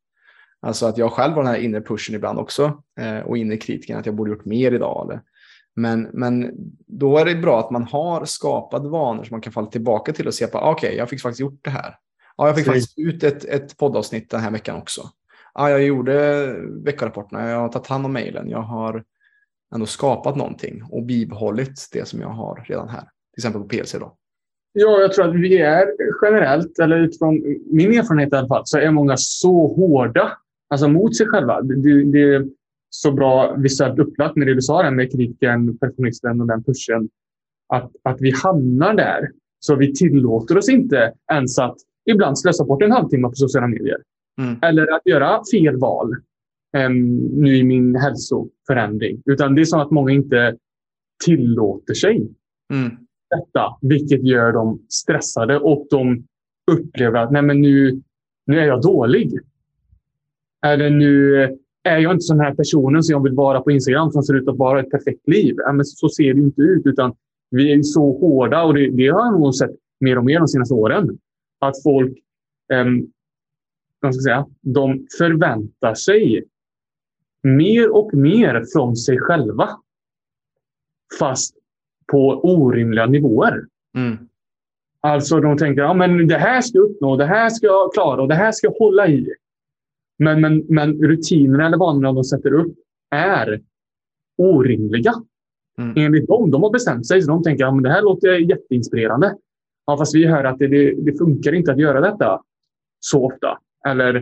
Alltså 0.61 0.85
att 0.85 0.97
jag 0.97 1.11
själv 1.11 1.33
har 1.33 1.43
den 1.43 1.51
här 1.53 1.59
inre 1.59 1.81
pushen 1.81 2.15
ibland 2.15 2.39
också. 2.39 2.83
Eh, 2.99 3.19
och 3.19 3.37
inre 3.37 3.57
kritiken 3.57 3.99
att 3.99 4.05
jag 4.05 4.15
borde 4.15 4.31
gjort 4.31 4.45
mer 4.45 4.71
idag. 4.71 5.09
Eller, 5.09 5.21
men, 5.81 6.09
men 6.13 6.51
då 6.87 7.17
är 7.17 7.25
det 7.25 7.35
bra 7.35 7.59
att 7.59 7.71
man 7.71 7.83
har 7.83 8.25
skapat 8.25 8.85
vanor 8.85 9.23
som 9.23 9.33
man 9.33 9.41
kan 9.41 9.53
falla 9.53 9.67
tillbaka 9.67 10.13
till 10.13 10.27
och 10.27 10.33
se 10.33 10.47
på, 10.47 10.57
ah, 10.57 10.71
okej, 10.71 10.87
okay, 10.87 10.97
jag 10.97 11.09
fick 11.09 11.21
faktiskt 11.21 11.39
gjort 11.39 11.59
det 11.61 11.69
här. 11.69 11.95
Ja, 12.37 12.47
jag 12.47 12.55
fick 12.55 12.65
Så. 12.65 12.71
faktiskt 12.71 12.99
ut 12.99 13.23
ett, 13.23 13.45
ett 13.45 13.77
poddavsnitt 13.77 14.29
den 14.29 14.39
här 14.39 14.51
veckan 14.51 14.75
också. 14.75 15.01
Ja, 15.53 15.69
jag 15.69 15.83
gjorde 15.83 16.55
veckorapporterna, 16.85 17.49
jag 17.49 17.59
har 17.59 17.69
tagit 17.69 17.87
hand 17.87 18.05
om 18.05 18.13
mejlen, 18.13 18.49
jag 18.49 18.61
har 18.61 19.03
ändå 19.73 19.85
skapat 19.85 20.35
någonting 20.35 20.83
och 20.89 21.03
bibehållit 21.03 21.89
det 21.93 22.07
som 22.07 22.21
jag 22.21 22.29
har 22.29 22.65
redan 22.67 22.89
här. 22.89 23.01
Till 23.01 23.41
exempel 23.41 23.61
på 23.61 23.67
PLC 23.67 23.93
då. 23.93 24.15
Ja, 24.73 25.01
jag 25.01 25.13
tror 25.13 25.29
att 25.29 25.35
vi 25.35 25.57
är 25.57 25.87
generellt, 26.21 26.79
eller 26.79 26.97
utifrån 26.97 27.33
min 27.71 27.93
erfarenhet 27.99 28.33
i 28.33 28.35
alla 28.35 28.47
fall, 28.47 28.61
så 28.65 28.77
är 28.77 28.91
många 28.91 29.17
så 29.17 29.67
hårda 29.67 30.37
alltså 30.69 30.87
mot 30.87 31.17
sig 31.17 31.27
själva. 31.27 31.61
Det, 31.61 32.03
det, 32.03 32.47
så 32.89 33.11
bra 33.11 33.55
visuellt 33.55 33.99
upplagt 33.99 34.35
med 34.35 34.47
det 34.47 34.53
du 34.53 34.61
sa 34.61 34.83
där 34.83 34.91
med 34.91 35.11
kritiken, 35.11 35.77
perfektionisten 35.77 36.41
och 36.41 36.47
den 36.47 36.63
pushen. 36.63 37.09
Att, 37.73 37.91
att 38.03 38.21
vi 38.21 38.31
hamnar 38.31 38.93
där. 38.93 39.29
Så 39.59 39.75
vi 39.75 39.93
tillåter 39.93 40.57
oss 40.57 40.69
inte 40.69 41.13
ens 41.31 41.59
att 41.59 41.75
ibland 42.05 42.39
slösa 42.39 42.65
bort 42.65 42.83
en 42.83 42.91
halvtimme 42.91 43.27
på 43.27 43.35
sociala 43.35 43.67
medier. 43.67 43.97
Mm. 44.41 44.59
Eller 44.61 44.95
att 44.95 45.01
göra 45.05 45.41
fel 45.53 45.77
val 45.77 46.15
um, 46.77 47.15
nu 47.15 47.57
i 47.57 47.63
min 47.63 47.95
hälsoförändring. 47.95 49.21
Utan 49.25 49.55
det 49.55 49.61
är 49.61 49.65
så 49.65 49.81
att 49.81 49.91
många 49.91 50.11
inte 50.11 50.57
tillåter 51.25 51.93
sig 51.93 52.15
mm. 52.73 52.91
detta. 53.29 53.77
Vilket 53.81 54.23
gör 54.23 54.53
dem 54.53 54.81
stressade 54.89 55.59
och 55.59 55.87
de 55.89 56.23
upplever 56.71 57.19
att 57.19 57.31
Nej, 57.31 57.41
men 57.41 57.61
nu, 57.61 58.01
nu 58.45 58.59
är 58.59 58.65
jag 58.65 58.81
dålig. 58.81 59.39
Eller 60.65 60.89
nu 60.89 61.43
är 61.83 61.97
jag 61.97 62.11
inte 62.11 62.21
sån 62.21 62.39
här 62.39 62.53
personen 62.53 63.03
som 63.03 63.13
jag 63.13 63.23
vill 63.23 63.33
vara 63.33 63.61
på 63.61 63.71
Instagram 63.71 64.11
som 64.11 64.23
ser 64.23 64.33
ut 64.33 64.47
att 64.47 64.57
vara 64.57 64.79
ett 64.79 64.89
perfekt 64.89 65.27
liv. 65.27 65.55
Ja, 65.57 65.71
men 65.71 65.85
så 65.85 66.09
ser 66.09 66.33
det 66.33 66.39
inte 66.39 66.61
ut. 66.61 66.85
utan 66.85 67.15
Vi 67.49 67.73
är 67.73 67.83
så 67.83 68.19
hårda 68.19 68.63
och 68.63 68.73
det, 68.73 68.89
det 68.89 69.07
har 69.07 69.25
jag 69.25 69.39
nog 69.39 69.55
sett 69.55 69.71
mer 69.99 70.17
och 70.17 70.25
mer 70.25 70.39
de 70.39 70.47
senaste 70.47 70.73
åren. 70.73 71.17
Att 71.59 71.83
folk 71.83 72.17
um, 72.73 73.11
vad 73.99 74.15
ska 74.15 74.23
säga, 74.23 74.45
de 74.61 75.07
förväntar 75.17 75.93
sig 75.93 76.43
mer 77.43 77.95
och 77.95 78.13
mer 78.13 78.65
från 78.73 78.95
sig 78.95 79.19
själva. 79.19 79.69
Fast 81.19 81.55
på 82.11 82.41
orimliga 82.43 83.05
nivåer. 83.05 83.65
Mm. 83.95 84.17
Alltså 85.01 85.39
de 85.39 85.57
tänker 85.57 85.81
att 85.81 85.97
ja, 85.97 86.07
det 86.07 86.37
här 86.37 86.61
ska 86.61 86.77
jag 86.77 86.89
uppnå, 86.89 87.15
det 87.15 87.25
här 87.25 87.49
ska 87.49 87.67
jag 87.67 87.93
klara 87.93 88.21
och 88.21 88.27
det 88.27 88.35
här 88.35 88.51
ska 88.51 88.67
jag 88.67 88.75
hålla 88.79 89.07
i. 89.07 89.33
Men, 90.19 90.41
men, 90.41 90.65
men 90.69 91.03
rutinerna 91.03 91.65
eller 91.65 91.77
vanorna 91.77 92.13
de 92.13 92.23
sätter 92.23 92.53
upp 92.53 92.75
är 93.09 93.61
orimliga. 94.37 95.13
Mm. 95.77 95.93
Enligt 95.97 96.27
dem. 96.27 96.51
De 96.51 96.63
har 96.63 96.71
bestämt 96.71 97.07
sig. 97.07 97.21
Så 97.21 97.31
de 97.31 97.43
tänker 97.43 97.65
att 97.65 97.75
ja, 97.75 97.81
det 97.81 97.89
här 97.89 98.01
låter 98.01 98.33
jätteinspirerande. 98.33 99.35
Ja, 99.85 99.97
fast 99.97 100.15
vi 100.15 100.25
hör 100.25 100.43
att 100.43 100.59
det, 100.59 100.67
det, 100.67 100.93
det 100.93 101.17
funkar 101.17 101.53
inte 101.53 101.71
att 101.71 101.79
göra 101.79 102.01
detta 102.01 102.41
så 102.99 103.25
ofta. 103.25 103.59
Eller 103.87 104.15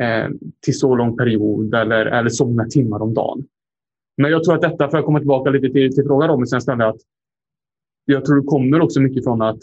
eh, 0.00 0.28
till 0.60 0.78
så 0.78 0.94
lång 0.94 1.16
period 1.16 1.74
eller, 1.74 2.06
eller 2.06 2.30
så 2.30 2.46
många 2.46 2.64
timmar 2.64 3.02
om 3.02 3.14
dagen. 3.14 3.46
Men 4.16 4.30
jag 4.30 4.44
tror 4.44 4.54
att 4.54 4.62
detta, 4.62 4.88
för 4.88 4.98
att 4.98 5.04
komma 5.04 5.18
tillbaka 5.18 5.50
lite 5.50 5.68
till, 5.68 5.94
till 5.94 6.04
frågan 6.04 6.28
Robin, 6.28 6.46
sen 6.46 6.60
ställde 6.60 6.86
att 6.86 7.00
jag 8.04 8.24
tror 8.24 8.36
det 8.36 8.46
kommer 8.46 8.80
också 8.80 9.00
mycket 9.00 9.24
från 9.24 9.42
att 9.42 9.58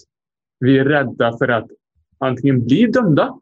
vi 0.60 0.78
är 0.78 0.86
rädda 0.86 1.38
för 1.38 1.48
att 1.48 1.70
antingen 2.18 2.66
bli 2.66 2.86
dömda, 2.86 3.40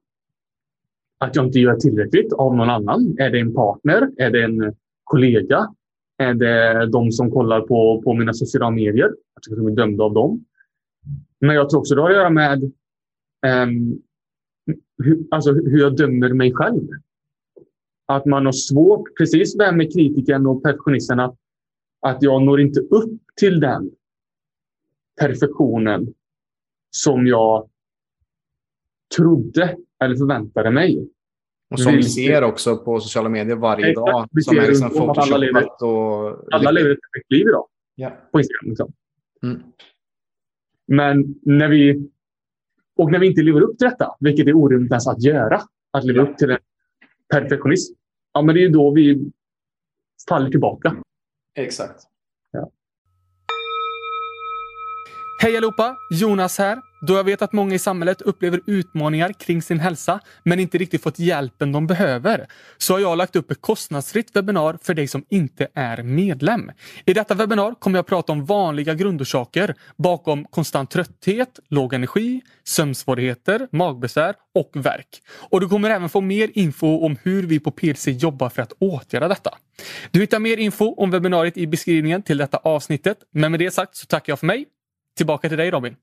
att 1.19 1.35
jag 1.35 1.45
inte 1.45 1.59
gör 1.59 1.75
tillräckligt 1.75 2.33
av 2.33 2.55
någon 2.55 2.69
annan. 2.69 3.15
Är 3.19 3.29
det 3.29 3.39
en 3.39 3.53
partner? 3.53 4.11
Är 4.17 4.29
det 4.29 4.43
en 4.43 4.75
kollega? 5.03 5.75
Är 6.17 6.33
det 6.33 6.85
de 6.91 7.11
som 7.11 7.31
kollar 7.31 7.61
på, 7.61 8.01
på 8.01 8.13
mina 8.13 8.33
sociala 8.33 8.69
medier? 8.69 9.05
Att 9.05 9.47
jag 9.49 9.65
bli 9.65 9.75
dömd 9.75 10.01
av 10.01 10.13
dem. 10.13 10.45
Men 11.39 11.55
jag 11.55 11.69
tror 11.69 11.79
också 11.79 11.95
det 11.95 12.01
har 12.01 12.09
att 12.09 12.15
göra 12.15 12.29
med 12.29 12.71
ehm, 13.45 13.69
um, 13.69 14.01
hur, 14.97 15.19
alltså 15.31 15.51
hur 15.51 15.79
jag 15.79 15.97
dömer 15.97 16.33
mig 16.33 16.53
själv. 16.53 16.87
Att 18.05 18.25
man 18.25 18.45
har 18.45 18.53
svårt, 18.53 19.17
precis 19.17 19.57
det 19.57 19.71
med 19.71 19.93
kritiken 19.93 20.47
och 20.47 20.63
perfektionisten, 20.63 21.19
att, 21.19 21.35
att 22.01 22.23
jag 22.23 22.41
når 22.41 22.61
inte 22.61 22.79
upp 22.79 23.19
till 23.39 23.59
den 23.59 23.91
perfektionen 25.19 26.13
som 26.89 27.27
jag 27.27 27.69
trodde 29.15 29.77
eller 30.03 30.15
förväntade 30.15 30.71
mig. 30.71 31.09
Och 31.71 31.79
som 31.79 31.95
vi 31.95 32.03
ser 32.03 32.43
också 32.43 32.77
på 32.77 32.99
sociala 32.99 33.29
medier 33.29 33.55
varje 33.55 33.89
Exakt. 33.89 34.07
dag. 34.07 34.43
Som 34.43 34.57
är 34.57 34.67
liksom 34.67 35.09
alla 35.09 35.37
lever, 35.37 35.83
och... 35.83 36.53
alla 36.53 36.71
lever 36.71 36.89
ett 36.89 36.99
perfekt 37.01 37.31
liv 37.31 37.47
idag. 37.47 37.67
Ja. 37.95 38.11
På 38.31 38.39
Instagram. 38.39 38.69
Liksom. 38.69 38.93
Mm. 39.43 39.61
Men 40.87 41.35
när 41.41 41.67
vi... 41.67 42.09
Och 42.95 43.11
när 43.11 43.19
vi 43.19 43.27
inte 43.27 43.41
lever 43.41 43.61
upp 43.61 43.77
till 43.77 43.87
detta, 43.87 44.15
vilket 44.19 44.47
är 44.47 44.55
orimligt 44.55 44.91
ens 44.91 45.07
att 45.07 45.23
göra, 45.23 45.61
att 45.91 46.05
leva 46.05 46.21
upp 46.21 46.37
till 46.37 46.49
en 46.49 46.57
perfektionism, 47.33 47.93
ja, 48.33 48.41
men 48.41 48.55
det 48.55 48.63
är 48.63 48.69
då 48.69 48.91
vi 48.91 49.31
faller 50.29 50.49
tillbaka. 50.49 50.95
Exakt. 51.55 52.03
Ja. 52.51 52.71
Hej 55.41 55.57
allihopa! 55.57 55.95
Jonas 56.09 56.57
här. 56.57 56.81
Då 57.01 57.13
jag 57.13 57.23
vet 57.23 57.41
att 57.41 57.53
många 57.53 57.75
i 57.75 57.79
samhället 57.79 58.21
upplever 58.21 58.61
utmaningar 58.65 59.33
kring 59.33 59.61
sin 59.61 59.79
hälsa 59.79 60.19
men 60.43 60.59
inte 60.59 60.77
riktigt 60.77 61.03
fått 61.03 61.19
hjälpen 61.19 61.71
de 61.71 61.87
behöver 61.87 62.47
så 62.77 62.93
har 62.93 62.99
jag 62.99 63.17
lagt 63.17 63.35
upp 63.35 63.51
ett 63.51 63.61
kostnadsfritt 63.61 64.35
webbinar 64.35 64.77
för 64.81 64.93
dig 64.93 65.07
som 65.07 65.25
inte 65.29 65.67
är 65.73 66.03
medlem. 66.03 66.71
I 67.05 67.13
detta 67.13 67.33
webbinar 67.33 67.75
kommer 67.79 67.97
jag 67.97 68.07
prata 68.07 68.31
om 68.31 68.45
vanliga 68.45 68.93
grundorsaker 68.93 69.75
bakom 69.97 70.45
konstant 70.45 70.91
trötthet, 70.91 71.59
låg 71.69 71.93
energi, 71.93 72.41
sömnsvårigheter, 72.63 73.67
magbesvär 73.71 74.35
och 74.55 74.71
värk. 74.73 75.21
Och 75.49 75.61
du 75.61 75.69
kommer 75.69 75.89
även 75.89 76.09
få 76.09 76.21
mer 76.21 76.49
info 76.53 77.05
om 77.05 77.17
hur 77.23 77.43
vi 77.43 77.59
på 77.59 77.71
PLC 77.71 78.07
jobbar 78.07 78.49
för 78.49 78.61
att 78.61 78.73
åtgärda 78.79 79.27
detta. 79.27 79.51
Du 80.11 80.19
hittar 80.19 80.39
mer 80.39 80.57
info 80.57 80.93
om 80.93 81.11
webbinariet 81.11 81.57
i 81.57 81.67
beskrivningen 81.67 82.23
till 82.23 82.37
detta 82.37 82.57
avsnittet. 82.57 83.17
Men 83.33 83.51
med 83.51 83.59
det 83.59 83.71
sagt 83.71 83.95
så 83.95 84.05
tackar 84.05 84.31
jag 84.31 84.39
för 84.39 84.47
mig 84.47 84.65
Tillbaka 85.19 85.49
till 85.49 85.57
dig 85.57 85.71
Robin. 85.71 85.95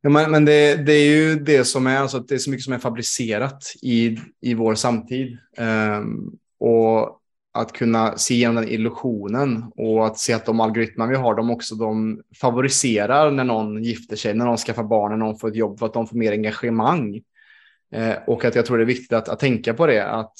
Ja, 0.00 0.10
men, 0.10 0.30
men 0.30 0.44
det, 0.44 0.76
det, 0.86 0.92
är 0.92 1.04
ju 1.04 1.34
det 1.34 1.64
som 1.64 1.86
är, 1.86 1.98
alltså 1.98 2.18
det 2.18 2.34
är 2.34 2.38
så 2.38 2.50
mycket 2.50 2.64
som 2.64 2.72
är 2.72 2.78
fabricerat 2.78 3.72
i, 3.82 4.18
i 4.40 4.54
vår 4.54 4.74
samtid. 4.74 5.38
Um, 5.58 6.38
och 6.60 7.20
att 7.52 7.72
kunna 7.72 8.18
se 8.18 8.34
igenom 8.34 8.56
den 8.56 8.68
illusionen 8.68 9.64
och 9.76 10.06
att 10.06 10.18
se 10.18 10.32
att 10.32 10.46
de 10.46 10.60
algoritmer 10.60 11.06
vi 11.06 11.16
har, 11.16 11.34
de 11.34 11.50
också 11.50 11.74
de 11.74 12.22
favoriserar 12.40 13.30
när 13.30 13.44
någon 13.44 13.84
gifter 13.84 14.16
sig, 14.16 14.34
när 14.34 14.44
någon 14.44 14.56
skaffar 14.56 14.84
barn, 14.84 15.10
när 15.10 15.18
någon 15.18 15.38
får 15.38 15.48
ett 15.48 15.56
jobb 15.56 15.78
för 15.78 15.86
att 15.86 15.94
de 15.94 16.06
får 16.06 16.16
mer 16.16 16.32
engagemang. 16.32 17.22
Eh, 17.92 18.14
och 18.26 18.44
att 18.44 18.54
jag 18.54 18.66
tror 18.66 18.78
det 18.78 18.84
är 18.84 18.86
viktigt 18.86 19.12
att, 19.12 19.28
att 19.28 19.38
tänka 19.38 19.74
på 19.74 19.86
det, 19.86 20.06
att 20.06 20.34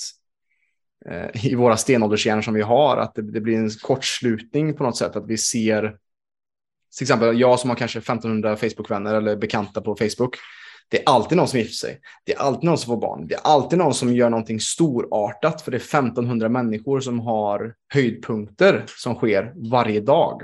eh, 1.07 1.47
i 1.47 1.55
våra 1.55 1.77
stenåldershjärnor 1.77 2.43
som 2.43 2.55
vi 2.55 2.63
har, 2.63 2.97
att 2.97 3.15
det, 3.15 3.23
det, 3.23 3.41
blir 3.41 3.57
en 3.57 3.71
kortslutning 3.71 4.75
på 4.75 4.85
något 4.85 4.97
sätt, 4.97 5.17
att 5.17 5.27
vi 5.27 5.39
ser 5.39 5.97
till 6.99 7.05
exempel 7.05 7.41
jag 7.41 7.61
som 7.61 7.71
har 7.71 7.77
kanske 7.77 7.99
1500 7.99 8.57
Facebook-vänner 8.57 9.15
eller 9.15 9.37
bekanta 9.37 9.81
på 9.81 9.97
Facebook. 9.97 10.37
Det 10.89 10.99
är 10.99 11.03
alltid 11.07 11.39
någon 11.39 11.49
som 11.49 11.59
gifter 11.59 11.75
sig. 11.75 12.01
Det 12.25 12.33
är 12.33 12.39
alltid 12.39 12.65
någon 12.65 12.79
som 12.79 12.87
får 12.87 13.01
barn. 13.01 13.27
Det 13.27 13.35
är 13.35 13.41
alltid 13.45 13.79
någon 13.79 13.95
som 13.95 14.15
gör 14.15 14.31
någonting 14.31 14.61
storartat 14.61 15.63
för 15.63 15.71
det 15.71 15.77
är 15.77 16.01
1500 16.01 16.49
människor 16.49 17.01
som 17.01 17.21
har 17.21 17.75
höjdpunkter 17.89 18.85
som 18.87 19.15
sker 19.15 19.53
varje 19.71 20.01
dag. 20.01 20.43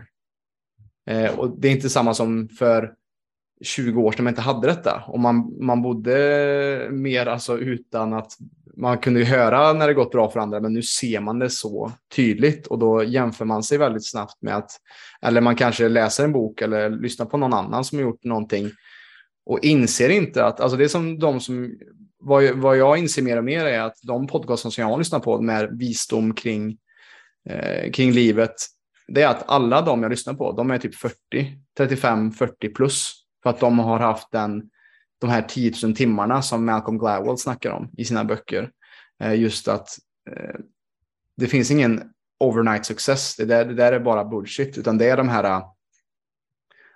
Eh, 1.11 1.39
och 1.39 1.61
det 1.61 1.69
är 1.69 1.73
inte 1.73 1.91
samma 1.91 2.15
som 2.15 2.49
för 2.49 2.95
20 3.63 4.03
år 4.03 4.13
sedan 4.13 4.25
man 4.25 4.33
inte 4.33 4.41
hade 4.41 4.67
detta 4.67 5.03
och 5.07 5.21
man, 5.21 5.57
man 5.61 5.83
bodde 5.83 6.89
mer 6.91 7.27
alltså 7.27 7.59
utan 7.59 8.13
att 8.13 8.33
man 8.79 8.99
kunde 8.99 9.21
ju 9.21 9.27
höra 9.27 9.73
när 9.73 9.89
det 9.89 9.95
gått 9.95 10.13
bra 10.13 10.31
för 10.31 10.41
andra, 10.41 10.61
men 10.61 10.73
nu 10.73 10.83
ser 10.83 11.21
man 11.21 11.39
det 11.39 11.51
så 11.51 11.93
tydligt 12.17 12.67
och 12.67 12.79
då 12.79 13.05
jämför 13.05 13.45
man 13.45 13.63
sig 13.63 13.79
väldigt 13.79 14.11
snabbt 14.11 14.43
med 14.43 14.57
att, 14.57 14.71
eller 15.23 15.41
man 15.41 15.57
kanske 15.57 15.89
läser 15.89 16.25
en 16.25 16.33
bok 16.33 16.61
eller 16.61 16.91
lyssnar 16.91 17.27
på 17.27 17.37
någon 17.37 17.53
annan 17.53 17.85
som 17.85 17.99
har 17.99 18.03
gjort 18.03 18.25
någonting 18.25 18.71
och 19.47 19.59
inser 19.65 20.09
inte 20.09 20.45
att, 20.45 20.61
alltså 20.61 20.77
det 20.77 20.85
är 20.85 20.89
som 20.89 21.19
de 21.19 21.41
som, 21.41 21.79
vad, 22.19 22.45
vad 22.51 22.77
jag 22.77 22.99
inser 22.99 23.23
mer 23.23 23.37
och 23.37 23.45
mer 23.45 23.65
är 23.65 23.81
att 23.81 23.97
de 24.03 24.27
podcaster 24.27 24.71
som 24.71 24.83
jag 24.83 24.89
har 24.89 24.99
lyssnat 24.99 25.23
på 25.23 25.41
med 25.41 25.79
visdom 25.79 26.35
kring, 26.35 26.77
eh, 27.51 27.91
kring 27.91 28.13
livet, 28.13 28.55
det 29.09 29.23
är 29.23 29.29
att 29.29 29.49
alla 29.49 29.83
de 29.83 30.03
jag 30.03 30.11
lyssnar 30.11 30.35
på, 30.35 30.53
de 30.53 30.71
är 30.71 30.79
typ 30.79 30.95
40, 30.95 31.15
35, 31.77 32.33
40 32.33 32.69
plus. 32.69 33.15
För 33.43 33.51
att 33.51 33.61
de 33.61 33.79
har 33.79 33.99
haft 33.99 34.33
den 34.33 34.71
de 35.19 35.31
här 35.31 35.43
10 35.43 35.73
000 35.83 35.95
timmarna 35.95 36.43
som 36.43 36.65
Malcolm 36.65 36.99
Gladwell 36.99 37.39
snackar 37.39 37.71
om 37.71 37.91
i 37.97 38.05
sina 38.05 38.25
böcker. 38.25 38.71
Eh, 39.23 39.41
just 39.41 39.69
att 39.69 39.89
eh, 40.31 40.61
det 41.37 41.47
finns 41.47 41.71
ingen 41.71 42.03
overnight 42.41 42.87
success. 42.87 43.37
Det 43.37 43.45
där, 43.45 43.65
det 43.65 43.75
där 43.75 43.93
är 43.93 44.01
bara 44.01 44.25
bullshit, 44.25 44.79
utan 44.79 44.99
det 44.99 45.11
är 45.11 45.17
de 45.17 45.29
här 45.29 45.63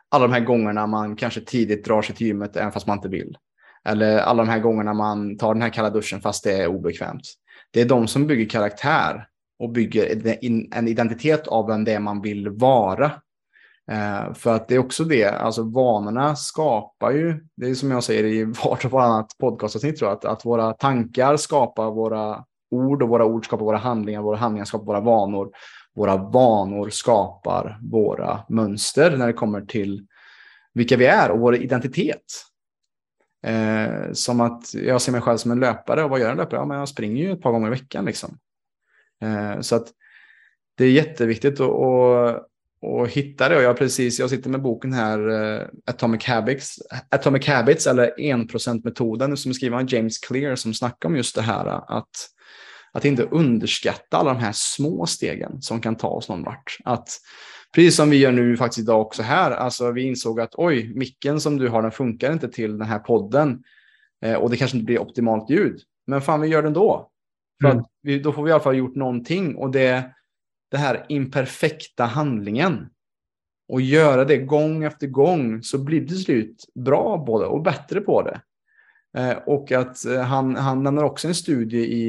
alla 0.09 0.27
de 0.27 0.33
här 0.33 0.41
gångerna 0.41 0.87
man 0.87 1.17
kanske 1.17 1.41
tidigt 1.41 1.85
drar 1.85 2.03
sig 2.03 2.17
till 2.17 2.27
gymmet 2.27 2.57
även 2.57 2.73
fast 2.73 2.87
man 2.87 2.99
inte 2.99 3.09
vill. 3.09 3.37
Eller 3.85 4.19
alla 4.19 4.45
de 4.45 4.51
här 4.51 4.59
gångerna 4.59 4.95
man 4.95 5.39
tar 5.39 5.55
den 5.55 5.63
här 5.63 5.71
kalla 5.71 5.91
duschen 5.91 6.21
fast 6.21 6.45
det 6.45 6.53
är 6.53 6.67
obekvämt. 6.67 7.23
Det 7.71 7.81
är 7.81 7.85
de 7.85 8.09
som 8.09 8.27
bygger 8.27 8.49
karaktär 8.49 9.27
och 9.59 9.71
bygger 9.71 10.27
en 10.75 10.89
identitet 10.89 11.49
av 11.49 11.67
vem 11.67 11.85
det 11.85 11.93
är 11.93 12.01
man 12.01 12.21
vill 12.21 12.49
vara. 12.49 13.22
Eh, 13.91 14.35
för 14.35 14.55
att 14.55 14.69
det 14.69 14.75
är 14.75 14.79
också 14.79 15.05
det, 15.05 15.25
alltså 15.25 15.63
vanorna 15.63 16.37
skapar 16.37 17.11
ju, 17.11 17.47
det 17.57 17.71
är 17.71 17.75
som 17.75 17.91
jag 17.91 18.05
säger 18.05 18.25
i 18.25 18.45
vart 18.65 18.85
och 18.85 18.91
varannat 18.91 19.37
podcastavsnitt 19.39 19.97
tror 19.97 20.11
jag, 20.11 20.17
att, 20.19 20.25
att 20.25 20.45
våra 20.45 20.73
tankar 20.73 21.37
skapar 21.37 21.91
våra 21.91 22.45
ord 22.71 23.03
och 23.03 23.09
våra 23.09 23.25
ord 23.25 23.45
skapar 23.45 23.65
våra 23.65 23.77
handlingar, 23.77 24.23
våra 24.23 24.37
handlingar 24.37 24.65
skapar 24.65 24.87
våra 24.87 25.01
vanor. 25.01 25.51
Våra 25.95 26.17
vanor 26.17 26.91
skapar 26.91 27.79
våra 27.83 28.41
mönster 28.49 29.17
när 29.17 29.27
det 29.27 29.33
kommer 29.33 29.61
till 29.61 30.07
vilka 30.75 30.97
vi 30.97 31.07
är 31.07 31.31
och 31.31 31.39
vår 31.39 31.57
identitet. 31.57 32.25
Eh, 33.47 34.13
som 34.13 34.41
att 34.41 34.75
jag 34.75 35.03
ser 35.03 35.13
mig 35.13 35.21
själv 35.21 35.37
som 35.37 35.51
en 35.51 35.61
löpare 35.61 36.05
och 36.05 36.11
vad 36.11 36.21
gör 36.21 36.31
en 36.31 36.37
löpare? 36.37 36.61
Ja, 36.61 36.65
men 36.65 36.79
jag 36.79 36.89
springer 36.89 37.23
ju 37.23 37.33
ett 37.33 37.43
par 37.43 37.53
gånger 37.53 37.67
i 37.67 37.71
veckan. 37.71 38.05
Liksom. 38.05 38.39
Eh, 39.23 39.61
så 39.61 39.77
att 39.77 39.89
det 40.75 40.85
är 40.85 40.91
jätteviktigt 40.91 41.61
att, 41.61 41.71
att 41.71 42.47
och 42.83 43.09
hitta 43.09 43.49
det. 43.49 43.57
Och 43.57 43.63
jag, 43.63 43.77
precis, 43.77 44.19
jag 44.19 44.31
sitter 44.31 44.51
med 44.51 44.63
boken 44.63 44.93
här, 44.93 45.29
uh, 45.29 45.67
Atomic, 45.87 46.25
Habits, 46.25 46.79
Atomic 47.11 47.49
Habits 47.49 47.87
eller 47.87 48.15
1%-metoden 48.19 49.37
som 49.37 49.51
är 49.51 49.55
skriven 49.55 49.79
av 49.79 49.95
James 49.95 50.19
Clear 50.19 50.57
som 50.57 50.75
snackar 50.75 51.09
om 51.09 51.17
just 51.17 51.35
det 51.35 51.43
här 51.43 51.67
att, 51.99 52.09
att 52.93 53.05
inte 53.05 53.23
underskatta 53.23 54.17
alla 54.17 54.35
de 54.35 54.41
här 54.41 54.53
små 54.55 55.07
stegen 55.07 55.63
som 55.63 55.81
kan 55.81 55.97
ta 55.97 56.09
oss 56.09 56.29
någon 56.29 56.45
vart. 56.45 56.77
Att, 56.85 57.09
precis 57.75 57.97
som 57.97 58.11
vi 58.11 58.17
gör 58.17 58.33
nu 58.33 58.57
faktiskt 58.57 58.79
idag 58.79 59.01
också 59.01 59.23
här, 59.23 59.51
alltså 59.51 59.91
vi 59.91 60.03
insåg 60.03 60.41
att 60.41 60.55
oj, 60.55 60.93
micken 60.95 61.41
som 61.41 61.59
du 61.59 61.69
har 61.69 61.83
den 61.83 61.93
funkar 61.93 62.33
inte 62.33 62.49
till 62.49 62.79
den 62.79 62.89
här 62.89 62.99
podden 62.99 63.63
eh, 64.25 64.35
och 64.35 64.51
det 64.51 64.57
kanske 64.57 64.77
inte 64.77 64.87
blir 64.87 65.03
optimalt 65.03 65.51
ljud. 65.51 65.81
Men 66.07 66.21
fan, 66.21 66.41
vi 66.41 66.49
gör 66.49 66.63
det 66.63 66.69
ändå. 66.69 67.09
För 67.63 67.71
mm. 67.71 67.85
vi, 68.03 68.19
då 68.19 68.33
får 68.33 68.43
vi 68.43 68.51
i 68.51 68.53
alla 68.53 68.63
fall 68.63 68.77
gjort 68.77 68.95
någonting 68.95 69.57
och 69.57 69.71
det 69.71 70.13
den 70.73 70.81
här 70.81 71.07
imperfekta 71.09 72.05
handlingen 72.05 72.89
och 73.69 73.81
göra 73.81 74.25
det 74.25 74.37
gång 74.39 74.85
efter 74.85 75.07
gång 75.07 75.63
så 75.63 75.79
blir 75.79 76.01
det 76.01 76.07
till 76.07 76.25
slut 76.25 76.65
bra 76.75 77.27
på 77.27 77.41
det 77.41 77.47
och 77.47 77.63
bättre 77.63 78.01
på 78.01 78.23
det. 78.23 78.41
Eh, 79.19 79.39
och 79.47 79.73
att 79.73 80.05
eh, 80.05 80.21
han, 80.21 80.57
han 80.57 80.83
nämner 80.83 81.05
också 81.05 81.29
en 81.29 81.35
studie 81.35 81.79
i, 81.79 82.09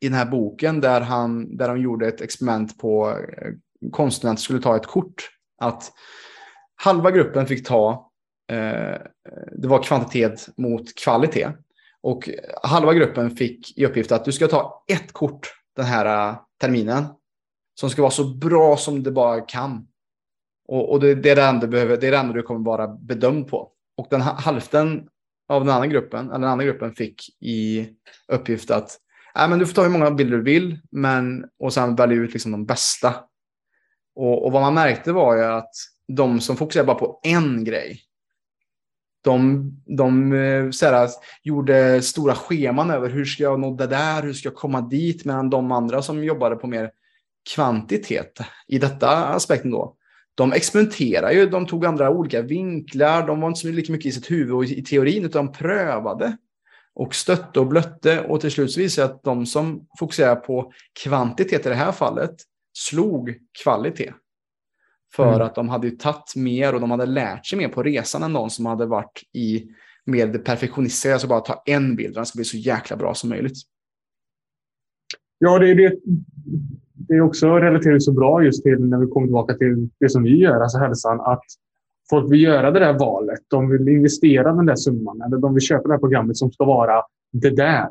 i 0.00 0.08
den 0.08 0.12
här 0.12 0.26
boken 0.26 0.80
där, 0.80 1.00
han, 1.00 1.56
där 1.56 1.68
de 1.68 1.80
gjorde 1.80 2.08
ett 2.08 2.20
experiment 2.20 2.78
på 2.78 3.10
eh, 3.10 3.52
konstnären 3.92 4.34
att 4.34 4.40
skulle 4.40 4.62
ta 4.62 4.76
ett 4.76 4.86
kort. 4.86 5.30
Att 5.60 5.92
halva 6.76 7.10
gruppen 7.10 7.46
fick 7.46 7.66
ta, 7.66 8.10
eh, 8.50 9.00
det 9.52 9.68
var 9.68 9.82
kvantitet 9.82 10.48
mot 10.56 10.94
kvalitet. 10.94 11.48
Och 12.00 12.30
halva 12.62 12.94
gruppen 12.94 13.30
fick 13.30 13.78
i 13.78 13.86
uppgift 13.86 14.12
att 14.12 14.24
du 14.24 14.32
ska 14.32 14.48
ta 14.48 14.84
ett 14.88 15.12
kort 15.12 15.54
den 15.76 15.84
här 15.84 16.36
terminen 16.60 17.04
som 17.80 17.90
ska 17.90 18.02
vara 18.02 18.10
så 18.10 18.24
bra 18.24 18.76
som 18.76 19.02
det 19.02 19.10
bara 19.10 19.40
kan. 19.40 19.86
Och, 20.68 20.92
och 20.92 21.00
det, 21.00 21.14
det, 21.14 21.30
är 21.30 21.36
det, 21.36 21.42
enda 21.42 21.66
behöver, 21.66 21.96
det 21.96 22.06
är 22.06 22.10
det 22.10 22.18
enda 22.18 22.32
du 22.32 22.42
kommer 22.42 22.64
vara 22.64 22.88
bedömd 22.88 23.48
på. 23.48 23.72
och 23.96 24.06
den 24.10 24.20
hälften 24.20 25.08
av 25.48 25.64
den 25.64 25.74
andra 25.74 25.86
gruppen, 25.86 26.26
eller 26.26 26.38
den 26.38 26.50
andra 26.50 26.64
gruppen 26.64 26.94
fick 26.94 27.42
i 27.42 27.88
uppgift 28.28 28.70
att 28.70 28.98
äh, 29.38 29.48
men 29.48 29.58
du 29.58 29.66
får 29.66 29.74
ta 29.74 29.82
hur 29.82 29.90
många 29.90 30.10
bilder 30.10 30.36
du 30.36 30.42
vill 30.42 30.78
men, 30.90 31.44
och 31.58 31.72
sen 31.72 31.96
välja 31.96 32.16
ut 32.16 32.32
liksom 32.32 32.52
de 32.52 32.66
bästa. 32.66 33.14
Och, 34.14 34.46
och 34.46 34.52
vad 34.52 34.62
man 34.62 34.74
märkte 34.74 35.12
var 35.12 35.36
ju 35.36 35.44
att 35.44 35.74
de 36.08 36.40
som 36.40 36.56
fokuserade 36.56 36.86
bara 36.86 36.98
på 36.98 37.20
en 37.22 37.64
grej, 37.64 38.00
de, 39.24 39.70
de 39.86 40.32
eh, 40.32 40.70
såhär, 40.70 41.08
gjorde 41.42 42.02
stora 42.02 42.34
scheman 42.34 42.90
över 42.90 43.10
hur 43.10 43.24
ska 43.24 43.42
jag 43.42 43.60
nå 43.60 43.74
det 43.74 43.86
där, 43.86 44.22
hur 44.22 44.32
ska 44.32 44.48
jag 44.48 44.56
komma 44.56 44.80
dit, 44.80 45.24
medan 45.24 45.50
de 45.50 45.72
andra 45.72 46.02
som 46.02 46.24
jobbade 46.24 46.56
på 46.56 46.66
mer 46.66 46.90
kvantitet 47.54 48.40
i 48.66 48.78
detta 48.78 49.26
aspekten 49.26 49.70
då, 49.70 49.96
de 50.34 50.52
experimenterade 50.52 51.34
ju, 51.34 51.46
de 51.46 51.66
tog 51.66 51.86
andra 51.86 52.10
olika 52.10 52.42
vinklar, 52.42 53.26
de 53.26 53.40
var 53.40 53.48
inte 53.48 53.60
så 53.60 53.68
lika 53.68 53.92
mycket 53.92 54.06
i 54.06 54.12
sitt 54.12 54.30
huvud 54.30 54.54
och 54.54 54.64
i 54.64 54.82
teorin, 54.82 55.24
utan 55.24 55.46
de 55.46 55.52
prövade 55.52 56.36
och 56.94 57.14
stötte 57.14 57.60
och 57.60 57.66
blötte 57.66 58.20
och 58.20 58.40
till 58.40 58.50
slut 58.50 58.72
så 58.72 58.80
visade 58.80 59.12
att 59.12 59.22
de 59.22 59.46
som 59.46 59.86
fokuserar 59.98 60.36
på 60.36 60.72
kvantitet 61.02 61.66
i 61.66 61.68
det 61.68 61.74
här 61.74 61.92
fallet 61.92 62.36
slog 62.72 63.34
kvalitet. 63.62 64.12
För 65.14 65.34
mm. 65.34 65.46
att 65.46 65.54
de 65.54 65.68
hade 65.68 65.90
tagit 65.90 66.36
mer 66.36 66.74
och 66.74 66.80
de 66.80 66.90
hade 66.90 67.06
lärt 67.06 67.46
sig 67.46 67.58
mer 67.58 67.68
på 67.68 67.82
resan 67.82 68.22
än 68.22 68.32
någon 68.32 68.50
som 68.50 68.66
hade 68.66 68.86
varit 68.86 69.22
i 69.32 69.66
med 70.04 70.44
perfektionistiska, 70.44 71.12
alltså 71.12 71.28
bara 71.28 71.40
ta 71.40 71.62
en 71.66 71.96
bild, 71.96 72.14
den 72.14 72.26
ska 72.26 72.36
bli 72.36 72.44
så 72.44 72.56
jäkla 72.56 72.96
bra 72.96 73.14
som 73.14 73.30
möjligt. 73.30 73.58
Ja, 75.38 75.58
det 75.58 75.70
är, 75.70 75.74
det, 75.74 75.92
det 76.98 77.14
är 77.14 77.20
också 77.20 77.58
relaterat 77.58 78.02
så 78.02 78.12
bra 78.12 78.44
just 78.44 78.62
till 78.62 78.80
när 78.80 78.98
vi 78.98 79.06
kommer 79.06 79.26
tillbaka 79.26 79.54
till 79.54 79.88
det 80.00 80.08
som 80.08 80.22
vi 80.22 80.36
gör, 80.36 80.60
alltså 80.60 80.78
hälsan, 80.78 81.20
att 81.20 81.44
folk 82.10 82.32
vill 82.32 82.42
göra 82.42 82.70
det 82.70 82.80
där 82.80 82.98
valet. 82.98 83.40
De 83.48 83.70
vill 83.70 83.88
investera 83.88 84.52
den 84.52 84.66
där 84.66 84.76
summan 84.76 85.22
eller 85.22 85.36
de 85.36 85.54
vill 85.54 85.62
köpa 85.62 85.88
det 85.88 85.94
här 85.94 85.98
programmet 85.98 86.36
som 86.36 86.52
ska 86.52 86.64
vara 86.64 87.02
det 87.32 87.50
där. 87.50 87.88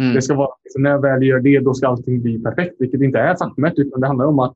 Mm. 0.00 0.14
Det 0.14 0.22
ska 0.22 0.34
vara, 0.34 0.50
när 0.78 0.90
jag 0.90 1.02
väl 1.02 1.22
gör 1.22 1.40
det, 1.40 1.60
då 1.60 1.74
ska 1.74 1.88
allting 1.88 2.22
bli 2.22 2.42
perfekt, 2.42 2.74
vilket 2.78 3.00
inte 3.00 3.18
är 3.18 3.36
faktumet, 3.36 3.74
utan 3.76 4.00
det 4.00 4.06
handlar 4.06 4.26
om 4.26 4.38
att 4.38 4.54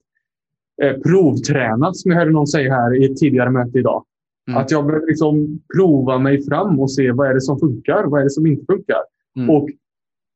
eh, 0.83 0.93
provtränat, 1.01 1.97
som 1.97 2.11
jag 2.11 2.19
hörde 2.19 2.31
någon 2.31 2.47
säga 2.47 2.75
här 2.75 3.03
i 3.03 3.05
ett 3.05 3.17
tidigare 3.17 3.51
möte 3.51 3.79
idag. 3.79 4.05
Mm. 4.49 4.61
Att 4.61 4.71
jag 4.71 4.87
behöver 4.87 5.07
liksom 5.07 5.61
prova 5.77 6.19
mig 6.19 6.45
fram 6.45 6.81
och 6.81 6.93
se 6.93 7.13
vad 7.13 7.29
är 7.29 7.35
det 7.35 7.41
som 7.41 7.59
funkar, 7.59 8.05
vad 8.05 8.21
är 8.21 8.25
det 8.25 8.31
som 8.31 8.47
inte 8.47 8.65
funkar. 8.67 9.01
Mm. 9.37 9.51
Och 9.51 9.69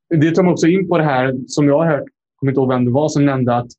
Det 0.08 0.30
tar 0.30 0.42
mig 0.42 0.52
också 0.52 0.66
in 0.66 0.88
på 0.88 0.98
det 0.98 1.04
här 1.04 1.34
som 1.46 1.68
jag 1.68 1.78
har 1.78 1.86
hört, 1.86 2.08
kommer 2.38 2.52
inte 2.52 2.60
ihåg 2.60 2.68
vem 2.68 2.84
det 2.84 2.90
var, 2.90 3.08
som 3.08 3.26
nämnde 3.26 3.56
att 3.56 3.70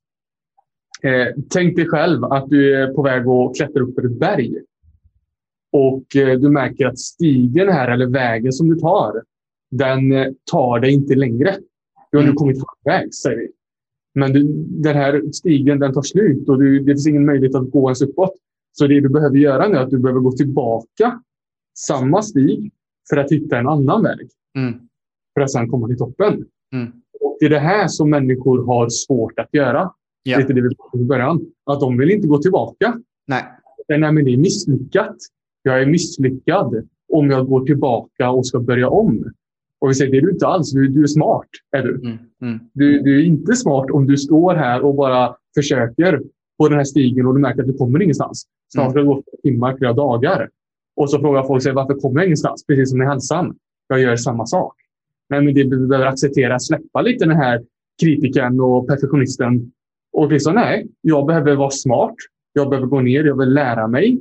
eh, 1.04 1.28
tänk 1.50 1.76
dig 1.76 1.88
själv 1.88 2.24
att 2.24 2.50
du 2.50 2.76
är 2.76 2.94
på 2.94 3.02
väg 3.02 3.28
att 3.28 3.56
klättra 3.56 3.84
upp 3.84 3.96
för 3.96 4.06
ett 4.06 4.20
berg. 4.20 4.56
Och 5.72 6.16
eh, 6.16 6.40
du 6.40 6.50
märker 6.50 6.86
att 6.86 7.00
stigen 7.00 7.70
här, 7.70 7.92
eller 7.92 8.08
vägen 8.08 8.54
som 8.54 8.70
du 8.70 8.76
tar, 8.76 9.24
den 9.72 10.12
eh, 10.12 10.28
tar 10.52 10.80
dig 10.80 10.94
inte 10.94 11.16
längre. 11.16 11.56
Du 12.12 12.18
har 12.18 12.24
nu 12.24 12.30
mm. 12.30 12.36
kommit 12.36 12.58
halvvägs, 12.68 13.18
säger 13.18 13.38
vi. 13.38 13.48
Men 14.14 14.34
du, 14.34 14.44
den 14.68 14.96
här 14.96 15.32
stigen 15.32 15.80
den 15.80 15.94
tar 15.94 16.02
slut 16.02 16.50
och 16.50 16.60
du, 16.60 16.80
det 16.80 16.86
finns 16.86 17.08
ingen 17.08 17.26
möjlighet 17.26 17.56
att 17.56 17.72
gå 17.72 17.90
ens 17.90 18.02
uppåt. 18.02 18.34
Så 18.72 18.88
det 18.88 19.02
du 19.02 19.10
behöver 19.10 19.38
göra 19.38 19.68
nu 19.68 19.76
är 19.76 19.82
att 19.82 19.90
du 19.90 20.00
behöver 20.00 20.20
gå 20.20 20.32
tillbaka 20.32 21.22
samma 21.78 22.22
stig 22.22 22.72
för 23.10 23.18
att 23.18 23.32
hitta 23.32 23.58
en 23.58 23.68
annan 23.68 24.04
väg. 24.04 24.30
Mm. 24.58 24.80
För 25.34 25.42
att 25.42 25.52
sedan 25.52 25.70
komma 25.70 25.88
till 25.88 25.98
toppen. 25.98 26.46
Mm. 26.74 26.99
Och 27.20 27.38
det 27.40 27.46
är 27.46 27.50
det 27.50 27.60
här 27.60 27.88
som 27.88 28.10
människor 28.10 28.66
har 28.66 28.90
svårt 28.90 29.40
att 29.40 29.54
göra. 29.54 29.92
Det 30.24 30.32
är 30.32 30.54
det 30.54 30.62
vi 30.62 30.76
pratade 30.76 31.04
i 31.04 31.06
början. 31.06 31.42
Att 31.66 31.80
de 31.80 31.98
vill 31.98 32.12
inte 32.12 32.28
gå 32.28 32.38
tillbaka. 32.38 32.98
Nej. 33.28 33.44
Nej, 33.88 34.00
men 34.00 34.26
det 34.26 34.34
är 34.34 34.38
misslyckat. 34.38 35.16
Jag 35.64 35.82
är 35.82 35.86
misslyckad 35.86 36.88
om 37.14 37.30
jag 37.30 37.48
går 37.48 37.66
tillbaka 37.66 38.32
och 38.32 38.48
ska 38.48 38.60
börja 38.60 38.90
om. 38.90 39.26
Och 39.80 39.90
vi 39.90 39.94
säger, 39.94 40.12
det 40.12 40.18
är 40.18 40.22
du 40.22 40.32
inte 40.32 40.48
alls. 40.48 40.72
Du, 40.72 40.88
du 40.88 41.04
är 41.04 41.08
smart. 41.08 41.48
Är 41.72 41.84
du. 41.84 41.96
Mm, 41.96 42.18
mm. 42.42 42.60
du. 42.74 43.02
Du 43.02 43.20
är 43.20 43.26
inte 43.26 43.56
smart 43.56 43.92
om 43.92 44.08
du 44.08 44.18
står 44.18 44.56
här 44.56 44.82
och 44.82 44.96
bara 44.96 45.36
försöker 45.56 46.22
på 46.58 46.68
den 46.68 46.78
här 46.78 46.86
stigen 46.86 47.26
och 47.26 47.34
du 47.34 47.40
märker 47.40 47.62
att 47.62 47.68
du 47.68 47.74
kommer 47.74 48.02
ingenstans. 48.02 48.48
Snart 48.74 48.86
mm. 48.86 49.08
har 49.08 49.14
det 49.14 49.16
gått 49.16 49.26
timmar, 49.44 49.78
flera 49.78 49.94
dagar. 49.94 50.50
Och 50.96 51.10
så 51.10 51.20
frågar 51.20 51.44
folk 51.44 51.64
sig, 51.64 51.74
varför 51.74 51.94
kommer 51.94 52.20
jag 52.20 52.26
ingenstans? 52.26 52.66
Precis 52.66 52.90
som 52.90 53.02
i 53.02 53.06
hälsan. 53.06 53.56
Jag 53.88 54.00
gör 54.00 54.16
samma 54.16 54.46
sak. 54.46 54.76
Men 55.30 55.46
det 55.46 55.64
vi 55.64 55.88
behöver 55.88 56.06
acceptera, 56.06 56.60
släppa 56.60 57.02
lite 57.02 57.26
den 57.26 57.38
här 57.38 57.64
kritiken 58.02 58.60
och 58.60 58.88
perfektionisten. 58.88 59.72
Och 60.12 60.32
liksom, 60.32 60.56
nej, 60.56 60.88
jag 61.02 61.26
behöver 61.26 61.56
vara 61.56 61.70
smart. 61.70 62.16
Jag 62.54 62.70
behöver 62.70 62.88
gå 62.88 63.02
ner, 63.02 63.24
jag 63.24 63.38
vill 63.40 63.54
lära 63.54 63.88
mig. 63.88 64.20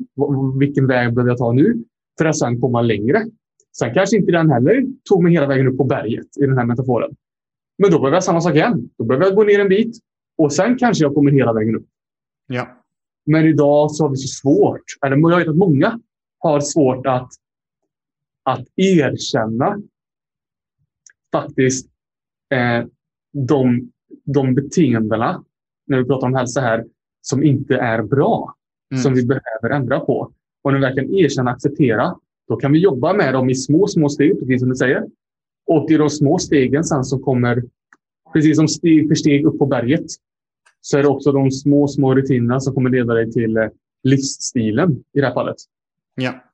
Vilken 0.59 0.87
väg 0.87 1.15
behöver 1.15 1.31
jag 1.31 1.39
ta 1.39 1.53
nu? 1.53 1.75
För 2.19 2.25
att 2.25 2.39
sedan 2.39 2.61
komma 2.61 2.83
längre. 2.83 3.25
Sen 3.79 3.95
kanske 3.95 4.17
inte 4.17 4.33
den 4.33 4.51
heller 4.51 4.85
tog 5.09 5.23
mig 5.23 5.33
hela 5.33 5.47
vägen 5.47 5.69
upp 5.69 5.77
på 5.77 5.85
berget 5.85 6.27
i 6.41 6.47
den 6.47 6.59
här 6.59 6.65
metaforen. 6.65 7.11
Men 7.79 7.91
då 7.91 7.99
behöver 7.99 8.17
jag 8.17 8.25
samma 8.25 8.41
sak 8.41 8.55
igen. 8.55 8.91
Då 8.99 9.05
behöver 9.05 9.27
jag 9.27 9.35
gå 9.35 9.45
ner 9.45 9.61
en 9.61 9.69
bit 9.69 9.97
och 10.39 10.53
sen 10.53 10.79
kanske 10.79 11.05
jag 11.05 11.15
kommer 11.15 11.31
hela 11.31 11.53
vägen 11.53 11.77
upp. 11.77 11.87
Ja. 12.47 12.69
Men 13.27 13.47
idag 13.47 13.91
så 13.91 14.05
har 14.05 14.11
vi 14.11 14.17
så 14.17 14.29
svårt, 14.29 14.83
eller 15.07 15.17
jag 15.17 15.39
vet 15.39 15.49
att 15.49 15.57
många 15.57 16.01
har 16.39 16.61
svårt 16.61 17.07
att, 17.07 17.29
att 18.45 18.67
erkänna 18.77 19.83
faktiskt 21.33 21.89
eh, 22.55 22.87
de, 23.33 23.91
de 24.25 24.55
beteendena, 24.55 25.45
när 25.87 25.99
vi 25.99 26.05
pratar 26.05 26.27
om 26.27 26.35
hälsa 26.35 26.61
här, 26.61 26.85
som 27.23 27.43
inte 27.43 27.77
är 27.77 28.03
bra. 28.03 28.55
Mm. 28.93 29.03
Som 29.03 29.15
vi 29.15 29.27
behöver 29.27 29.71
ändra 29.71 30.01
på. 30.01 30.33
Och 30.63 30.73
när 30.73 30.79
vi 30.79 30.85
verkligen 30.85 31.15
erkänna 31.15 31.51
och 31.51 31.57
acceptera 31.57 32.15
då 32.49 32.57
kan 32.57 32.73
vi 32.73 32.79
jobba 32.79 33.13
med 33.13 33.35
dem 33.35 33.51
i 33.51 33.55
små, 33.55 33.87
små 33.87 34.09
steg, 34.09 34.41
precis 34.41 34.61
som 34.61 34.69
du 34.69 34.75
säger. 34.75 35.05
Och 35.67 35.89
det 35.89 35.95
är 35.95 35.99
de 35.99 36.11
små 36.11 36.39
stegen 36.39 36.85
sen 36.85 37.05
som 37.05 37.23
kommer, 37.23 37.63
precis 38.33 38.57
som 38.57 38.69
steg 38.69 39.09
för 39.09 39.15
steg 39.15 39.47
upp 39.47 39.59
på 39.59 39.67
berget, 39.67 40.07
så 40.81 40.99
är 40.99 41.03
det 41.03 41.09
också 41.09 41.33
de 41.33 41.51
små, 41.51 41.89
små 41.89 42.15
rutinerna 42.15 42.61
som 42.61 42.75
kommer 42.75 42.91
leda 42.91 43.15
dig 43.15 43.33
till 43.33 43.57
eh, 43.57 43.69
livsstilen 44.03 45.05
i 45.13 45.21
det 45.21 45.27
här 45.27 45.35
fallet. 45.35 45.57
Ja. 46.15 46.45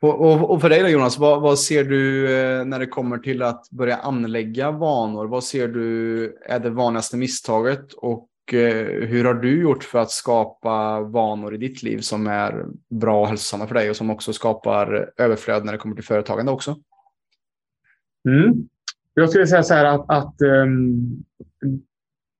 Och, 0.00 0.20
och, 0.20 0.50
och 0.50 0.60
för 0.60 0.68
dig 0.68 0.82
då 0.82 0.88
Jonas, 0.88 1.18
vad, 1.18 1.40
vad, 1.40 1.58
ser 1.58 1.84
du 1.84 2.32
eh, 2.36 2.64
när 2.64 2.78
det 2.78 2.86
kommer 2.86 3.18
till 3.18 3.42
att 3.42 3.70
börja 3.70 3.96
anlägga 3.96 4.70
vanor? 4.70 5.26
Vad 5.26 5.44
ser 5.44 5.68
du 5.68 6.24
är 6.46 6.58
det 6.58 6.70
vanligaste 6.70 7.16
misstaget 7.16 7.92
och 7.92 8.28
eh, 8.52 9.08
hur 9.08 9.24
har 9.24 9.34
du 9.34 9.62
gjort 9.62 9.84
för 9.84 9.98
att 9.98 10.10
skapa 10.10 11.00
vanor 11.00 11.54
i 11.54 11.58
ditt 11.58 11.82
liv 11.82 11.98
som 11.98 12.26
är 12.26 12.66
bra 12.90 13.20
och 13.20 13.28
hälsosamma 13.28 13.66
för 13.66 13.74
dig 13.74 13.90
och 13.90 13.96
som 13.96 14.10
också 14.10 14.32
skapar 14.32 15.10
överflöd 15.16 15.64
när 15.64 15.72
det 15.72 15.78
kommer 15.78 15.94
till 15.94 16.04
företagande 16.04 16.52
också? 16.52 16.76
Mm. 18.28 18.68
Jag 19.14 19.30
skulle 19.30 19.46
säga 19.46 19.62
så 19.62 19.74
här 19.74 19.84
att, 19.84 20.04
att 20.10 20.34
um, 20.42 21.24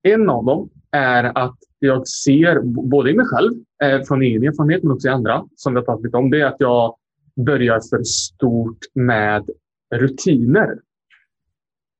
en 0.03 0.29
av 0.29 0.45
dem 0.45 0.69
är 0.91 1.23
att 1.37 1.57
jag 1.79 2.07
ser, 2.07 2.61
både 2.61 3.11
i 3.11 3.13
mig 3.13 3.25
själv, 3.25 3.51
eh, 3.83 4.01
från 4.01 4.21
egen 4.21 4.43
erfarenhet, 4.43 4.83
men 4.83 4.91
också 4.91 5.07
i 5.07 5.11
andra, 5.11 5.45
som 5.55 5.73
vi 5.73 5.79
har 5.79 5.85
pratat 5.85 6.03
lite 6.03 6.17
om, 6.17 6.29
det 6.29 6.41
är 6.41 6.45
att 6.45 6.55
jag 6.59 6.95
börjar 7.35 7.79
för 7.89 8.03
stort 8.03 8.79
med 8.93 9.49
rutiner. 9.95 10.79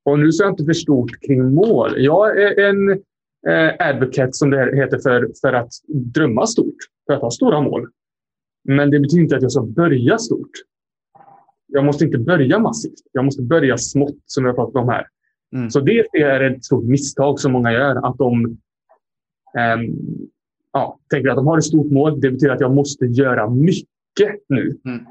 Och 0.05 0.19
nu 0.19 0.25
är 0.25 0.31
jag 0.39 0.51
inte 0.51 0.65
för 0.65 0.73
stort 0.73 1.11
kring 1.27 1.53
mål. 1.53 1.93
Jag 1.97 2.41
är 2.41 2.59
en 2.59 2.91
eh, 3.47 3.87
advocate, 3.87 4.33
som 4.33 4.49
det 4.49 4.75
heter, 4.75 4.97
för, 4.97 5.31
för 5.41 5.53
att 5.53 5.71
drömma 5.87 6.47
stort. 6.47 6.75
För 7.07 7.13
att 7.13 7.21
ha 7.21 7.31
stora 7.31 7.61
mål. 7.61 7.89
Men 8.63 8.91
det 8.91 8.99
betyder 8.99 9.23
inte 9.23 9.35
att 9.35 9.41
jag 9.41 9.51
ska 9.51 9.61
börja 9.61 10.17
stort. 10.17 10.51
Jag 11.67 11.85
måste 11.85 12.05
inte 12.05 12.17
börja 12.17 12.59
massivt. 12.59 12.99
Jag 13.11 13.25
måste 13.25 13.41
börja 13.41 13.77
smått, 13.77 14.17
som 14.25 14.45
har 14.45 14.53
pratat 14.53 14.75
om 14.75 14.89
här. 14.89 15.07
Mm. 15.55 15.69
Så 15.69 15.79
det 15.79 15.99
är 16.13 16.41
ett 16.41 16.65
stort 16.65 16.83
misstag 16.83 17.39
som 17.39 17.51
många 17.51 17.71
gör. 17.71 18.07
Att 18.07 18.17
de 18.17 18.45
eh, 19.57 19.93
ja, 20.73 20.99
tänker 21.09 21.29
att 21.29 21.35
de 21.35 21.47
har 21.47 21.57
ett 21.57 21.63
stort 21.63 21.91
mål. 21.91 22.21
Det 22.21 22.31
betyder 22.31 22.53
att 22.53 22.61
jag 22.61 22.75
måste 22.75 23.05
göra 23.05 23.49
mycket 23.49 24.41
nu. 24.49 24.77
Mm. 24.85 25.05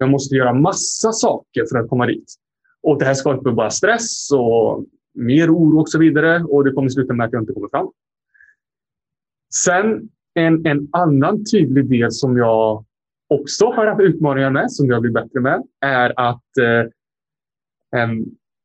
Jag 0.00 0.10
måste 0.10 0.34
göra 0.34 0.52
massa 0.52 1.12
saker 1.12 1.64
för 1.70 1.78
att 1.78 1.88
komma 1.88 2.06
dit. 2.06 2.34
Och 2.82 2.98
det 2.98 3.04
här 3.04 3.14
skapar 3.14 3.52
bara 3.52 3.70
stress 3.70 4.32
och 4.32 4.84
mer 5.14 5.54
oro 5.54 5.80
och 5.80 5.88
så 5.88 5.98
vidare. 5.98 6.44
Och 6.44 6.64
det 6.64 6.72
kommer 6.72 6.88
sluta 6.88 7.14
med 7.14 7.26
att 7.26 7.32
jag 7.32 7.42
inte 7.42 7.52
kommer 7.52 7.68
fram. 7.68 7.90
Sen 9.64 10.08
en, 10.34 10.66
en 10.66 10.88
annan 10.92 11.44
tydlig 11.44 11.90
del 11.90 12.12
som 12.12 12.36
jag 12.36 12.84
också 13.28 13.66
har 13.66 13.86
haft 13.86 14.00
utmaningar 14.00 14.50
med, 14.50 14.72
som 14.72 14.86
jag 14.86 15.02
blir 15.02 15.12
bättre 15.12 15.40
med, 15.40 15.62
är 15.80 16.12
att, 16.16 16.56
eh, 16.60 18.10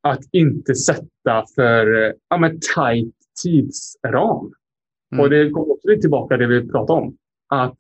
att 0.02 0.24
inte 0.32 0.76
sätta 0.76 1.46
för 1.56 2.06
eh, 2.06 2.40
men, 2.40 2.60
tight 2.76 3.16
tidsram. 3.44 4.54
Mm. 5.12 5.24
Och 5.24 5.30
det 5.30 5.50
kommer 5.50 5.72
också 5.72 5.88
tillbaka 6.02 6.38
till 6.38 6.50
det 6.50 6.62
vi 6.62 6.70
pratade 6.70 7.02
om. 7.02 7.18
Att 7.48 7.78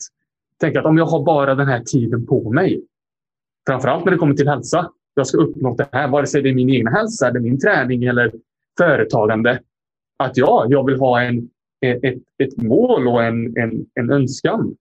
tänka 0.60 0.80
att 0.80 0.86
om 0.86 0.98
jag 0.98 1.06
har 1.06 1.24
bara 1.24 1.56
den 1.56 1.68
här 1.68 1.84
tiden 1.84 2.26
på 2.26 2.52
mig, 2.52 2.84
framförallt 3.68 4.06
när 4.06 4.12
det 4.12 4.18
kommer 4.18 4.34
till 4.34 4.48
hälsa, 4.48 4.92
jag 5.14 5.28
ska 5.28 5.38
uppnå 5.38 5.76
det 5.76 5.90
här, 5.92 6.08
vare 6.08 6.28
sig 6.28 6.42
det 6.42 6.50
är 6.50 6.54
min 6.54 6.70
egen 6.70 6.88
hälsa, 6.88 7.30
eller 7.30 7.40
min 7.40 7.60
träning 7.60 8.04
eller 8.04 8.32
företagande. 8.78 9.60
Att 10.18 10.38
ja, 10.38 10.66
jag 10.70 10.86
vill 10.86 11.00
ha 11.00 11.22
en, 11.22 11.50
ett, 11.82 12.24
ett 12.44 12.58
mål 12.58 13.08
och 13.08 13.24
en, 13.24 13.58
en, 13.58 13.86
en 13.94 14.12
önskan. 14.12 14.76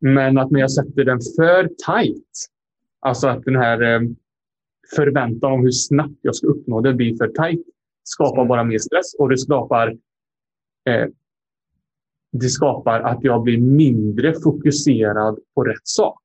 Men 0.00 0.38
att 0.38 0.50
när 0.50 0.60
jag 0.60 0.70
sätter 0.70 1.04
den 1.04 1.18
för 1.36 1.64
tight, 1.64 2.32
alltså 3.00 3.28
att 3.28 3.44
den 3.44 3.56
här 3.56 3.82
eh, 3.82 4.00
förväntan 4.96 5.52
om 5.52 5.62
hur 5.62 5.70
snabbt 5.70 6.18
jag 6.22 6.34
ska 6.34 6.46
uppnå 6.46 6.80
det 6.80 6.94
blir 6.94 7.16
för 7.16 7.28
tight, 7.28 7.66
skapar 8.04 8.44
bara 8.44 8.64
mer 8.64 8.78
stress 8.78 9.14
och 9.18 9.28
det 9.28 9.38
skapar 9.38 9.88
eh, 10.88 11.06
det 12.32 12.48
skapar 12.48 13.00
att 13.00 13.24
jag 13.24 13.42
blir 13.42 13.58
mindre 13.58 14.34
fokuserad 14.34 15.38
på 15.54 15.64
rätt 15.64 15.88
sak. 15.88 16.22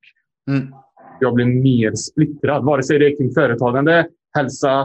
Mm. 0.49 0.73
Jag 1.19 1.33
blir 1.33 1.45
mer 1.45 1.95
splittrad, 1.95 2.65
vare 2.65 2.83
sig 2.83 2.99
det 2.99 3.05
är 3.05 3.17
kring 3.17 3.33
företagande, 3.33 4.07
hälsa, 4.37 4.79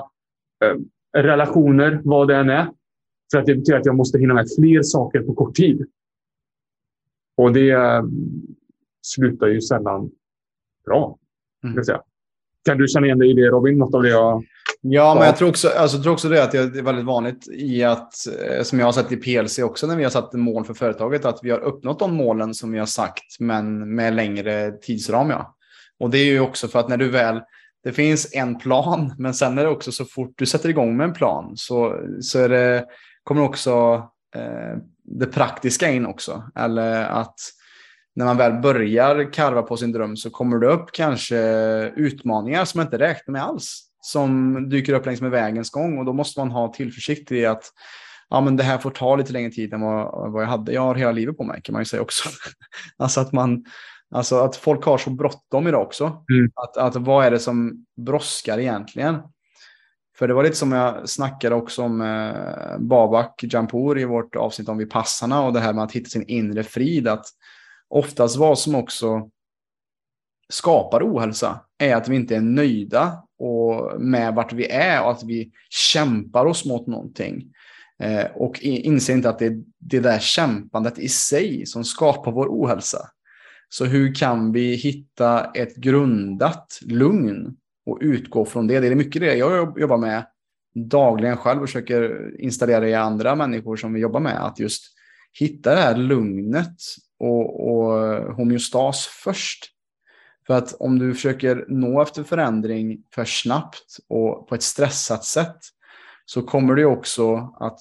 eh, 0.65 0.77
relationer, 1.21 2.01
vad 2.05 2.29
det 2.29 2.37
än 2.37 2.51
är. 2.51 2.69
För 3.33 3.39
att 3.39 3.47
det 3.47 3.55
betyder 3.55 3.79
att 3.79 3.87
jag 3.87 3.97
måste 3.97 4.19
hinna 4.19 4.35
med 4.35 4.47
fler 4.59 4.83
saker 4.83 5.21
på 5.21 5.35
kort 5.35 5.55
tid. 5.55 5.87
Och 7.37 7.53
det 7.53 7.71
eh, 7.71 8.03
slutar 9.03 9.47
ju 9.47 9.61
sällan 9.61 10.11
bra. 10.87 11.19
Mm. 11.65 11.85
Kan 12.65 12.79
du 12.79 12.89
känna 12.89 13.07
igen 13.07 13.19
dig 13.19 13.31
i 13.31 13.35
det 13.35 13.49
Robin? 13.49 13.79
Något 13.79 13.95
av 13.95 14.03
det 14.03 14.09
jag 14.09 14.45
Ja, 14.83 15.15
men 15.15 15.27
jag 15.27 15.37
tror 15.37 15.49
också, 15.49 15.69
alltså, 15.69 15.97
jag 15.97 16.03
tror 16.03 16.13
också 16.13 16.29
det 16.29 16.45
att 16.45 16.53
det 16.53 16.59
är 16.59 16.83
väldigt 16.83 17.05
vanligt 17.05 17.49
i 17.49 17.85
att, 17.85 18.13
eh, 18.27 18.63
som 18.63 18.79
jag 18.79 18.87
har 18.87 18.93
sett 18.93 19.13
i 19.13 19.17
PLC 19.17 19.59
också 19.59 19.87
när 19.87 19.97
vi 19.97 20.03
har 20.03 20.11
satt 20.11 20.33
mål 20.33 20.65
för 20.65 20.75
företaget, 20.75 21.25
att 21.25 21.39
vi 21.43 21.51
har 21.51 21.59
uppnått 21.59 21.99
de 21.99 22.15
målen 22.15 22.55
som 22.55 22.73
vi 22.73 22.79
har 22.79 22.87
sagt, 22.87 23.41
men 23.41 23.95
med 23.95 24.15
längre 24.15 24.73
tidsram. 24.73 25.31
Ja. 25.31 25.57
Och 26.01 26.11
det 26.11 26.19
är 26.19 26.25
ju 26.25 26.41
också 26.41 26.69
för 26.69 26.81
att 26.81 26.89
när 26.89 26.97
du 26.97 27.09
väl, 27.09 27.41
det 27.85 27.93
finns 27.93 28.35
en 28.35 28.59
plan, 28.59 29.15
men 29.19 29.35
sen 29.35 29.59
är 29.59 29.65
det 29.65 29.71
också 29.71 29.93
så 29.93 30.05
fort 30.05 30.35
du 30.37 30.47
sätter 30.47 30.69
igång 30.69 30.97
med 30.97 31.05
en 31.05 31.13
plan 31.13 31.53
så, 31.57 32.01
så 32.21 32.39
är 32.39 32.49
det, 32.49 32.87
kommer 33.25 33.43
också 33.43 34.03
eh, 34.37 34.77
det 35.05 35.27
praktiska 35.27 35.91
in 35.91 36.07
också. 36.07 36.43
Eller 36.57 37.05
att 37.05 37.35
när 38.15 38.25
man 38.25 38.37
väl 38.37 38.53
börjar 38.53 39.33
karva 39.33 39.63
på 39.63 39.77
sin 39.77 39.93
dröm 39.93 40.17
så 40.17 40.31
kommer 40.31 40.59
det 40.59 40.67
upp 40.67 40.93
kanske 40.93 41.39
utmaningar 41.97 42.65
som 42.65 42.79
man 42.79 42.87
inte 42.87 42.99
räknar 42.99 43.33
med 43.33 43.43
alls 43.43 43.91
som 44.01 44.55
dyker 44.69 44.93
upp 44.93 45.07
längs 45.07 45.21
med 45.21 45.31
vägens 45.31 45.71
gång 45.71 45.99
och 45.99 46.05
då 46.05 46.13
måste 46.13 46.41
man 46.41 46.51
ha 46.51 46.73
tillförsikt 46.73 47.33
i 47.33 47.47
att 47.47 47.65
ja, 48.31 48.41
men 48.41 48.57
det 48.57 48.63
här 48.63 48.79
får 48.79 48.91
ta 48.91 49.17
lite 49.17 49.33
längre 49.33 49.51
tid 49.51 49.73
än 49.73 49.81
vad, 49.81 50.33
vad 50.33 50.43
jag 50.43 50.49
hade. 50.49 50.73
Jag 50.73 50.83
har 50.83 50.95
hela 50.95 51.13
livet 51.13 51.37
på 51.37 51.45
mig 51.45 51.61
kan 51.63 51.73
man 51.73 51.81
ju 51.81 51.87
säga 51.87 52.03
också. 52.03 52.29
alltså 52.97 53.21
att 53.21 53.33
man, 53.33 53.65
alltså 54.11 54.37
att 54.37 54.57
folk 54.57 54.85
har 54.85 54.99
så 54.99 55.11
bråttom 55.11 55.69
idag 55.69 55.83
också. 55.83 56.05
Mm. 56.05 56.51
Att, 56.55 56.77
att 56.77 56.97
vad 56.97 57.25
är 57.25 57.31
det 57.31 57.39
som 57.39 57.87
brådskar 57.97 58.59
egentligen? 58.59 59.19
För 60.19 60.29
det 60.29 60.35
var 60.35 60.43
lite 60.43 60.57
som 60.57 60.73
jag 60.73 61.09
snackade 61.09 61.55
också 61.55 61.83
om 61.83 62.01
eh, 62.01 62.79
Babak 62.79 63.45
Jampour 63.53 63.99
i 63.99 64.05
vårt 64.05 64.37
avsnitt 64.37 64.69
om 64.69 64.79
Vipassarna 64.79 65.43
och 65.43 65.53
det 65.53 65.61
här 65.61 65.73
med 65.73 65.85
att 65.85 65.93
hitta 65.93 66.11
sin 66.11 66.25
inre 66.29 66.63
frid. 66.63 67.09
Att 67.09 67.27
oftast 67.89 68.37
vad 68.37 68.59
som 68.59 68.75
också 68.75 69.29
skapar 70.49 71.03
ohälsa 71.03 71.61
är 71.79 71.97
att 71.97 72.09
vi 72.09 72.17
inte 72.17 72.37
är 72.37 72.41
nöjda 72.41 73.23
och 73.39 74.01
med 74.01 74.35
vart 74.35 74.53
vi 74.53 74.67
är 74.67 75.03
och 75.03 75.11
att 75.11 75.23
vi 75.23 75.53
kämpar 75.71 76.47
oss 76.47 76.65
mot 76.65 76.87
någonting. 76.87 77.45
Eh, 78.03 78.25
och 78.35 78.61
inser 78.61 79.15
inte 79.15 79.29
att 79.29 79.39
det 79.39 79.47
är 79.47 79.63
det 79.79 80.01
där 80.01 80.19
kämpandet 80.19 80.99
i 80.99 81.09
sig 81.09 81.67
som 81.67 81.85
skapar 81.85 82.33
vår 82.33 82.47
ohälsa. 82.47 82.99
Så 83.73 83.85
hur 83.85 84.15
kan 84.15 84.53
vi 84.53 84.75
hitta 84.75 85.45
ett 85.45 85.77
grundat 85.77 86.79
lugn 86.83 87.57
och 87.87 87.99
utgå 88.01 88.45
från 88.45 88.67
det? 88.67 88.81
Det 88.81 88.87
är 88.87 88.95
mycket 88.95 89.23
det 89.23 89.35
jag 89.35 89.79
jobbar 89.81 89.99
med 89.99 90.27
dagligen 90.75 91.37
själv 91.37 91.63
och 91.63 91.69
försöker 91.69 92.31
installera 92.41 92.89
i 92.89 92.95
andra 92.95 93.35
människor 93.35 93.77
som 93.77 93.93
vi 93.93 94.01
jobbar 94.01 94.21
med. 94.21 94.45
Att 94.45 94.59
just 94.59 94.85
hitta 95.33 95.75
det 95.75 95.81
här 95.81 95.97
lugnet 95.97 96.77
och, 97.19 97.71
och 97.71 97.93
homeostas 98.35 99.07
först. 99.07 99.67
För 100.47 100.55
att 100.55 100.75
om 100.75 100.99
du 100.99 101.15
försöker 101.15 101.65
nå 101.69 102.03
efter 102.03 102.25
förändring 102.25 103.03
för 103.15 103.25
snabbt 103.25 103.97
och 104.09 104.49
på 104.49 104.55
ett 104.55 104.63
stressat 104.63 105.25
sätt 105.25 105.57
så 106.25 106.43
kommer 106.43 106.75
det 106.75 106.85
också 106.85 107.55
att 107.61 107.81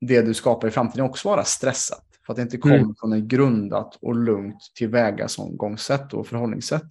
det 0.00 0.22
du 0.22 0.34
skapar 0.34 0.68
i 0.68 0.70
framtiden 0.70 1.04
också 1.04 1.28
vara 1.28 1.44
stressat. 1.44 2.09
För 2.30 2.32
att 2.32 2.36
det 2.36 2.42
inte 2.42 2.58
kommer 2.58 2.76
mm. 2.76 2.94
från 3.00 3.12
ett 3.12 3.24
grundat 3.24 3.98
och 4.02 4.14
lugnt 4.14 4.72
tillvägagångssätt 4.74 6.14
och 6.14 6.26
förhållningssätt. 6.26 6.88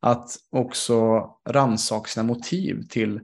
Att 0.00 0.36
också 0.50 1.26
rannsaka 1.48 2.08
sina 2.08 2.26
motiv 2.26 2.82
till 2.88 3.20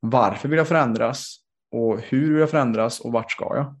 varför 0.00 0.48
vill 0.48 0.58
jag 0.58 0.68
förändras 0.68 1.36
och 1.70 2.00
hur 2.00 2.30
vill 2.30 2.40
jag 2.40 2.50
förändras 2.50 3.00
och 3.00 3.12
vart 3.12 3.32
ska 3.32 3.56
jag? 3.56 3.74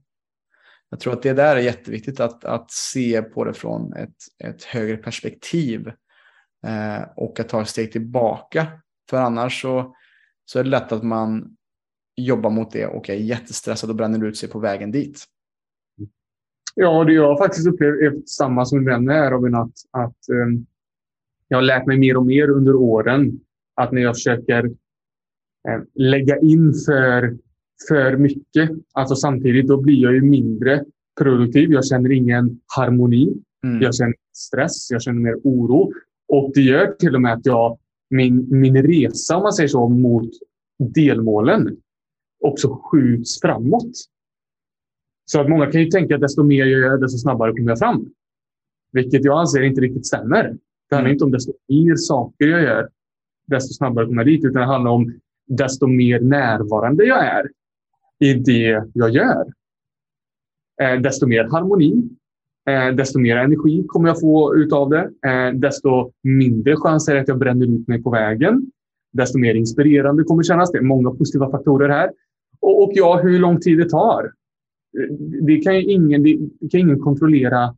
Jag 0.90 1.00
tror 1.00 1.12
att 1.12 1.22
det 1.22 1.32
där 1.32 1.56
är 1.56 1.60
jätteviktigt 1.60 2.20
att, 2.20 2.44
att 2.44 2.70
se 2.70 3.22
på 3.22 3.44
det 3.44 3.54
från 3.54 3.92
ett, 3.92 4.16
ett 4.44 4.64
högre 4.64 4.96
perspektiv 4.96 5.88
eh, 6.66 7.02
och 7.16 7.40
att 7.40 7.48
ta 7.48 7.62
ett 7.62 7.68
steg 7.68 7.92
tillbaka. 7.92 8.66
För 9.10 9.16
annars 9.16 9.62
så, 9.62 9.96
så 10.44 10.58
är 10.58 10.64
det 10.64 10.70
lätt 10.70 10.92
att 10.92 11.04
man 11.04 11.56
jobbar 12.16 12.50
mot 12.50 12.72
det 12.72 12.86
och 12.86 13.10
är 13.10 13.14
jättestressad 13.14 13.90
och 13.90 13.96
bränner 13.96 14.24
ut 14.24 14.38
sig 14.38 14.48
på 14.48 14.58
vägen 14.58 14.90
dit. 14.90 15.26
Ja, 16.78 17.04
det 17.04 17.12
jag 17.12 17.38
faktiskt 17.38 17.66
upplevt 17.66 18.28
samma 18.28 18.64
som 18.64 18.84
du 18.84 18.90
nämner 18.90 19.30
Robin, 19.30 19.54
att, 19.54 19.72
att 19.90 20.16
um, 20.30 20.66
jag 21.48 21.56
har 21.56 21.62
lärt 21.62 21.86
mig 21.86 21.98
mer 21.98 22.16
och 22.16 22.26
mer 22.26 22.50
under 22.50 22.74
åren 22.74 23.40
att 23.74 23.92
när 23.92 24.02
jag 24.02 24.14
försöker 24.14 24.64
eh, 25.68 25.82
lägga 25.94 26.38
in 26.38 26.74
för, 26.86 27.36
för 27.88 28.16
mycket, 28.16 28.70
alltså 28.92 29.14
samtidigt, 29.14 29.68
då 29.68 29.80
blir 29.80 30.02
jag 30.02 30.14
ju 30.14 30.22
mindre 30.22 30.84
produktiv. 31.20 31.70
Jag 31.70 31.86
känner 31.86 32.12
ingen 32.12 32.60
harmoni. 32.76 33.34
Mm. 33.64 33.82
Jag 33.82 33.94
känner 33.94 34.14
stress, 34.36 34.90
jag 34.90 35.02
känner 35.02 35.20
mer 35.20 35.36
oro. 35.44 35.92
Och 36.28 36.50
det 36.54 36.60
gör 36.60 36.86
till 36.86 37.14
och 37.14 37.20
med 37.20 37.32
att 37.32 37.46
jag, 37.46 37.78
min, 38.10 38.46
min 38.50 38.82
resa, 38.82 39.36
om 39.36 39.42
man 39.42 39.52
säger 39.52 39.68
så, 39.68 39.88
mot 39.88 40.30
delmålen 40.78 41.76
också 42.40 42.80
skjuts 42.84 43.40
framåt. 43.40 43.92
Så 45.26 45.40
att 45.40 45.48
många 45.48 45.70
kan 45.70 45.80
ju 45.80 45.86
tänka 45.86 46.14
att 46.14 46.20
desto 46.20 46.42
mer 46.42 46.64
jag 46.64 46.80
gör, 46.80 46.98
desto 46.98 47.18
snabbare 47.18 47.52
kommer 47.52 47.70
jag 47.70 47.78
fram. 47.78 48.10
Vilket 48.92 49.24
jag 49.24 49.38
anser 49.38 49.62
inte 49.62 49.80
riktigt 49.80 50.06
stämmer. 50.06 50.42
Det 50.88 50.94
handlar 50.94 51.10
mm. 51.10 51.12
inte 51.12 51.24
om 51.24 51.30
desto 51.30 51.52
mer 51.68 51.96
saker 51.96 52.46
jag 52.46 52.62
gör, 52.62 52.88
desto 53.46 53.74
snabbare 53.74 54.06
kommer 54.06 54.24
jag 54.24 54.26
dit. 54.26 54.44
Utan 54.44 54.60
det 54.60 54.66
handlar 54.66 54.90
om 54.90 55.12
desto 55.46 55.86
mer 55.86 56.20
närvarande 56.20 57.04
jag 57.04 57.26
är 57.26 57.50
i 58.18 58.34
det 58.34 58.84
jag 58.94 59.10
gör. 59.10 59.44
Eh, 60.82 61.00
desto 61.00 61.26
mer 61.26 61.44
harmoni, 61.44 62.08
eh, 62.68 62.94
desto 62.94 63.18
mer 63.18 63.36
energi 63.36 63.84
kommer 63.88 64.08
jag 64.08 64.20
få 64.20 64.56
utav 64.56 64.90
det. 64.90 65.10
Eh, 65.26 65.52
desto 65.54 66.12
mindre 66.22 66.76
chans 66.76 67.08
är 67.08 67.14
det 67.14 67.20
att 67.20 67.28
jag 67.28 67.38
bränner 67.38 67.66
ut 67.66 67.88
mig 67.88 68.02
på 68.02 68.10
vägen. 68.10 68.70
Desto 69.12 69.38
mer 69.38 69.54
inspirerande 69.54 70.24
kommer 70.24 70.42
kännas. 70.42 70.70
Det 70.70 70.78
är 70.78 70.82
många 70.82 71.10
positiva 71.10 71.50
faktorer 71.50 71.88
här. 71.88 72.10
Och, 72.60 72.82
och 72.82 72.90
ja, 72.94 73.20
hur 73.22 73.38
lång 73.38 73.60
tid 73.60 73.78
det 73.78 73.88
tar. 73.88 74.32
Det 75.46 75.56
kan 75.56 75.76
ju 75.76 75.82
ingen, 75.82 76.22
det 76.22 76.68
kan 76.70 76.80
ingen 76.80 77.00
kontrollera 77.00 77.74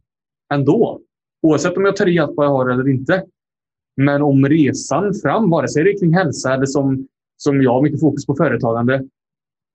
ändå. 0.54 1.00
Oavsett 1.42 1.76
om 1.76 1.84
jag 1.84 1.96
tar 1.96 2.08
i 2.08 2.18
allt 2.18 2.32
vad 2.36 2.46
jag 2.46 2.50
har 2.50 2.68
eller 2.70 2.88
inte. 2.88 3.24
Men 3.96 4.22
om 4.22 4.48
resan 4.48 5.14
fram, 5.14 5.50
vare 5.50 5.68
sig 5.68 5.84
det 5.84 5.90
är 5.90 5.98
kring 5.98 6.14
hälsa 6.14 6.54
eller 6.54 6.66
som, 6.66 7.06
som 7.36 7.62
jag 7.62 7.72
har 7.72 7.82
mycket 7.82 8.00
fokus 8.00 8.26
på 8.26 8.34
företagande, 8.34 9.04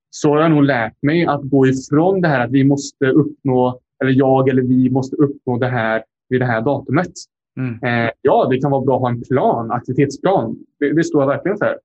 så 0.09 0.29
har 0.29 0.41
jag 0.41 0.51
nog 0.51 0.63
lärt 0.63 1.01
mig 1.01 1.25
att 1.25 1.41
gå 1.43 1.67
ifrån 1.67 2.21
det 2.21 2.27
här 2.27 2.45
att 2.45 2.51
vi 2.51 2.63
måste 2.63 3.05
uppnå 3.05 3.79
eller 4.03 4.11
jag 4.11 4.49
eller 4.49 4.61
vi 4.61 4.89
måste 4.89 5.15
uppnå 5.15 5.57
det 5.57 5.67
här 5.67 6.03
vid 6.29 6.41
det 6.41 6.45
här 6.45 6.61
datumet. 6.61 7.11
Mm. 7.57 7.83
Eh, 7.83 8.11
ja, 8.21 8.47
det 8.49 8.57
kan 8.57 8.71
vara 8.71 8.85
bra 8.85 8.95
att 8.95 9.01
ha 9.01 9.09
en 9.09 9.21
plan, 9.21 9.71
aktivitetsplan. 9.71 10.57
Det, 10.79 10.93
det 10.93 11.03
står 11.03 11.21
jag 11.21 11.27
verkligen 11.27 11.57
för. 11.57 11.79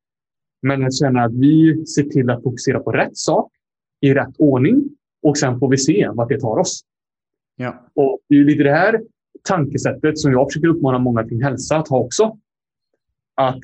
Men 0.63 0.81
jag 0.81 0.95
känner 0.95 1.25
att 1.25 1.35
vi 1.35 1.87
ser 1.87 2.03
till 2.03 2.31
att 2.31 2.43
fokusera 2.43 2.81
på 2.81 2.93
rätt 2.93 3.17
sak 3.17 3.53
i 4.01 4.15
rätt 4.15 4.35
ordning 4.39 4.89
och 5.23 5.39
sen 5.39 5.59
får 5.59 5.71
vi 5.71 5.79
se 5.79 6.09
vart 6.15 6.29
det 6.29 6.41
tar 6.41 6.59
oss. 6.59 6.81
Ja. 7.57 7.91
Och 7.95 8.19
Det 8.29 8.35
är 8.35 8.45
lite 8.45 8.63
det 8.63 8.73
här 8.73 9.01
tankesättet 9.43 10.19
som 10.19 10.33
jag 10.33 10.49
försöker 10.49 10.69
uppmana 10.69 10.99
många 10.99 11.25
till 11.25 11.43
hälsa 11.43 11.77
att 11.77 11.89
ha 11.89 11.99
också. 11.99 12.37
Att 13.35 13.59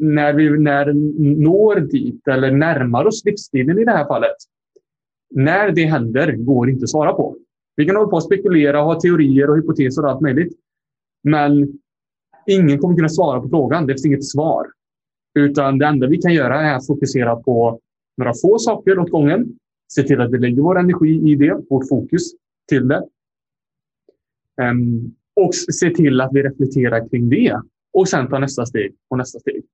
när 0.00 0.32
vi 0.32 0.58
när 0.58 0.92
når 1.42 1.80
dit 1.80 2.28
eller 2.28 2.50
närmar 2.50 3.04
oss 3.04 3.24
livsstilen 3.24 3.78
i 3.78 3.84
det 3.84 3.90
här 3.90 4.06
fallet. 4.06 4.36
När 5.30 5.70
det 5.70 5.84
händer 5.84 6.32
går 6.32 6.70
inte 6.70 6.82
att 6.82 6.90
svara 6.90 7.12
på. 7.12 7.36
Vi 7.76 7.86
kan 7.86 7.96
hålla 7.96 8.08
på 8.08 8.16
och 8.16 8.22
spekulera 8.22 8.80
och 8.80 8.86
ha 8.86 9.00
teorier 9.00 9.50
och 9.50 9.56
hypoteser 9.56 10.04
och 10.04 10.10
allt 10.10 10.20
möjligt. 10.20 10.52
Men 11.22 11.78
ingen 12.46 12.78
kommer 12.78 12.96
kunna 12.96 13.08
svara 13.08 13.40
på 13.40 13.48
frågan. 13.48 13.86
Det 13.86 13.92
finns 13.92 14.06
inget 14.06 14.24
svar. 14.24 14.66
Utan 15.34 15.78
det 15.78 15.86
enda 15.86 16.06
vi 16.06 16.16
kan 16.16 16.34
göra 16.34 16.60
är 16.60 16.74
att 16.74 16.86
fokusera 16.86 17.36
på 17.36 17.80
några 18.16 18.32
få 18.32 18.58
saker 18.58 18.98
åt 18.98 19.10
gången. 19.10 19.58
Se 19.92 20.02
till 20.02 20.20
att 20.20 20.32
vi 20.32 20.38
lägger 20.38 20.62
vår 20.62 20.78
energi 20.78 21.30
i 21.30 21.34
det, 21.36 21.60
vårt 21.70 21.88
fokus 21.88 22.22
till 22.68 22.88
det. 22.88 23.02
Um, 24.62 25.14
och 25.36 25.54
se 25.54 25.90
till 25.90 26.20
att 26.20 26.30
vi 26.32 26.42
reflekterar 26.42 27.08
kring 27.08 27.28
det. 27.28 27.60
Och 27.92 28.08
sen 28.08 28.28
ta 28.28 28.38
nästa 28.38 28.66
steg 28.66 28.94
och 29.08 29.18
nästa 29.18 29.38
steg. 29.38 29.64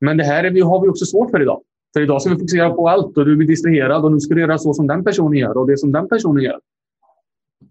Men 0.00 0.16
det 0.16 0.24
här 0.24 0.44
är 0.44 0.64
har 0.64 0.82
vi 0.82 0.88
också 0.88 1.04
svårt 1.04 1.30
för 1.30 1.42
idag. 1.42 1.62
För 1.92 2.00
idag 2.00 2.22
ska 2.22 2.30
vi 2.30 2.36
fokusera 2.36 2.70
på 2.70 2.88
allt 2.88 3.18
och 3.18 3.24
du 3.24 3.36
blir 3.36 3.48
distraherad 3.48 4.04
och 4.04 4.12
nu 4.12 4.20
ska 4.20 4.34
du 4.34 4.40
göra 4.40 4.58
så 4.58 4.74
som 4.74 4.86
den 4.86 5.04
personen 5.04 5.38
gör 5.38 5.56
och 5.56 5.66
det 5.66 5.78
som 5.78 5.92
den 5.92 6.08
personen 6.08 6.44
gör. 6.44 6.60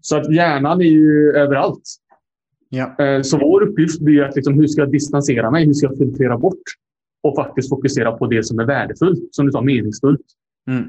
Så 0.00 0.16
att 0.16 0.34
hjärnan 0.34 0.80
är 0.80 0.84
ju 0.84 1.32
överallt. 1.32 1.82
Ja. 2.68 3.04
Eh, 3.04 3.22
Så 3.22 3.38
vår 3.38 3.62
uppgift 3.62 4.00
blir 4.00 4.22
att 4.22 4.36
liksom, 4.36 4.54
hur 4.54 4.66
ska 4.66 4.80
jag 4.80 4.92
distansera 4.92 5.50
mig? 5.50 5.66
Hur 5.66 5.72
ska 5.72 5.86
jag 5.86 5.98
filtrera 5.98 6.38
bort? 6.38 6.62
Och 7.22 7.34
faktiskt 7.34 7.68
fokusera 7.68 8.12
på 8.12 8.26
det 8.26 8.42
som 8.42 8.58
är 8.58 8.64
värdefullt, 8.64 9.34
som 9.34 9.46
du 9.46 9.52
tar 9.52 9.62
meningsfullt. 9.62 10.26
Mm. 10.70 10.84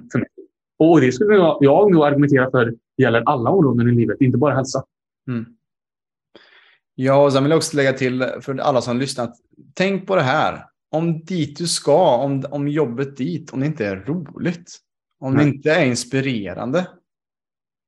Och 0.91 1.01
det 1.01 1.11
skulle 1.11 1.35
jag, 1.35 1.57
jag 1.61 1.91
nog 1.91 2.03
argumentera 2.03 2.51
för 2.51 2.73
gäller 2.97 3.23
alla 3.25 3.49
områden 3.49 3.89
i 3.89 3.91
livet, 3.91 4.21
inte 4.21 4.37
bara 4.37 4.55
hälsa. 4.55 4.83
Mm. 5.27 5.45
Ja, 6.95 7.25
och 7.25 7.33
sen 7.33 7.43
vill 7.43 7.49
jag 7.49 7.57
också 7.57 7.77
lägga 7.77 7.93
till 7.93 8.25
för 8.41 8.57
alla 8.57 8.81
som 8.81 8.99
lyssnar. 8.99 9.23
att 9.23 9.35
Tänk 9.73 10.07
på 10.07 10.15
det 10.15 10.21
här. 10.21 10.65
Om 10.91 11.23
dit 11.25 11.57
du 11.57 11.67
ska, 11.67 12.17
om, 12.17 12.45
om 12.49 12.67
jobbet 12.67 13.17
dit, 13.17 13.53
om 13.53 13.59
det 13.59 13.65
inte 13.65 13.85
är 13.85 13.95
roligt, 13.95 14.77
om 15.19 15.31
det 15.31 15.43
Nej. 15.43 15.47
inte 15.47 15.71
är 15.71 15.85
inspirerande. 15.85 16.87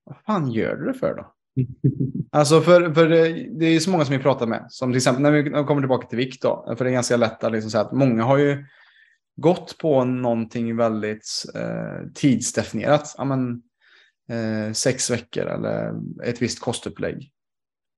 Vad 0.05 0.17
fan 0.25 0.51
gör 0.51 0.75
du 0.75 0.85
det 0.85 0.93
för 0.93 1.15
då? 1.15 1.31
Alltså 2.31 2.61
för, 2.61 2.93
för 2.93 3.09
det, 3.09 3.47
det 3.59 3.65
är 3.65 3.79
så 3.79 3.89
många 3.89 4.05
som 4.05 4.17
vi 4.17 4.23
pratar 4.23 4.47
med. 4.47 4.65
Som 4.69 4.91
till 4.91 4.97
exempel 4.97 5.23
när 5.23 5.31
vi 5.31 5.49
när 5.49 5.61
vi 5.61 5.67
kommer 5.67 5.81
tillbaka 5.81 6.07
till 6.07 6.17
vikt 6.17 6.41
då. 6.41 6.75
För 6.77 6.85
det 6.85 6.91
är 6.91 6.93
ganska 6.93 7.17
lätt 7.17 7.43
att 7.43 7.51
liksom 7.51 7.71
säga 7.71 7.83
att 7.83 7.91
många 7.91 8.23
har 8.23 8.37
ju 8.37 8.65
gått 9.35 9.77
på 9.77 10.03
någonting 10.03 10.75
väldigt 10.75 11.45
eh, 11.55 12.07
tidsdefinierat. 12.13 13.15
Ja, 13.17 13.25
men, 13.25 13.61
eh, 14.29 14.73
sex 14.73 15.11
veckor 15.11 15.45
eller 15.45 15.93
ett 16.23 16.41
visst 16.41 16.59
kostupplägg. 16.59 17.31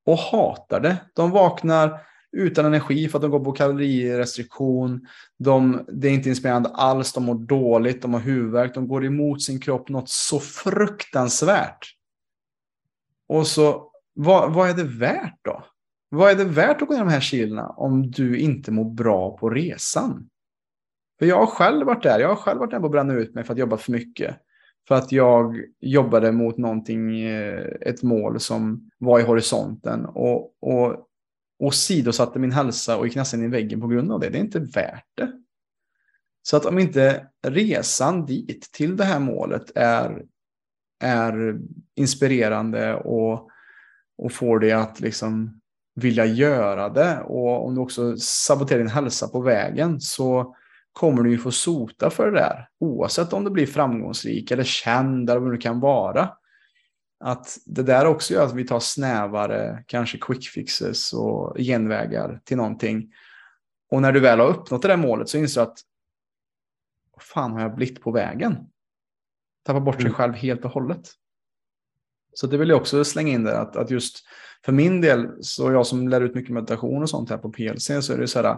Och 0.05 0.17
hatar 0.17 0.79
det. 0.79 0.97
De 1.13 1.31
vaknar 1.31 1.99
utan 2.31 2.65
energi 2.65 3.09
för 3.09 3.17
att 3.17 3.21
de 3.21 3.31
går 3.31 3.43
på 3.43 3.51
kalorirestriktion. 3.51 5.07
De, 5.39 5.85
det 5.87 6.07
är 6.07 6.11
inte 6.11 6.29
inspirerande 6.29 6.69
alls. 6.69 7.13
De 7.13 7.23
mår 7.23 7.35
dåligt, 7.35 8.01
de 8.01 8.13
har 8.13 8.21
huvudvärk, 8.21 8.73
de 8.73 8.87
går 8.87 9.05
emot 9.05 9.43
sin 9.43 9.59
kropp 9.59 9.89
något 9.89 10.09
så 10.09 10.39
fruktansvärt. 10.39 11.93
Och 13.29 13.47
så, 13.47 13.91
vad, 14.13 14.53
vad 14.53 14.69
är 14.69 14.73
det 14.73 14.83
värt 14.83 15.39
då? 15.41 15.63
Vad 16.09 16.31
är 16.31 16.35
det 16.35 16.43
värt 16.43 16.81
att 16.81 16.87
gå 16.87 16.93
ner 16.93 16.99
de 16.99 17.09
här 17.09 17.21
kilorna 17.21 17.69
om 17.69 18.11
du 18.11 18.39
inte 18.39 18.71
mår 18.71 18.93
bra 18.93 19.37
på 19.37 19.49
resan? 19.49 20.29
För 21.19 21.25
jag 21.25 21.37
har 21.37 21.45
själv 21.45 21.85
varit 21.85 22.03
där. 22.03 22.19
Jag 22.19 22.29
har 22.29 22.35
själv 22.35 22.59
varit 22.59 22.71
där 22.71 22.79
på 22.79 22.85
att 22.85 22.91
bränna 22.91 23.13
ut 23.13 23.33
mig 23.33 23.43
för 23.43 23.53
att 23.53 23.59
jobba 23.59 23.77
för 23.77 23.91
mycket. 23.91 24.35
För 24.87 24.95
att 24.95 25.11
jag 25.11 25.61
jobbade 25.79 26.31
mot 26.31 26.57
någonting, 26.57 27.21
eh, 27.21 27.65
ett 27.81 28.03
mål 28.03 28.39
som 28.39 28.91
var 28.97 29.19
i 29.19 29.23
horisonten 29.23 30.05
och, 30.05 30.53
och, 30.61 30.95
och 31.59 31.73
sidosatte 31.73 32.39
min 32.39 32.51
hälsa 32.51 32.97
och 32.97 33.05
gick 33.07 33.15
nästan 33.15 33.39
in 33.39 33.45
i 33.45 33.49
väggen 33.49 33.81
på 33.81 33.87
grund 33.87 34.11
av 34.11 34.19
det. 34.19 34.29
Det 34.29 34.37
är 34.37 34.41
inte 34.41 34.59
värt 34.59 35.05
det. 35.15 35.31
Så 36.41 36.57
att 36.57 36.65
om 36.65 36.79
inte 36.79 37.27
resan 37.47 38.25
dit 38.25 38.71
till 38.71 38.97
det 38.97 39.03
här 39.03 39.19
målet 39.19 39.71
är, 39.75 40.23
är 41.03 41.59
inspirerande 41.95 42.95
och, 42.95 43.49
och 44.17 44.31
får 44.31 44.59
dig 44.59 44.71
att 44.71 44.99
liksom 44.99 45.61
vilja 45.95 46.25
göra 46.25 46.89
det 46.89 47.21
och 47.21 47.65
om 47.65 47.75
du 47.75 47.81
också 47.81 48.17
saboterar 48.17 48.79
din 48.79 48.87
hälsa 48.87 49.27
på 49.27 49.41
vägen 49.41 50.01
så 50.01 50.55
kommer 50.97 51.23
du 51.23 51.31
ju 51.31 51.37
få 51.37 51.51
sota 51.51 52.09
för 52.09 52.31
det 52.31 52.39
där. 52.39 52.69
Oavsett 52.79 53.33
om 53.33 53.43
du 53.43 53.49
blir 53.49 53.65
framgångsrik 53.65 54.51
eller 54.51 54.63
känd 54.63 55.29
eller 55.29 55.39
vad 55.39 55.51
det 55.51 55.57
kan 55.57 55.79
vara. 55.79 56.29
Att 57.19 57.57
det 57.65 57.83
där 57.83 58.05
också 58.05 58.33
gör 58.33 58.45
att 58.45 58.53
vi 58.53 58.67
tar 58.67 58.79
snävare, 58.79 59.83
kanske 59.87 60.17
quick 60.17 60.47
fixes 60.47 61.13
och 61.13 61.57
genvägar 61.57 62.41
till 62.45 62.57
någonting. 62.57 63.13
Och 63.91 64.01
när 64.01 64.11
du 64.11 64.19
väl 64.19 64.39
har 64.39 64.47
uppnått 64.47 64.81
det 64.81 64.87
där 64.87 64.97
målet 64.97 65.29
så 65.29 65.37
inser 65.37 65.61
du 65.61 65.67
att 65.67 65.79
vad 67.15 67.23
fan 67.23 67.51
har 67.51 67.61
jag 67.61 67.75
blivit 67.75 68.01
på 68.01 68.11
vägen? 68.11 68.57
Tappar 69.65 69.79
bort 69.79 69.95
sig 69.95 70.01
Mm. 70.01 70.13
själv 70.13 70.33
helt 70.33 70.65
och 70.65 70.71
hållet. 70.71 71.11
Så 72.33 72.47
det 72.47 72.57
vill 72.57 72.69
jag 72.69 72.77
också 72.77 73.03
slänga 73.03 73.33
in 73.33 73.43
där 73.43 73.61
att, 73.61 73.75
att 73.75 73.91
just 73.91 74.27
för 74.65 74.71
min 74.71 75.01
del, 75.01 75.27
så 75.41 75.71
jag 75.71 75.87
som 75.87 76.07
lär 76.07 76.21
ut 76.21 76.35
mycket 76.35 76.53
meditation 76.53 77.03
och 77.03 77.09
sånt 77.09 77.29
här 77.29 77.37
på 77.37 77.51
PLC 77.51 77.91
så 78.01 78.13
är 78.13 78.17
det 78.17 78.27
så 78.27 78.41
här, 78.41 78.57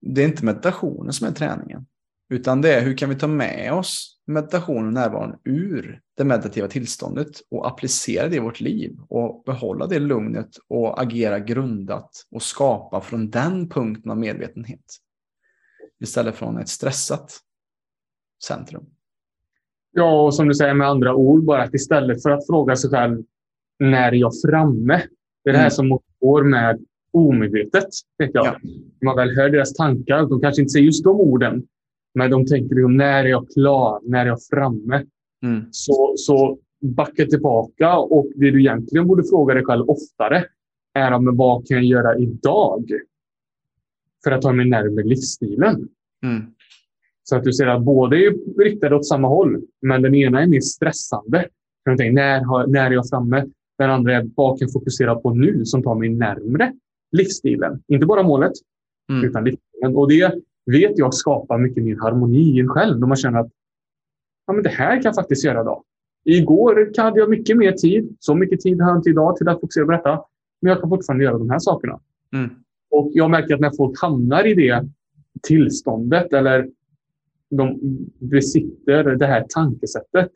det 0.00 0.22
är 0.22 0.28
inte 0.28 0.44
meditationen 0.44 1.12
som 1.12 1.26
är 1.26 1.32
träningen. 1.32 1.86
Utan 2.28 2.60
det 2.60 2.74
är 2.74 2.82
hur 2.82 2.96
kan 2.96 3.08
vi 3.08 3.14
ta 3.16 3.26
med 3.26 3.72
oss 3.72 4.20
meditationen 4.26 4.86
och 4.86 4.92
närvaron 4.92 5.36
ur 5.44 6.00
det 6.16 6.24
meditativa 6.24 6.68
tillståndet 6.68 7.28
och 7.50 7.68
applicera 7.68 8.28
det 8.28 8.36
i 8.36 8.38
vårt 8.38 8.60
liv 8.60 8.98
och 9.08 9.42
behålla 9.46 9.86
det 9.86 9.98
lugnet 9.98 10.50
och 10.68 11.02
agera 11.02 11.38
grundat 11.38 12.10
och 12.30 12.42
skapa 12.42 13.00
från 13.00 13.30
den 13.30 13.68
punkten 13.68 14.10
av 14.10 14.18
medvetenhet. 14.18 14.84
Istället 16.00 16.34
från 16.34 16.58
ett 16.58 16.68
stressat 16.68 17.38
centrum. 18.44 18.86
Ja, 19.92 20.22
och 20.24 20.34
som 20.34 20.48
du 20.48 20.54
säger 20.54 20.74
med 20.74 20.88
andra 20.88 21.14
ord, 21.14 21.44
bara 21.44 21.62
att 21.62 21.74
istället 21.74 22.22
för 22.22 22.30
att 22.30 22.46
fråga 22.46 22.76
sig 22.76 22.90
själv 22.90 23.22
när 23.78 24.12
är 24.12 24.16
jag 24.16 24.32
framme? 24.46 25.02
Det 25.44 25.50
är 25.50 25.52
det 25.52 25.58
här 25.58 25.64
Mm. 25.64 25.70
som 25.70 25.98
går 26.20 26.44
med 26.44 26.84
omedvetet. 27.12 27.88
Vet 28.18 28.30
jag. 28.34 28.46
Ja. 28.46 28.56
Man 29.04 29.16
väl 29.16 29.36
hör 29.36 29.50
deras 29.50 29.74
tankar, 29.74 30.26
de 30.26 30.40
kanske 30.40 30.62
inte 30.62 30.70
säger 30.70 30.86
just 30.86 31.04
de 31.04 31.20
orden, 31.20 31.66
men 32.14 32.30
de 32.30 32.46
tänker 32.46 32.74
liksom, 32.74 32.96
när 32.96 33.24
är 33.24 33.28
jag 33.28 33.46
klar? 33.50 34.00
När 34.02 34.20
är 34.20 34.26
jag 34.26 34.38
framme? 34.50 35.04
Mm. 35.42 35.64
Så, 35.70 36.14
så 36.16 36.58
backa 36.80 37.24
tillbaka 37.24 37.98
och 37.98 38.26
det 38.34 38.50
du 38.50 38.60
egentligen 38.60 39.06
borde 39.06 39.24
fråga 39.30 39.54
dig 39.54 39.64
själv 39.64 39.84
oftare 39.90 40.44
är 40.94 41.18
men 41.18 41.36
vad 41.36 41.68
kan 41.68 41.76
jag 41.76 41.84
göra 41.86 42.18
idag 42.18 42.84
för 44.24 44.32
att 44.32 44.42
ta 44.42 44.52
mig 44.52 44.66
närmare 44.66 45.04
livsstilen? 45.04 45.88
Mm. 46.22 46.42
Så 47.22 47.36
att 47.36 47.44
du 47.44 47.52
ser 47.52 47.66
att 47.66 47.82
båda 47.82 48.16
är 48.16 48.58
riktade 48.58 48.96
åt 48.96 49.06
samma 49.06 49.28
håll, 49.28 49.62
men 49.82 50.02
den 50.02 50.14
ena 50.14 50.42
är 50.42 50.46
mer 50.46 50.60
stressande. 50.60 51.48
Tänker, 51.84 52.12
när, 52.12 52.44
har, 52.44 52.66
när 52.66 52.86
är 52.86 52.90
jag 52.90 53.08
framme? 53.08 53.46
Den 53.78 53.90
andra 53.90 54.16
är 54.16 54.30
vad 54.36 54.58
kan 54.58 54.66
jag 54.66 54.72
fokusera 54.72 55.14
på 55.14 55.34
nu 55.34 55.64
som 55.64 55.82
tar 55.82 55.94
mig 55.94 56.08
närmre 56.08 56.72
livsstilen? 57.12 57.82
Inte 57.88 58.06
bara 58.06 58.22
målet, 58.22 58.52
Mm. 59.08 59.24
utan 59.24 59.44
livsstilen. 59.44 59.96
Och 59.96 60.08
det 60.08 60.34
vet 60.66 60.98
jag 60.98 61.14
skapar 61.14 61.58
mycket 61.58 61.84
mer 61.84 61.96
harmoni 61.96 62.56
i 62.56 62.60
en 62.60 62.68
själv. 62.68 63.00
Då 63.00 63.06
man 63.06 63.16
känner 63.16 63.38
att 63.40 63.50
ja, 64.46 64.52
men 64.52 64.62
det 64.62 64.68
här 64.70 64.94
kan 64.94 65.02
jag 65.04 65.14
faktiskt 65.14 65.44
göra 65.44 65.60
idag. 65.60 65.82
Igår 66.24 66.92
hade 67.02 67.20
jag 67.20 67.30
mycket 67.30 67.56
mer 67.56 67.72
tid. 67.72 68.16
Så 68.20 68.34
mycket 68.34 68.60
tid 68.60 68.80
har 68.80 68.88
jag 68.90 68.98
inte 68.98 69.10
idag 69.10 69.36
till 69.36 69.48
att 69.48 69.60
fokusera 69.60 69.84
på 69.84 69.92
detta. 69.92 70.24
Men 70.60 70.70
jag 70.70 70.80
kan 70.80 70.88
fortfarande 70.88 71.24
göra 71.24 71.38
de 71.38 71.50
här 71.50 71.58
sakerna. 71.58 72.00
Mm. 72.32 72.50
Och 72.90 73.10
jag 73.14 73.30
märker 73.30 73.54
att 73.54 73.60
när 73.60 73.76
folk 73.76 74.00
hamnar 74.00 74.46
i 74.46 74.54
det 74.54 74.88
tillståndet 75.42 76.32
eller 76.32 76.70
de 77.50 77.78
besitter 78.18 79.04
det 79.04 79.26
här 79.26 79.46
tankesättet. 79.48 80.30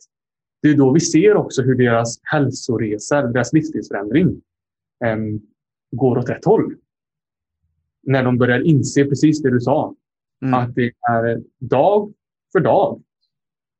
Det 0.63 0.69
är 0.69 0.77
då 0.77 0.93
vi 0.93 1.01
ser 1.01 1.37
också 1.37 1.63
hur 1.63 1.75
deras 1.75 2.21
hälsoresa, 2.23 3.19
eller 3.19 3.29
deras 3.29 3.53
livsstilsförändring 3.53 4.41
em, 5.05 5.41
går 5.97 6.19
åt 6.19 6.29
rätt 6.29 6.45
håll. 6.45 6.75
När 8.03 8.25
de 8.25 8.39
börjar 8.39 8.61
inse 8.61 9.05
precis 9.05 9.43
det 9.43 9.51
du 9.51 9.61
sa. 9.61 9.95
Mm. 10.43 10.55
Att 10.55 10.75
det 10.75 10.93
är 11.11 11.43
dag 11.61 12.13
för 12.53 12.61
dag. 12.61 13.03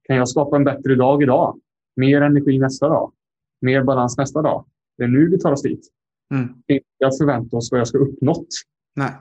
Kan 0.03 0.17
jag 0.17 0.29
skapa 0.29 0.57
en 0.57 0.65
bättre 0.65 0.95
dag 0.95 1.23
idag? 1.23 1.61
Mer 1.97 2.21
energi 2.21 2.59
nästa 2.59 2.89
dag. 2.89 3.13
Mer 3.61 3.83
balans 3.83 4.19
nästa 4.19 4.43
dag. 4.43 4.65
Det 4.99 5.05
är 5.05 5.09
nu 5.09 5.31
vi 5.31 5.39
tar 5.39 5.53
oss 5.53 5.63
dit. 5.63 5.89
Mm. 6.35 6.49
Inte 6.67 7.07
att 7.07 7.19
förvänta 7.19 7.57
oss 7.57 7.73
vad 7.73 7.81
jag 7.81 7.89
ska 7.89 7.99
uppnått. 7.99 8.49
Nej. 8.97 9.13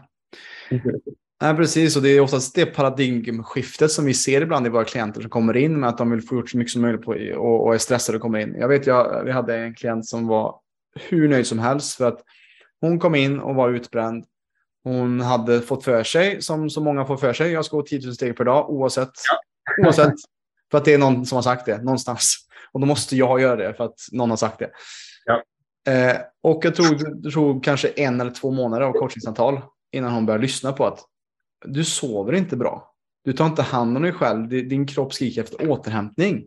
Nej, 1.41 1.55
precis. 1.55 1.95
Och 1.95 2.03
det 2.03 2.09
är 2.09 2.19
oftast 2.19 2.55
det 2.55 2.65
paradigmskiftet 2.65 3.91
som 3.91 4.05
vi 4.05 4.13
ser 4.13 4.41
ibland 4.41 4.67
i 4.67 4.69
våra 4.69 4.83
klienter 4.83 5.21
som 5.21 5.29
kommer 5.29 5.57
in 5.57 5.79
med 5.79 5.89
att 5.89 5.97
de 5.97 6.11
vill 6.11 6.21
få 6.21 6.35
gjort 6.35 6.49
så 6.49 6.57
mycket 6.57 6.71
som 6.71 6.81
möjligt 6.81 7.01
på, 7.01 7.11
och, 7.35 7.65
och 7.65 7.73
är 7.73 7.77
stressade 7.77 8.15
och 8.15 8.21
kommer 8.21 8.39
in. 8.39 8.55
Jag 8.59 8.67
vet, 8.67 8.87
jag, 8.87 9.23
vi 9.23 9.31
hade 9.31 9.57
en 9.57 9.75
klient 9.75 10.05
som 10.05 10.27
var 10.27 10.55
hur 11.09 11.29
nöjd 11.29 11.47
som 11.47 11.59
helst 11.59 11.97
för 11.97 12.07
att 12.07 12.21
hon 12.87 12.99
kom 12.99 13.15
in 13.15 13.39
och 13.39 13.55
var 13.55 13.69
utbränd. 13.69 14.25
Hon 14.83 15.21
hade 15.21 15.61
fått 15.61 15.83
för 15.83 16.03
sig, 16.03 16.41
som 16.41 16.69
så 16.69 16.81
många 16.81 17.05
får 17.05 17.17
för 17.17 17.33
sig, 17.33 17.51
jag 17.51 17.65
ska 17.65 17.77
gå 17.77 17.83
10 17.83 18.05
000 18.05 18.15
steg 18.15 18.37
per 18.37 18.45
dag 18.45 18.69
oavsett. 18.69 19.09
oavsett 19.83 20.13
för 20.71 20.77
att 20.77 20.85
det 20.85 20.93
är 20.93 20.97
någon 20.97 21.25
som 21.25 21.35
har 21.35 21.41
sagt 21.43 21.65
det 21.65 21.77
någonstans. 21.77 22.35
Och 22.71 22.79
då 22.79 22.85
måste 22.85 23.15
jag 23.15 23.41
göra 23.41 23.55
det 23.55 23.73
för 23.73 23.83
att 23.83 23.95
någon 24.11 24.29
har 24.29 24.37
sagt 24.37 24.59
det. 24.59 24.69
Ja. 25.25 25.43
Eh, 25.91 26.17
och 26.43 26.65
jag 26.65 26.75
tror, 26.75 26.97
jag 27.23 27.33
tror 27.33 27.63
kanske 27.63 27.87
en 27.87 28.21
eller 28.21 28.31
två 28.31 28.51
månader 28.51 28.85
av 28.85 28.91
coachingsamtal 28.93 29.61
innan 29.91 30.13
hon 30.13 30.25
börjar 30.25 30.39
lyssna 30.39 30.71
på 30.73 30.85
att 30.85 30.99
du 31.65 31.83
sover 31.83 32.33
inte 32.33 32.57
bra. 32.57 32.93
Du 33.25 33.33
tar 33.33 33.45
inte 33.45 33.61
hand 33.61 33.97
om 33.97 34.03
dig 34.03 34.11
själv. 34.13 34.47
Di- 34.47 34.61
Din 34.61 34.87
kropp 34.87 35.13
skriker 35.13 35.43
efter 35.43 35.69
återhämtning. 35.69 36.43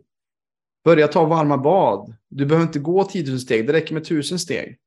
Börja 0.83 1.07
ta 1.07 1.25
varma 1.25 1.57
bad. 1.57 2.15
Du 2.29 2.45
behöver 2.45 2.67
inte 2.67 2.79
gå 2.79 3.03
10 3.03 3.29
000 3.29 3.39
steg. 3.39 3.67
Det 3.67 3.73
räcker 3.73 3.93
med 3.93 4.01
1000 4.03 4.39
steg. 4.39 4.77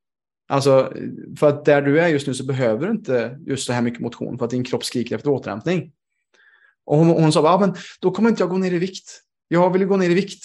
Alltså, 0.50 0.92
för 1.38 1.48
att 1.48 1.64
där 1.64 1.82
du 1.82 2.00
är 2.00 2.08
just 2.08 2.26
nu 2.26 2.34
så 2.34 2.44
behöver 2.44 2.86
du 2.86 2.92
inte 2.92 3.38
just 3.46 3.66
så 3.66 3.72
här 3.72 3.82
mycket 3.82 4.00
motion 4.00 4.38
för 4.38 4.44
att 4.44 4.50
din 4.50 4.64
kropp 4.64 4.84
skriker 4.84 5.16
efter 5.16 5.30
återhämtning. 5.30 5.92
Och 6.84 6.96
hon, 6.96 7.08
hon 7.08 7.32
sa, 7.32 7.48
ah, 7.48 7.60
men 7.60 7.74
då 8.00 8.10
kommer 8.10 8.30
inte 8.30 8.42
jag 8.42 8.50
gå 8.50 8.58
ner 8.58 8.72
i 8.72 8.78
vikt. 8.78 9.20
Jag 9.48 9.72
vill 9.72 9.84
gå 9.84 9.96
ner 9.96 10.10
i 10.10 10.14
vikt. 10.14 10.44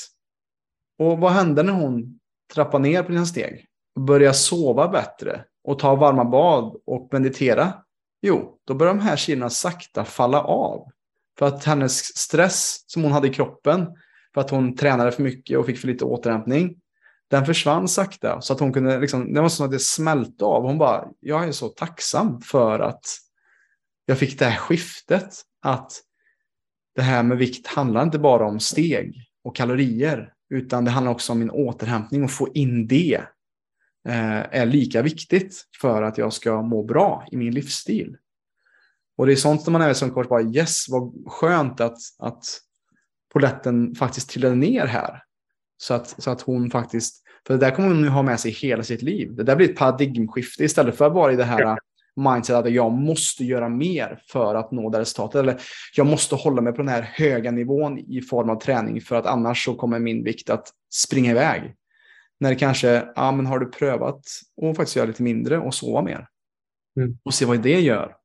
Och 0.99 1.17
vad 1.17 1.31
hände 1.31 1.63
när 1.63 1.73
hon 1.73 2.19
trappade 2.53 2.83
ner 2.83 3.03
på 3.03 3.11
dina 3.11 3.25
steg? 3.25 3.65
började 3.99 4.33
sova 4.33 4.87
bättre 4.87 5.43
och 5.63 5.79
ta 5.79 5.95
varma 5.95 6.25
bad 6.25 6.81
och 6.85 7.09
meditera. 7.11 7.73
Jo, 8.21 8.57
då 8.67 8.73
börjar 8.73 8.93
de 8.93 9.01
här 9.01 9.15
kilona 9.15 9.49
sakta 9.49 10.05
falla 10.05 10.41
av. 10.41 10.87
För 11.39 11.45
att 11.45 11.63
hennes 11.63 12.17
stress 12.17 12.83
som 12.87 13.03
hon 13.03 13.11
hade 13.11 13.27
i 13.27 13.33
kroppen, 13.33 13.87
för 14.33 14.41
att 14.41 14.49
hon 14.49 14.75
tränade 14.75 15.11
för 15.11 15.23
mycket 15.23 15.57
och 15.57 15.65
fick 15.65 15.77
för 15.77 15.87
lite 15.87 16.05
återhämtning, 16.05 16.75
den 17.29 17.45
försvann 17.45 17.87
sakta. 17.87 18.41
Så 18.41 18.53
att 18.53 18.59
hon 18.59 18.73
kunde, 18.73 18.99
liksom, 18.99 19.33
det 19.33 19.41
var 19.41 19.49
som 19.49 19.65
att 19.65 19.71
det 19.71 19.79
smälte 19.79 20.45
av. 20.45 20.63
Hon 20.63 20.77
bara, 20.77 21.07
jag 21.19 21.47
är 21.47 21.51
så 21.51 21.69
tacksam 21.69 22.41
för 22.41 22.79
att 22.79 23.05
jag 24.05 24.19
fick 24.19 24.39
det 24.39 24.45
här 24.45 24.57
skiftet. 24.57 25.41
Att 25.61 25.91
det 26.95 27.01
här 27.01 27.23
med 27.23 27.37
vikt 27.37 27.67
handlar 27.67 28.03
inte 28.03 28.19
bara 28.19 28.45
om 28.45 28.59
steg 28.59 29.15
och 29.43 29.55
kalorier. 29.55 30.33
Utan 30.49 30.85
det 30.85 30.91
handlar 30.91 31.11
också 31.11 31.31
om 31.31 31.39
min 31.39 31.51
återhämtning 31.51 32.23
och 32.23 32.31
få 32.31 32.47
in 32.53 32.87
det 32.87 33.21
eh, 34.07 34.59
är 34.59 34.65
lika 34.65 35.01
viktigt 35.01 35.63
för 35.81 36.01
att 36.01 36.17
jag 36.17 36.33
ska 36.33 36.61
må 36.61 36.83
bra 36.83 37.27
i 37.31 37.37
min 37.37 37.53
livsstil. 37.53 38.17
Och 39.17 39.25
det 39.25 39.31
är 39.31 39.35
sånt 39.35 39.61
som 39.61 39.73
man 39.73 39.81
är 39.81 39.93
som 39.93 40.11
coach 40.11 40.27
bara 40.27 40.41
yes, 40.41 40.85
vad 40.89 41.13
skönt 41.27 41.81
att, 41.81 41.97
att 42.19 42.43
poletten 43.33 43.95
faktiskt 43.95 44.29
trillade 44.29 44.55
ner 44.55 44.85
här. 44.85 45.24
Så 45.77 45.93
att, 45.93 46.23
så 46.23 46.31
att 46.31 46.41
hon 46.41 46.69
faktiskt, 46.69 47.23
för 47.47 47.53
det 47.53 47.59
där 47.59 47.71
kommer 47.71 47.87
hon 47.87 48.01
nu 48.01 48.07
ha 48.07 48.23
med 48.23 48.39
sig 48.39 48.51
hela 48.51 48.83
sitt 48.83 49.01
liv. 49.01 49.35
Det 49.35 49.43
där 49.43 49.55
blir 49.55 49.69
ett 49.69 49.77
paradigmskifte 49.77 50.63
istället 50.63 50.97
för 50.97 51.05
att 51.05 51.13
vara 51.13 51.33
i 51.33 51.35
det 51.35 51.43
här 51.43 51.77
mindset 52.15 52.55
att 52.55 52.71
jag 52.71 52.91
måste 52.91 53.45
göra 53.45 53.69
mer 53.69 54.19
för 54.27 54.55
att 54.55 54.71
nå 54.71 54.89
det 54.89 54.99
resultatet. 54.99 55.39
Eller 55.39 55.61
jag 55.95 56.07
måste 56.07 56.35
hålla 56.35 56.61
mig 56.61 56.73
på 56.73 56.77
den 56.77 56.87
här 56.87 57.01
höga 57.01 57.51
nivån 57.51 57.99
i 57.99 58.21
form 58.21 58.49
av 58.49 58.59
träning 58.59 59.01
för 59.01 59.15
att 59.15 59.25
annars 59.25 59.65
så 59.65 59.75
kommer 59.75 59.99
min 59.99 60.23
vikt 60.23 60.49
att 60.49 60.69
springa 60.93 61.31
iväg. 61.31 61.75
När 62.39 62.49
det 62.49 62.55
kanske, 62.55 63.03
ja 63.15 63.31
men 63.31 63.45
har 63.45 63.59
du 63.59 63.65
prövat 63.65 64.25
att 64.61 64.77
faktiskt 64.77 64.95
göra 64.95 65.07
lite 65.07 65.23
mindre 65.23 65.57
och 65.57 65.73
sova 65.73 66.01
mer? 66.01 66.27
Mm. 66.97 67.17
Och 67.23 67.33
se 67.33 67.45
vad 67.45 67.61
det 67.61 67.81
gör. 67.81 68.15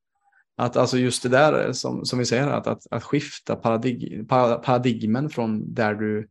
Att 0.57 0.77
alltså 0.77 0.99
just 0.99 1.23
det 1.23 1.29
där 1.29 1.73
som, 1.73 2.05
som 2.05 2.19
vi 2.19 2.25
säger, 2.25 2.47
att, 2.47 2.67
att, 2.67 2.87
att 2.91 3.03
skifta 3.03 3.57
paradig, 3.57 4.29
paradigmen 4.29 5.31
från 5.31 5.75
där 5.75 5.95
du 5.95 6.29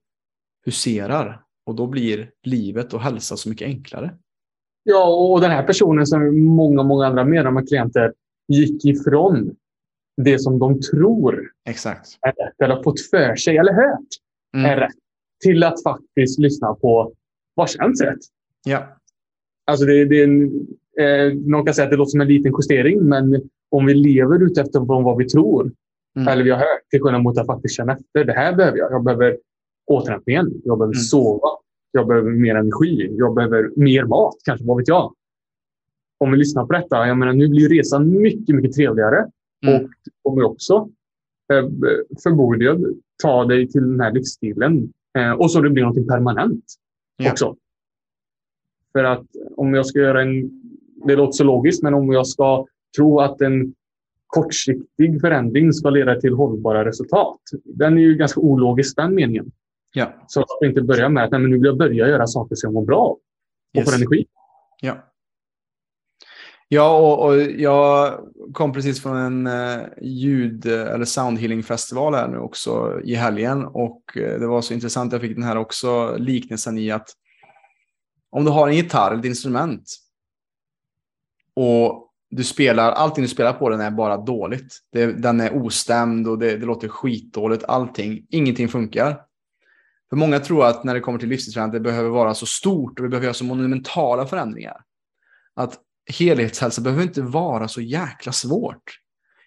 huserar 0.70 1.42
och 1.66 1.76
då 1.76 1.88
blir 1.88 2.32
livet 2.44 2.94
och 2.94 3.02
hälsa 3.02 3.38
så 3.38 3.50
mycket 3.50 3.66
enklare. 3.66 4.12
Ja, 4.84 5.08
och 5.08 5.42
den 5.42 5.52
här 5.52 5.64
personen 5.64 6.06
som 6.06 6.46
många, 6.46 6.84
många 6.84 7.08
andra 7.08 7.26
medlemmar 7.26 7.66
klienter 7.68 8.14
gick 8.48 8.86
ifrån 8.86 9.56
det 10.18 10.40
som 10.40 10.60
de 10.60 10.82
tror 10.82 11.52
Exakt. 11.70 12.18
är 12.22 12.32
rätt, 12.32 12.62
eller 12.64 12.76
har 12.76 12.84
fått 12.84 13.02
för 13.02 13.36
sig 13.36 13.58
eller 13.58 13.74
hört 13.74 14.08
mm. 14.56 14.72
är 14.72 14.78
rätt, 14.78 14.96
till 15.44 15.64
att 15.64 15.84
faktiskt 15.84 16.40
lyssna 16.40 16.74
på 16.74 17.14
vad 17.56 17.70
känns 17.70 18.02
rätt. 18.02 18.20
Ja. 18.66 18.98
Alltså 19.66 19.86
det, 19.86 20.06
det 20.06 20.22
är 20.22 20.24
en, 20.24 20.68
eh, 21.00 21.38
någon 21.38 21.66
kan 21.66 21.74
säga 21.74 21.86
att 21.86 21.92
det 21.92 21.98
låter 21.98 22.10
som 22.10 22.22
en 22.22 22.28
liten 22.28 22.54
justering, 22.60 23.04
men 23.04 23.50
om 23.72 23.86
vi 23.86 23.94
lever 23.94 24.44
utefter 24.44 24.80
vad 24.80 25.18
vi 25.18 25.30
tror 25.30 25.72
mm. 26.16 26.28
eller 26.28 26.44
vi 26.44 26.50
har 26.50 26.58
hört, 26.58 26.90
till 26.90 27.02
skillnad 27.02 27.24
mot 27.24 27.38
att 27.38 27.48
faktiskt 27.48 27.76
känna 27.76 27.94
efter. 27.94 28.26
Det 28.26 28.34
här 28.34 28.56
behöver 28.56 28.78
jag. 28.78 28.92
Jag 28.92 29.04
behöver 29.04 29.38
återhämtningen. 29.90 30.62
Jag 30.64 30.78
behöver 30.78 30.94
mm. 30.94 31.04
sova. 31.04 31.50
Jag 31.92 32.08
behöver 32.08 32.32
mer 32.32 32.56
energi. 32.56 33.16
Jag 33.18 33.36
behöver 33.36 33.72
mer 33.76 34.06
mat, 34.06 34.36
kanske. 34.46 34.66
Vad 34.66 34.78
vet 34.78 34.88
jag? 34.88 35.14
Om 36.18 36.32
vi 36.32 36.38
lyssnar 36.38 36.66
på 36.66 36.74
detta. 36.74 37.08
Jag 37.08 37.18
menar, 37.18 37.34
nu 37.34 37.48
blir 37.48 37.70
resan 37.70 38.22
mycket, 38.22 38.56
mycket 38.56 38.74
trevligare. 38.74 39.28
Mm. 39.66 39.76
Och 39.76 39.90
du 40.04 40.12
kommer 40.22 40.44
också 40.44 40.90
eh, 41.54 41.66
förmodligen 42.24 42.86
ta 43.24 43.46
dig 43.46 43.68
till 43.68 43.82
den 43.82 44.00
här 44.00 44.12
livsstilen. 44.12 44.94
Eh, 45.18 45.32
och 45.32 45.52
så 45.52 45.62
det 45.62 45.70
blir 45.70 45.84
något 45.84 46.08
permanent 46.08 46.64
ja. 47.18 47.32
också. 47.32 47.56
För 48.94 49.04
att 49.04 49.26
om 49.56 49.74
jag 49.74 49.86
ska 49.86 50.00
göra 50.00 50.22
en... 50.22 50.52
Det 51.06 51.16
låter 51.16 51.32
så 51.32 51.44
logiskt, 51.44 51.84
men 51.84 51.94
om 51.94 52.12
jag 52.12 52.28
ska 52.28 52.66
tro 52.98 53.20
att 53.20 53.42
en 53.42 53.74
kortsiktig 54.28 55.22
förändring 55.22 55.74
ska 55.74 55.90
leda 55.90 56.20
till 56.20 56.34
hållbara 56.34 56.86
resultat. 56.86 57.40
Den 57.64 57.98
är 57.98 58.02
ju 58.02 58.16
ganska 58.16 58.42
ologisk 58.42 58.96
den 58.96 59.16
meningen. 59.16 59.52
Ja. 59.94 60.14
Så 60.28 60.42
att 60.42 60.48
inte 60.64 60.82
börja 60.82 61.10
med 61.10 61.24
att 61.24 61.32
nej, 61.32 61.42
men 61.42 61.50
nu 61.50 61.58
vill 61.58 61.66
jag 61.66 61.78
börja 61.78 62.08
göra 62.08 62.28
saker 62.28 62.56
som 62.56 62.68
jag 62.68 62.74
mår 62.74 62.86
bra 62.86 63.06
och 63.06 63.20
yes. 63.78 63.90
får 63.90 63.96
energi. 63.96 64.26
Ja. 64.82 65.06
Ja, 66.68 66.98
och, 66.98 67.26
och, 67.26 67.42
jag 67.42 68.20
kom 68.54 68.74
precis 68.74 69.04
från 69.04 69.18
en 69.18 69.48
uh, 69.48 69.88
ljud 70.02 70.66
eller 70.66 71.06
soundhealing 71.06 71.64
festival 71.64 72.14
här 72.14 72.28
nu 72.28 72.38
också 72.38 73.02
i 73.04 73.16
helgen 73.16 73.66
och 73.66 74.02
uh, 74.18 74.40
det 74.40 74.48
var 74.48 74.62
så 74.62 74.74
intressant. 74.74 75.12
Jag 75.12 75.22
fick 75.22 75.36
den 75.36 75.44
här 75.44 75.58
också 75.58 76.16
liknelsen 76.18 76.78
i 76.78 76.92
att 76.92 77.10
om 78.30 78.46
du 78.46 78.52
har 78.52 78.68
en 78.68 78.76
gitarr, 78.76 79.20
ett 79.20 79.26
instrument 79.26 79.84
och 81.54 82.10
du 82.30 82.44
spelar, 82.44 82.92
allting 82.92 83.22
du 83.22 83.28
spelar 83.28 83.54
på 83.54 83.70
den 83.70 83.82
är 83.82 83.92
bara 83.92 84.18
dåligt. 84.18 84.80
Det, 84.92 85.06
den 85.06 85.42
är 85.42 85.54
ostämd 85.54 86.28
och 86.28 86.40
det, 86.40 86.58
det 86.58 86.66
låter 86.66 86.88
skitdåligt. 86.88 87.64
Allting, 87.64 88.26
ingenting 88.30 88.68
funkar. 88.68 89.22
För 90.10 90.18
många 90.18 90.40
tror 90.40 90.66
att 90.66 90.84
när 90.84 90.94
det 90.94 91.00
kommer 91.00 91.20
till 91.20 91.30
livsstilsträning, 91.30 91.72
det 91.72 91.80
behöver 91.80 92.10
vara 92.10 92.34
så 92.34 92.46
stort 92.46 93.00
och 93.00 93.06
vi 93.06 93.10
behöver 93.10 93.26
göra 93.26 93.34
så 93.34 93.44
monumentala 93.44 94.28
förändringar. 94.28 94.82
Att 95.56 95.80
helhetshälsa 96.18 96.82
behöver 96.82 97.04
inte 97.04 97.22
vara 97.22 97.68
så 97.68 97.82
jäkla 97.82 98.32
svårt. 98.32 99.00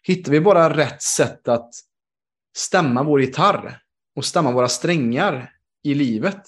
Hittar 0.03 0.33
vi 0.33 0.41
bara 0.41 0.77
rätt 0.77 1.03
sätt 1.03 1.49
att 1.49 1.71
stämma 2.57 3.03
vår 3.03 3.21
gitarr 3.21 3.83
och 4.17 4.25
stämma 4.25 4.53
våra 4.53 4.69
strängar 4.69 5.53
i 5.83 5.95
livet 5.95 6.43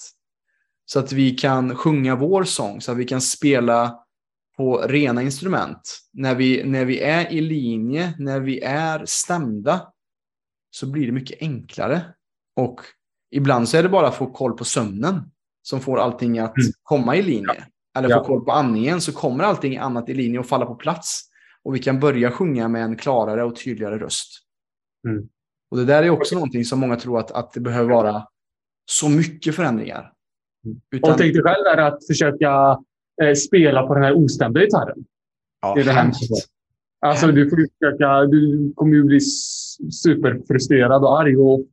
så 0.85 0.99
att 0.99 1.11
vi 1.11 1.31
kan 1.31 1.75
sjunga 1.75 2.15
vår 2.15 2.43
sång, 2.43 2.81
så 2.81 2.91
att 2.91 2.97
vi 2.97 3.05
kan 3.05 3.21
spela 3.21 3.99
på 4.57 4.77
rena 4.77 5.21
instrument. 5.21 5.99
När 6.13 6.35
vi, 6.35 6.63
när 6.63 6.85
vi 6.85 6.99
är 6.99 7.31
i 7.31 7.41
linje, 7.41 8.13
när 8.19 8.39
vi 8.39 8.59
är 8.61 9.05
stämda, 9.05 9.93
så 10.69 10.91
blir 10.91 11.05
det 11.05 11.11
mycket 11.11 11.41
enklare. 11.41 12.01
Och 12.55 12.81
ibland 13.31 13.69
så 13.69 13.77
är 13.77 13.83
det 13.83 13.89
bara 13.89 14.07
att 14.07 14.15
få 14.15 14.27
koll 14.27 14.57
på 14.57 14.65
sömnen 14.65 15.21
som 15.61 15.79
får 15.79 15.99
allting 15.99 16.39
att 16.39 16.57
mm. 16.57 16.71
komma 16.83 17.15
i 17.15 17.21
linje. 17.21 17.55
Ja. 17.57 17.99
Eller 17.99 18.09
få 18.09 18.15
ja. 18.15 18.23
koll 18.23 18.45
på 18.45 18.51
andningen 18.51 19.01
så 19.01 19.11
kommer 19.11 19.43
allting 19.43 19.77
annat 19.77 20.09
i 20.09 20.13
linje 20.13 20.39
och 20.39 20.45
falla 20.45 20.65
på 20.65 20.75
plats. 20.75 21.21
Och 21.63 21.75
vi 21.75 21.79
kan 21.79 21.99
börja 21.99 22.31
sjunga 22.31 22.67
med 22.67 22.83
en 22.83 22.97
klarare 22.97 23.43
och 23.43 23.55
tydligare 23.55 23.97
röst. 23.97 24.27
Mm. 25.07 25.29
Och 25.71 25.77
det 25.77 25.85
där 25.85 26.03
är 26.03 26.09
också 26.09 26.35
någonting 26.35 26.65
som 26.65 26.79
många 26.79 26.95
tror 26.95 27.19
att, 27.19 27.31
att 27.31 27.53
det 27.53 27.59
behöver 27.59 27.89
vara 27.89 28.27
så 28.85 29.09
mycket 29.09 29.55
förändringar. 29.55 30.13
Mm. 30.65 30.81
Utan... 30.91 31.11
Och 31.11 31.17
tänk 31.17 31.33
dig 31.33 31.43
själv 31.43 31.65
är 31.65 31.77
att 31.77 32.07
försöka 32.07 32.77
eh, 33.23 33.33
spela 33.33 33.87
på 33.87 33.93
den 33.93 34.03
här 34.03 34.13
ostämda 34.13 34.59
gitarren. 34.59 35.05
Ja, 35.61 35.75
det 35.75 35.81
är 35.81 35.85
det 35.85 35.91
hemskt. 35.91 36.49
Alltså, 36.99 37.27
du, 37.27 37.49
får 37.49 37.57
försöka, 37.57 38.25
du 38.25 38.73
kommer 38.75 38.93
ju 38.93 39.03
bli 39.03 39.19
superfrustrerad 39.91 41.03
och 41.03 41.19
arg 41.19 41.37
och 41.37 41.65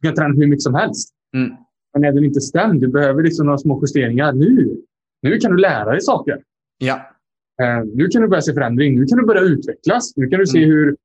du 0.00 0.08
kan 0.08 0.14
träna 0.14 0.34
hur 0.34 0.46
mycket 0.46 0.62
som 0.62 0.74
helst. 0.74 1.14
Mm. 1.34 1.56
Men 1.92 2.04
är 2.04 2.12
den 2.12 2.24
inte 2.24 2.40
stämd, 2.40 2.80
du 2.80 2.88
behöver 2.88 3.22
liksom 3.22 3.46
några 3.46 3.58
små 3.58 3.80
justeringar 3.82 4.32
nu. 4.32 4.76
Nu 5.22 5.38
kan 5.38 5.50
du 5.50 5.56
lära 5.56 5.90
dig 5.90 6.00
saker. 6.00 6.42
Ja. 6.78 6.94
Eh, 7.62 7.84
nu 7.94 8.08
kan 8.08 8.22
du 8.22 8.28
börja 8.28 8.42
se 8.42 8.54
förändring. 8.54 9.00
Nu 9.00 9.06
kan 9.06 9.18
du 9.18 9.26
börja 9.26 9.40
utvecklas. 9.40 10.16
Nu 10.16 10.28
kan 10.28 10.40
du 10.40 10.46
se 10.46 10.58
mm. 10.58 10.70
hur 10.70 10.96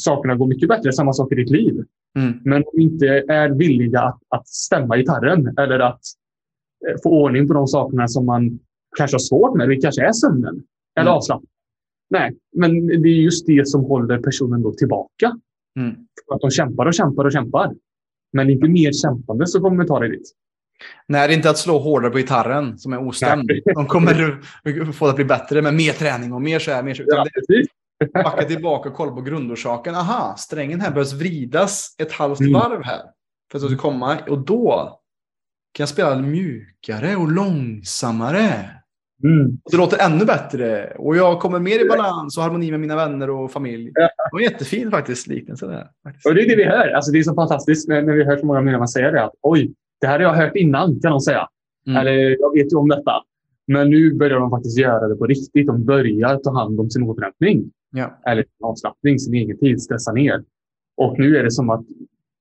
sakerna 0.00 0.34
går 0.34 0.46
mycket 0.46 0.68
bättre. 0.68 0.92
Samma 0.92 1.12
sak 1.12 1.32
i 1.32 1.34
ditt 1.34 1.50
liv. 1.50 1.84
Mm. 2.18 2.38
Men 2.44 2.64
om 2.64 2.70
du 2.72 2.82
inte 2.82 3.06
är 3.28 3.48
villiga 3.48 4.00
att, 4.00 4.20
att 4.28 4.48
stämma 4.48 4.96
gitarren 4.96 5.54
eller 5.58 5.78
att 5.80 6.00
eh, 6.88 6.96
få 7.02 7.10
ordning 7.10 7.48
på 7.48 7.54
de 7.54 7.66
sakerna 7.66 8.08
som 8.08 8.26
man 8.26 8.58
kanske 8.96 9.14
har 9.14 9.20
svårt 9.20 9.56
med. 9.56 9.68
Det 9.68 9.76
kanske 9.76 10.02
är 10.02 10.12
sömnen 10.12 10.62
eller 10.96 11.10
mm. 11.10 11.16
avslappning. 11.16 11.50
Nej, 12.10 12.36
men 12.56 12.86
det 12.86 13.08
är 13.08 13.22
just 13.22 13.46
det 13.46 13.68
som 13.68 13.84
håller 13.84 14.18
personen 14.18 14.62
då 14.62 14.72
tillbaka. 14.72 15.38
Mm. 15.78 15.94
Att 16.34 16.40
de 16.40 16.50
kämpar 16.50 16.86
och 16.86 16.94
kämpar 16.94 17.24
och 17.24 17.32
kämpar. 17.32 17.74
Men 18.32 18.50
inte 18.50 18.68
mer 18.68 18.92
kämpande 18.92 19.46
så 19.46 19.60
kommer 19.60 19.82
vi 19.82 19.88
ta 19.88 19.98
det 19.98 20.08
dit. 20.08 20.32
Nej, 21.06 21.28
det 21.28 21.34
är 21.34 21.36
inte 21.36 21.50
att 21.50 21.58
slå 21.58 21.78
hårdare 21.78 22.10
på 22.10 22.18
gitarren 22.18 22.78
som 22.78 22.92
är 22.92 22.98
ostämd. 22.98 23.50
De 23.74 23.86
kommer 23.86 24.92
få 24.92 25.04
det 25.04 25.10
att 25.10 25.16
bli 25.16 25.24
bättre 25.24 25.62
med 25.62 25.74
mer 25.74 25.92
träning 25.92 26.32
och 26.32 26.42
mer 26.42 26.58
så 26.58 26.70
här. 26.70 26.82
Mer 26.82 26.94
så. 26.94 27.02
Ja, 27.06 27.26
backa 28.14 28.44
tillbaka 28.44 28.88
och 28.88 28.94
kolla 28.94 29.12
på 29.12 29.20
grundorsaken. 29.20 29.94
Aha, 29.94 30.36
strängen 30.38 30.80
här 30.80 30.90
behövs 30.90 31.12
vridas 31.12 31.94
ett 31.98 32.12
halvt 32.12 32.40
mm. 32.40 32.52
varv 32.52 32.82
här. 32.84 33.02
För 33.50 33.58
att 33.58 33.62
det 33.62 33.68
ska 33.68 33.76
komma. 33.76 34.18
Och 34.28 34.38
då 34.38 35.00
kan 35.72 35.82
jag 35.82 35.88
spela 35.88 36.16
mjukare 36.16 37.16
och 37.16 37.32
långsammare. 37.32 38.70
Mm. 39.22 39.58
Det 39.70 39.76
låter 39.76 40.06
ännu 40.06 40.24
bättre 40.24 40.92
och 40.98 41.16
jag 41.16 41.40
kommer 41.40 41.58
mer 41.58 41.84
i 41.84 41.88
balans 41.88 42.36
och 42.36 42.42
harmoni 42.42 42.70
med 42.70 42.80
mina 42.80 42.96
vänner 42.96 43.30
och 43.30 43.52
familj. 43.52 43.90
Ja. 43.94 44.00
Det 44.02 44.30
var 44.32 44.40
jättefin 44.40 44.90
faktiskt 44.90 45.26
liknelse 45.26 45.66
där. 45.66 45.88
Faktiskt. 46.04 46.26
Och 46.26 46.34
det 46.34 46.42
är 46.42 46.48
det 46.48 46.56
vi 46.56 46.64
hör. 46.64 46.88
Alltså, 46.88 47.12
det 47.12 47.18
är 47.18 47.22
så 47.22 47.34
fantastiskt 47.34 47.88
när, 47.88 48.02
när 48.02 48.12
vi 48.12 48.24
hör 48.24 48.36
så 48.36 48.46
många 48.46 48.60
medlemmar 48.60 48.86
säga 48.86 49.10
det. 49.10 49.24
Att, 49.24 49.32
Oj, 49.42 49.74
det 50.00 50.06
här 50.06 50.20
har 50.20 50.20
jag 50.20 50.34
hört 50.34 50.56
innan 50.56 51.00
kan 51.00 51.10
de 51.10 51.20
säga. 51.20 51.48
Mm. 51.86 52.00
Eller 52.00 52.40
jag 52.40 52.54
vet 52.54 52.72
ju 52.72 52.76
om 52.76 52.88
detta. 52.88 53.12
Men 53.66 53.90
nu 53.90 54.14
börjar 54.14 54.40
de 54.40 54.50
faktiskt 54.50 54.78
göra 54.78 55.08
det 55.08 55.16
på 55.16 55.26
riktigt. 55.26 55.66
De 55.66 55.84
börjar 55.84 56.36
ta 56.36 56.52
hand 56.52 56.80
om 56.80 56.90
sin 56.90 57.02
återhämtning. 57.02 57.70
Ja. 57.90 58.20
Eller 58.26 58.42
sin 58.42 58.64
avslappning, 58.64 59.18
sin 59.18 59.34
egen 59.34 59.58
tid, 59.58 59.82
stressa 59.82 60.12
ner. 60.12 60.44
Och 60.96 61.18
nu 61.18 61.36
är 61.36 61.44
det 61.44 61.50
som 61.50 61.70
att, 61.70 61.84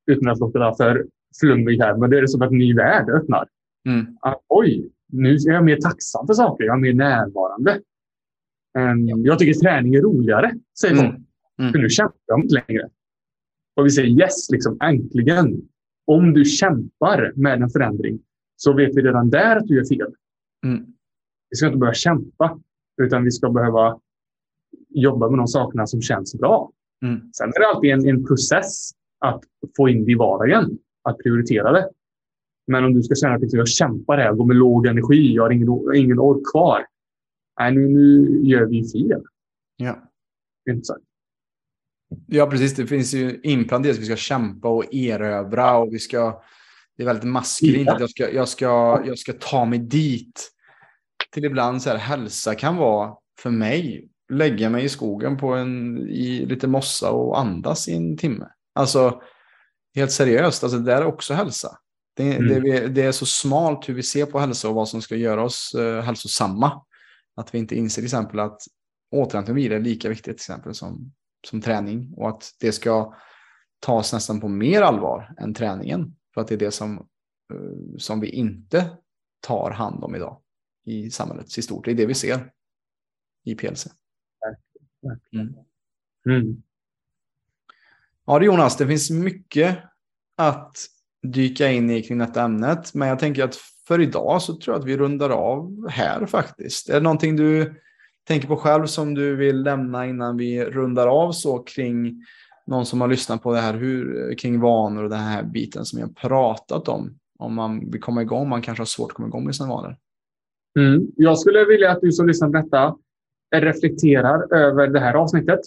utan 0.07 0.30
att 0.30 0.39
låta 0.39 0.73
för 0.73 1.05
flummig 1.39 1.80
här, 1.80 1.97
men 1.97 2.09
det 2.09 2.17
är 2.17 2.27
som 2.27 2.41
att 2.41 2.51
en 2.51 2.57
ny 2.57 2.73
värld 2.73 3.09
öppnar. 3.09 3.47
Mm. 3.86 4.17
Att, 4.21 4.41
oj, 4.47 4.89
nu 5.10 5.36
är 5.36 5.51
jag 5.51 5.66
mer 5.66 5.78
tacksam 5.78 6.28
för 6.28 6.34
saker. 6.34 6.64
Jag 6.64 6.76
är 6.76 6.82
mer 6.82 6.93
närvarande. 6.93 7.82
Um, 8.78 9.26
jag 9.26 9.39
tycker 9.39 9.53
träning 9.53 9.95
är 9.95 10.01
roligare, 10.01 10.53
säger 10.80 10.93
mm. 10.93 11.05
folk. 11.05 11.26
Mm. 11.60 11.72
För 11.72 11.80
nu 11.80 11.89
kämpar 11.89 12.20
jag 12.26 12.43
inte 12.43 12.55
längre. 12.55 12.89
Och 13.76 13.86
vi 13.86 13.89
säger 13.89 14.10
yes, 14.10 14.49
liksom, 14.51 14.78
äntligen. 14.82 15.62
Om 16.05 16.34
du 16.34 16.45
kämpar 16.45 17.34
med 17.36 17.62
en 17.62 17.70
förändring 17.70 18.20
så 18.55 18.74
vet 18.74 18.95
vi 18.95 19.01
redan 19.01 19.30
där 19.30 19.55
att 19.55 19.68
du 19.68 19.76
gör 19.76 19.86
fel. 19.86 20.14
Mm. 20.66 20.86
Vi 21.49 21.55
ska 21.55 21.68
inte 21.68 21.80
behöva 21.80 21.93
kämpa, 21.93 22.60
utan 23.01 23.24
vi 23.24 23.32
ska 23.32 23.49
behöva 23.49 23.99
jobba 24.89 25.30
med 25.30 25.39
de 25.39 25.47
sakerna 25.47 25.88
som 25.88 26.01
känns 26.01 26.36
bra. 26.36 26.72
Mm. 27.05 27.20
Sen 27.34 27.49
är 27.49 27.60
det 27.60 27.68
alltid 27.68 27.91
en, 27.91 28.07
en 28.07 28.26
process 28.26 28.91
att 29.20 29.43
få 29.78 29.89
in 29.89 30.05
det 30.05 30.12
i 30.12 30.16
vardagen, 30.16 30.78
att 31.03 31.18
prioritera 31.18 31.72
det. 31.72 31.89
Men 32.70 32.86
om 32.86 32.93
du 32.93 33.03
ska 33.03 33.15
känna 33.15 33.36
att 33.36 33.53
jag 33.53 33.67
kämpar 33.67 34.17
här, 34.17 34.34
går 34.34 34.45
med 34.45 34.55
låg 34.55 34.88
energi, 34.88 35.34
jag 35.34 35.43
har 35.43 35.49
ingen, 35.51 35.95
ingen 35.95 36.20
ork 36.20 36.41
kvar. 36.51 36.86
Nej, 37.59 37.72
nu, 37.72 37.88
nu 37.88 38.39
gör 38.43 38.65
vi 38.65 38.89
fel. 38.91 39.22
Ja. 39.78 40.09
Inte 40.70 40.86
sagt. 40.86 41.01
Ja, 42.28 42.47
precis. 42.49 42.76
Det 42.76 42.88
finns 42.88 43.13
ju 43.13 43.39
inplanterat 43.43 43.95
att 43.95 44.01
vi 44.01 44.05
ska 44.05 44.15
kämpa 44.15 44.67
och 44.67 44.93
erövra 44.93 45.78
och 45.78 45.93
vi 45.93 45.99
ska... 45.99 46.41
Det 46.97 47.03
är 47.03 47.07
väldigt 47.07 47.30
maskulint 47.30 47.88
Ja. 47.88 47.93
att 47.93 47.99
jag 47.99 48.09
ska, 48.09 48.30
jag, 48.32 48.47
ska, 48.47 49.01
jag 49.05 49.20
ska 49.20 49.34
ta 49.34 49.65
mig 49.65 49.80
dit. 49.80 50.51
Till 51.32 51.45
ibland 51.45 51.82
så 51.82 51.89
här, 51.89 51.97
hälsa 51.97 52.55
kan 52.55 52.78
vara 52.78 53.13
för 53.39 53.49
mig, 53.49 54.09
lägga 54.34 54.70
mig 54.70 54.84
i 54.84 54.89
skogen 54.89 55.38
på 55.38 55.53
en, 55.53 55.97
i 55.97 56.45
lite 56.45 56.67
mossa 56.67 57.11
och 57.11 57.39
andas 57.39 57.88
i 57.88 57.95
en 57.95 58.17
timme. 58.17 58.45
Alltså, 58.76 59.22
helt 59.95 60.11
seriöst, 60.11 60.63
alltså, 60.63 60.80
det 60.80 60.93
är 60.93 61.05
också 61.05 61.34
hälsa. 61.34 61.78
Det, 62.20 62.36
Mm. 62.36 62.63
det, 62.63 62.88
det 62.88 63.01
är 63.01 63.11
så 63.11 63.26
smalt 63.26 63.89
hur 63.89 63.93
vi 63.93 64.03
ser 64.03 64.26
på 64.26 64.39
hälsa 64.39 64.70
och 64.70 64.76
vad 64.76 64.89
som 64.89 65.01
ska 65.01 65.15
göra 65.15 65.43
oss 65.43 65.74
eh, 65.74 66.01
hälsosamma. 66.01 66.86
Att 67.36 67.53
vi 67.53 67.57
inte 67.57 67.76
inser 67.76 68.01
till 68.01 68.05
exempel 68.07 68.39
att 68.39 68.61
återhämtning 69.11 69.53
och 69.53 69.57
vila 69.57 69.76
är 69.76 69.80
lika 69.80 70.09
viktigt 70.09 70.26
till 70.26 70.34
exempel 70.34 70.74
som, 70.76 71.13
som 71.47 71.61
träning 71.61 72.13
och 72.17 72.30
att 72.30 72.49
det 72.59 72.72
ska 72.72 73.13
tas 73.80 74.13
nästan 74.13 74.41
på 74.41 74.47
mer 74.47 74.82
allvar 74.82 75.34
än 75.38 75.53
träningen. 75.53 76.15
För 76.34 76.41
att 76.41 76.47
det 76.47 76.53
är 76.55 76.59
det 76.59 76.72
som, 76.72 76.97
eh, 77.53 77.97
som 77.97 78.20
vi 78.20 78.30
inte 78.30 78.97
tar 79.41 79.72
hand 79.72 80.03
om 80.03 80.15
idag 80.15 80.41
i 80.86 81.11
samhället 81.11 81.57
i 81.57 81.61
stort. 81.61 81.86
Det 81.86 81.91
är 81.91 81.95
det 81.95 82.05
vi 82.05 82.13
ser 82.13 82.51
i 83.45 83.55
PLC. 83.55 83.88
Mm. 85.34 85.55
Mm. 86.26 86.63
Ja, 88.26 88.43
Jonas, 88.43 88.78
det 88.78 88.88
finns 88.88 89.09
mycket 89.09 89.78
att 90.38 90.78
dyka 91.28 91.72
in 91.72 91.89
i 91.89 92.01
kring 92.01 92.17
detta 92.17 92.41
ämnet. 92.41 92.93
Men 92.93 93.07
jag 93.07 93.20
tänker 93.20 93.43
att 93.43 93.55
för 93.88 94.01
idag 94.01 94.41
så 94.41 94.55
tror 94.55 94.76
jag 94.76 94.82
att 94.82 94.88
vi 94.88 94.97
rundar 94.97 95.30
av 95.30 95.89
här 95.89 96.26
faktiskt. 96.26 96.89
Är 96.89 96.93
det 96.93 96.99
någonting 96.99 97.36
du 97.36 97.74
tänker 98.28 98.47
på 98.47 98.55
själv 98.55 98.86
som 98.86 99.13
du 99.13 99.36
vill 99.36 99.63
lämna 99.63 100.05
innan 100.05 100.38
vi 100.38 100.65
rundar 100.65 101.07
av 101.07 101.32
så 101.32 101.59
kring 101.59 102.26
någon 102.67 102.86
som 102.86 103.01
har 103.01 103.07
lyssnat 103.07 103.43
på 103.43 103.53
det 103.53 103.59
här 103.59 103.74
hur, 103.74 104.34
kring 104.38 104.59
vanor 104.59 105.03
och 105.03 105.09
den 105.09 105.20
här 105.20 105.43
biten 105.43 105.86
som 105.86 105.99
jag 105.99 106.15
pratat 106.15 106.88
om? 106.88 107.15
Om 107.39 107.55
man 107.55 107.91
vill 107.91 108.01
komma 108.01 108.22
igång, 108.22 108.49
man 108.49 108.61
kanske 108.61 108.82
har 108.82 108.86
svårt 108.86 109.11
att 109.11 109.15
komma 109.15 109.28
igång 109.28 109.45
med 109.45 109.55
sina 109.55 109.70
vanor. 109.70 109.95
Mm. 110.80 111.07
Jag 111.15 111.39
skulle 111.39 111.65
vilja 111.65 111.91
att 111.91 112.01
du 112.01 112.11
som 112.11 112.28
lyssnar 112.28 112.47
på 112.49 112.57
detta 112.57 112.95
reflekterar 113.55 114.53
över 114.53 114.88
det 114.88 114.99
här 114.99 115.13
avsnittet 115.13 115.59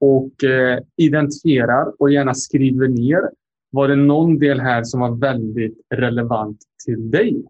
och 0.00 0.44
eh, 0.44 0.78
identifierar 0.96 1.92
och 1.98 2.10
gärna 2.10 2.34
skriver 2.34 2.88
ner. 2.88 3.20
Var 3.72 3.88
det 3.88 3.96
någon 3.96 4.38
del 4.38 4.60
här 4.60 4.84
som 4.84 5.00
var 5.00 5.16
väldigt 5.16 5.80
relevant 5.94 6.58
till 6.86 7.10
dig? 7.10 7.44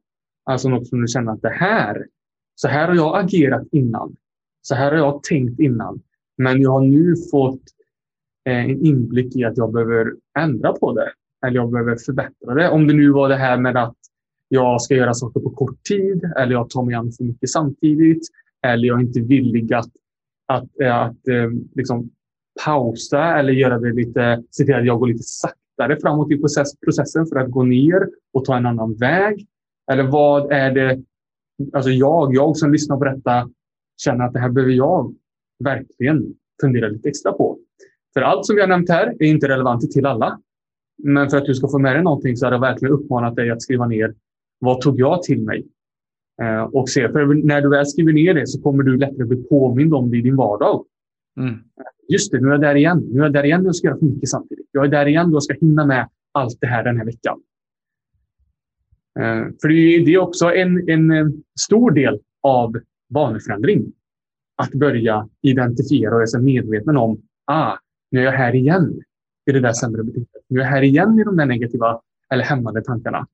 Alltså 0.44 0.68
något 0.68 0.88
som 0.88 1.00
du 1.00 1.08
känner 1.08 1.32
att 1.32 1.42
det 1.42 1.48
här, 1.48 2.06
så 2.54 2.68
här 2.68 2.88
har 2.88 2.94
jag 2.94 3.24
agerat 3.24 3.68
innan. 3.72 4.16
Så 4.62 4.74
här 4.74 4.90
har 4.90 4.98
jag 4.98 5.22
tänkt 5.22 5.60
innan. 5.60 6.00
Men 6.38 6.62
jag 6.62 6.70
har 6.70 6.80
nu 6.80 7.14
fått 7.30 7.62
eh, 8.48 8.64
en 8.64 8.86
inblick 8.86 9.36
i 9.36 9.44
att 9.44 9.56
jag 9.56 9.72
behöver 9.72 10.12
ändra 10.38 10.72
på 10.72 10.92
det. 10.92 11.12
Eller 11.46 11.56
jag 11.56 11.70
behöver 11.70 11.96
förbättra 11.96 12.54
det. 12.54 12.70
Om 12.70 12.86
det 12.86 12.94
nu 12.94 13.10
var 13.10 13.28
det 13.28 13.36
här 13.36 13.56
med 13.56 13.76
att 13.76 13.96
jag 14.48 14.82
ska 14.82 14.94
göra 14.94 15.14
saker 15.14 15.40
på 15.40 15.50
kort 15.50 15.82
tid 15.82 16.32
eller 16.36 16.52
jag 16.52 16.70
tar 16.70 16.82
mig 16.82 16.94
an 16.94 17.12
för 17.12 17.24
mycket 17.24 17.50
samtidigt. 17.50 18.28
Eller 18.66 18.88
jag 18.88 18.98
är 19.00 19.02
inte 19.04 19.20
villig 19.20 19.74
att, 19.74 19.90
att, 20.46 20.80
eh, 20.80 20.96
att 20.96 21.28
eh, 21.28 21.50
liksom 21.74 22.10
pausa 22.64 23.38
eller 23.38 23.52
göra 23.52 23.78
det 23.78 23.92
lite, 23.92 24.42
se 24.50 24.64
till 24.64 24.74
att 24.74 24.86
jag 24.86 24.98
går 24.98 25.06
lite 25.06 25.22
sakta 25.22 25.61
lättare 25.78 26.00
framåt 26.00 26.30
i 26.30 26.38
process, 26.38 26.80
processen 26.80 27.26
för 27.26 27.36
att 27.36 27.50
gå 27.50 27.62
ner 27.62 28.08
och 28.32 28.44
ta 28.44 28.56
en 28.56 28.66
annan 28.66 28.94
väg. 28.94 29.46
Eller 29.92 30.02
vad 30.02 30.52
är 30.52 30.70
det, 30.70 31.02
alltså 31.72 31.90
jag, 31.90 32.34
jag 32.34 32.56
som 32.56 32.72
lyssnar 32.72 32.96
på 32.96 33.04
detta 33.04 33.50
känner 34.02 34.24
att 34.24 34.32
det 34.32 34.38
här 34.38 34.50
behöver 34.50 34.72
jag 34.72 35.14
verkligen 35.64 36.34
fundera 36.60 36.88
lite 36.88 37.08
extra 37.08 37.32
på. 37.32 37.58
För 38.14 38.20
allt 38.20 38.46
som 38.46 38.56
vi 38.56 38.60
har 38.60 38.68
nämnt 38.68 38.90
här 38.90 39.06
är 39.18 39.26
inte 39.26 39.48
relevant 39.48 39.90
till 39.90 40.06
alla. 40.06 40.40
Men 41.02 41.30
för 41.30 41.36
att 41.36 41.44
du 41.44 41.54
ska 41.54 41.68
få 41.68 41.78
med 41.78 41.96
dig 41.96 42.02
någonting 42.02 42.36
så 42.36 42.46
har 42.46 42.52
jag 42.52 42.60
verkligen 42.60 42.94
uppmanat 42.94 43.36
dig 43.36 43.50
att 43.50 43.62
skriva 43.62 43.86
ner 43.86 44.14
vad 44.58 44.80
tog 44.80 45.00
jag 45.00 45.22
till 45.22 45.42
mig? 45.42 45.66
Eh, 46.42 46.62
och 46.62 46.88
se, 46.88 47.08
för 47.08 47.46
när 47.46 47.60
du 47.60 47.68
väl 47.68 47.86
skriver 47.86 48.12
ner 48.12 48.34
det 48.34 48.46
så 48.46 48.62
kommer 48.62 48.82
du 48.82 48.96
lättare 48.96 49.24
bli 49.24 49.42
påmind 49.42 49.94
om 49.94 50.10
det 50.10 50.16
i 50.16 50.20
din 50.20 50.36
vardag. 50.36 50.84
Mm. 51.40 51.54
Just 52.09 52.32
det, 52.32 52.40
nu 52.40 52.48
är 52.48 52.53
jag 52.53 52.61
där 52.61 52.74
igen. 52.74 52.98
Nu 53.12 53.20
är 53.20 53.24
jag 53.24 53.32
där 53.32 53.44
igen 53.44 53.61
och 53.61 53.66
jag 53.66 53.76
ska 53.76 53.86
göra 53.86 53.98
för 53.98 54.07
mycket 54.07 54.28
samtidigt. 54.28 54.66
Jag 54.72 54.84
är 54.84 54.88
där 54.88 55.07
igen 55.07 55.26
och 55.26 55.34
jag 55.34 55.42
ska 55.42 55.55
hinna 55.55 55.86
med 55.86 56.09
allt 56.32 56.61
det 56.61 56.66
här 56.66 56.84
den 56.84 56.96
här 56.96 57.05
veckan. 57.05 57.40
Eh, 59.20 59.44
för 59.62 59.68
det 60.05 60.14
är 60.14 60.18
också 60.18 60.55
en, 60.55 60.88
en 60.88 61.11
eh, 61.11 61.26
stor 61.61 61.90
del 61.90 62.20
av 62.42 62.72
vaneförändring. 63.09 63.92
Att 64.57 64.70
börja 64.70 65.28
identifiera 65.42 66.14
och 66.14 66.20
vara 66.32 66.42
medveten 66.42 66.96
om, 66.96 67.22
ah, 67.46 67.76
nu 68.11 68.20
är 68.20 68.24
jag 68.24 68.32
här 68.32 68.55
igen 68.55 69.03
i 69.46 69.53
det 69.53 69.61
där 69.61 69.72
sämre 69.72 70.03
beteendet. 70.03 70.42
Nu 70.48 70.61
är 70.61 70.64
jag 70.64 70.70
här 70.70 70.82
igen 70.82 71.18
i 71.18 71.24
de 71.24 71.36
där 71.36 71.46
negativa 71.46 72.00
eller 72.32 72.44
hämmande 72.44 72.82
tankarna. 72.82 73.26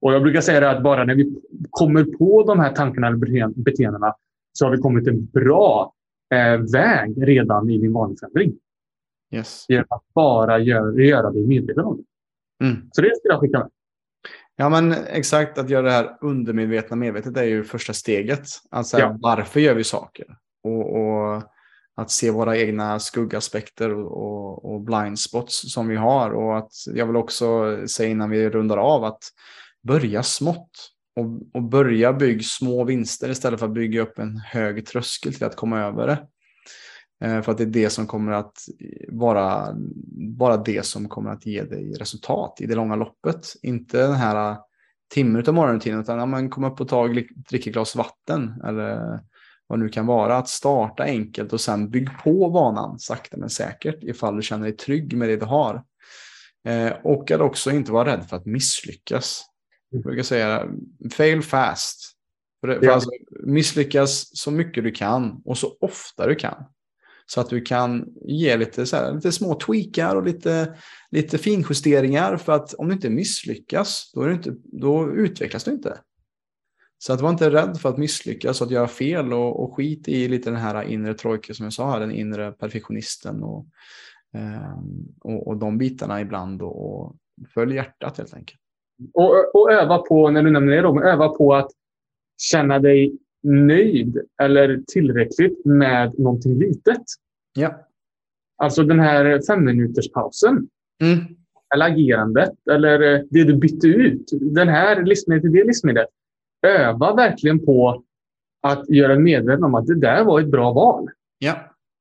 Och 0.00 0.12
jag 0.14 0.22
brukar 0.22 0.40
säga 0.40 0.70
att 0.70 0.82
bara 0.82 1.04
när 1.04 1.14
vi 1.14 1.34
kommer 1.70 2.04
på 2.04 2.44
de 2.46 2.58
här 2.58 2.72
tankarna 2.72 3.06
eller 3.06 3.62
beteendena 3.62 4.14
så 4.52 4.66
har 4.66 4.72
vi 4.72 4.78
kommit 4.78 5.06
en 5.06 5.26
bra 5.26 5.92
eh, 6.34 6.56
väg 6.72 7.28
redan 7.28 7.70
i 7.70 7.78
din 7.78 7.92
vaneförändring. 7.92 8.54
Yes. 9.32 9.66
Genom 9.68 9.86
att 9.88 10.04
bara 10.14 10.58
göra, 10.58 11.02
göra 11.02 11.30
dig 11.30 11.46
medveten 11.46 11.84
om 11.84 11.96
det. 11.96 12.64
Mm. 12.66 12.90
Så 12.92 13.02
det 13.02 13.16
skulle 13.16 13.34
jag 13.34 13.40
skicka 13.40 13.58
med. 13.58 13.70
Ja, 14.56 14.68
men 14.68 14.92
exakt. 14.92 15.58
Att 15.58 15.70
göra 15.70 15.82
det 15.82 15.90
här 15.90 16.16
undermedvetna 16.20 16.96
medvetet 16.96 17.36
är 17.36 17.44
ju 17.44 17.64
första 17.64 17.92
steget. 17.92 18.46
Alltså, 18.70 18.98
Ja. 18.98 19.16
Varför 19.20 19.60
gör 19.60 19.74
vi 19.74 19.84
saker? 19.84 20.26
Och, 20.62 20.96
och 20.96 21.42
att 21.94 22.10
se 22.10 22.30
våra 22.30 22.56
egna 22.56 22.98
skuggaspekter 22.98 23.94
och, 23.94 24.12
och, 24.12 24.72
och 24.72 24.80
blind 24.80 25.18
spots 25.18 25.72
som 25.72 25.88
vi 25.88 25.96
har. 25.96 26.30
Och 26.30 26.58
att 26.58 26.72
jag 26.94 27.06
vill 27.06 27.16
också 27.16 27.78
säga 27.88 28.10
innan 28.10 28.30
vi 28.30 28.50
rundar 28.50 28.76
av 28.76 29.04
att 29.04 29.22
börja 29.82 30.22
smått. 30.22 30.90
Och, 31.20 31.42
och 31.54 31.62
börja 31.62 32.12
bygga 32.12 32.42
små 32.42 32.84
vinster 32.84 33.28
istället 33.30 33.60
för 33.60 33.66
att 33.66 33.74
bygga 33.74 34.02
upp 34.02 34.18
en 34.18 34.36
hög 34.36 34.86
tröskel 34.86 35.34
till 35.34 35.44
att 35.44 35.56
komma 35.56 35.80
över 35.80 36.06
det. 36.06 36.26
Eh, 37.26 37.42
För 37.42 37.52
att 37.52 37.58
det 37.58 37.64
är 37.64 37.66
det 37.66 37.90
som 37.90 38.06
kommer 38.06 38.32
att 38.32 38.52
vara 39.08 39.68
bara 40.38 40.56
det 40.56 40.86
som 40.86 41.08
kommer 41.08 41.30
att 41.30 41.46
ge 41.46 41.62
dig 41.62 41.92
resultat 41.92 42.60
i 42.60 42.66
det 42.66 42.74
långa 42.74 42.96
loppet. 42.96 43.46
Inte 43.62 44.02
den 44.02 44.14
här 44.14 44.50
eh, 44.50 44.58
timmen 45.14 45.44
av 45.46 45.54
morgonrutinen 45.54 46.00
utan 46.00 46.18
ja, 46.18 46.26
man 46.26 46.50
kommer 46.50 46.70
upp 46.70 46.80
och 46.80 46.88
ta 46.88 47.06
gl- 47.06 47.44
dricka 47.48 47.70
glas 47.70 47.96
vatten 47.96 48.62
eller 48.64 49.20
vad 49.66 49.78
det 49.78 49.82
nu 49.82 49.88
kan 49.88 50.06
vara. 50.06 50.36
Att 50.36 50.48
starta 50.48 51.02
enkelt 51.02 51.52
och 51.52 51.60
sen 51.60 51.90
bygg 51.90 52.08
på 52.24 52.48
vanan 52.48 52.98
sakta 52.98 53.36
men 53.36 53.50
säkert 53.50 54.04
ifall 54.04 54.36
du 54.36 54.42
känner 54.42 54.64
dig 54.64 54.76
trygg 54.76 55.16
med 55.16 55.28
det 55.28 55.36
du 55.36 55.46
har. 55.46 55.82
Eh, 56.68 56.92
och 57.04 57.30
att 57.30 57.40
också 57.40 57.70
inte 57.70 57.92
vara 57.92 58.12
rädd 58.12 58.28
för 58.28 58.36
att 58.36 58.46
misslyckas. 58.46 59.49
Jag 59.90 60.02
brukar 60.02 60.22
säga 60.22 60.68
fail 61.12 61.42
fast. 61.42 62.16
För 62.60 62.68
det, 62.68 62.78
för 62.78 62.86
Ja. 62.86 62.92
alltså, 62.92 63.10
misslyckas 63.42 64.36
så 64.38 64.50
mycket 64.50 64.84
du 64.84 64.90
kan 64.90 65.42
och 65.44 65.58
så 65.58 65.76
ofta 65.80 66.26
du 66.26 66.34
kan. 66.34 66.64
Så 67.26 67.40
att 67.40 67.50
du 67.50 67.60
kan 67.60 68.08
ge 68.24 68.56
lite, 68.56 68.86
så 68.86 68.96
här, 68.96 69.14
lite 69.14 69.32
små 69.32 69.54
tweakar 69.54 70.16
och 70.16 70.24
lite, 70.24 70.76
lite 71.10 71.38
finjusteringar. 71.38 72.36
För 72.36 72.52
att 72.52 72.74
om 72.74 72.88
du 72.88 72.94
inte 72.94 73.10
misslyckas, 73.10 74.10
då, 74.14 74.22
är 74.22 74.28
du 74.28 74.34
inte, 74.34 74.54
då 74.64 75.10
utvecklas 75.10 75.64
du 75.64 75.70
inte. 75.70 76.00
Så 76.98 77.12
att 77.12 77.20
var 77.20 77.30
inte 77.30 77.50
rädd 77.50 77.80
för 77.80 77.88
att 77.88 77.98
misslyckas 77.98 78.60
och 78.60 78.66
att 78.66 78.72
göra 78.72 78.88
fel 78.88 79.32
och, 79.32 79.64
och 79.64 79.76
skit 79.76 80.08
i 80.08 80.28
lite 80.28 80.50
den 80.50 80.60
här 80.60 80.82
inre 80.82 81.14
trojken 81.14 81.54
som 81.54 81.64
jag 81.64 81.72
sa 81.72 81.90
här, 81.90 82.00
den 82.00 82.12
inre 82.12 82.52
perfektionisten 82.52 83.42
och, 83.42 83.66
eh, 84.34 84.78
och, 85.20 85.46
och 85.46 85.56
de 85.56 85.78
bitarna 85.78 86.20
ibland 86.20 86.62
och, 86.62 87.00
och 87.00 87.16
följ 87.54 87.74
hjärtat 87.74 88.18
helt 88.18 88.34
enkelt. 88.34 88.59
Och, 89.14 89.54
och 89.54 89.72
öva 89.72 89.98
på, 89.98 90.30
när 90.30 90.42
du 90.42 90.50
nämner 90.50 90.76
det, 90.76 90.82
då, 90.82 91.02
öva 91.02 91.28
på 91.28 91.54
att 91.54 91.70
känna 92.38 92.78
dig 92.78 93.18
nöjd 93.42 94.18
eller 94.42 94.80
tillräckligt 94.86 95.64
med 95.64 96.18
någonting 96.18 96.58
litet. 96.58 97.02
Ja. 97.54 97.86
Alltså 98.62 98.82
den 98.82 99.00
här 99.00 99.40
fem 99.46 99.64
minuters 99.64 100.12
pausen 100.12 100.68
Mm. 101.02 101.18
eller 101.74 101.86
agerandet 101.86 102.52
eller 102.70 103.14
eh, 103.14 103.20
det 103.30 103.44
du 103.44 103.56
bytte 103.56 103.86
ut. 103.86 104.30
Den 104.32 104.68
här 104.68 105.02
livsmedlet 105.02 105.42
till 105.42 105.52
det 105.52 105.64
livsmedlet. 105.64 106.08
Öva 106.66 107.14
verkligen 107.14 107.66
på 107.66 108.02
att 108.62 108.88
göra 108.88 109.08
dig 109.14 109.22
medveten 109.22 109.64
om 109.64 109.74
att 109.74 109.86
det 109.86 110.00
där 110.00 110.24
var 110.24 110.40
ett 110.40 110.50
bra 110.50 110.72
val. 110.72 111.08
Ja. 111.38 111.54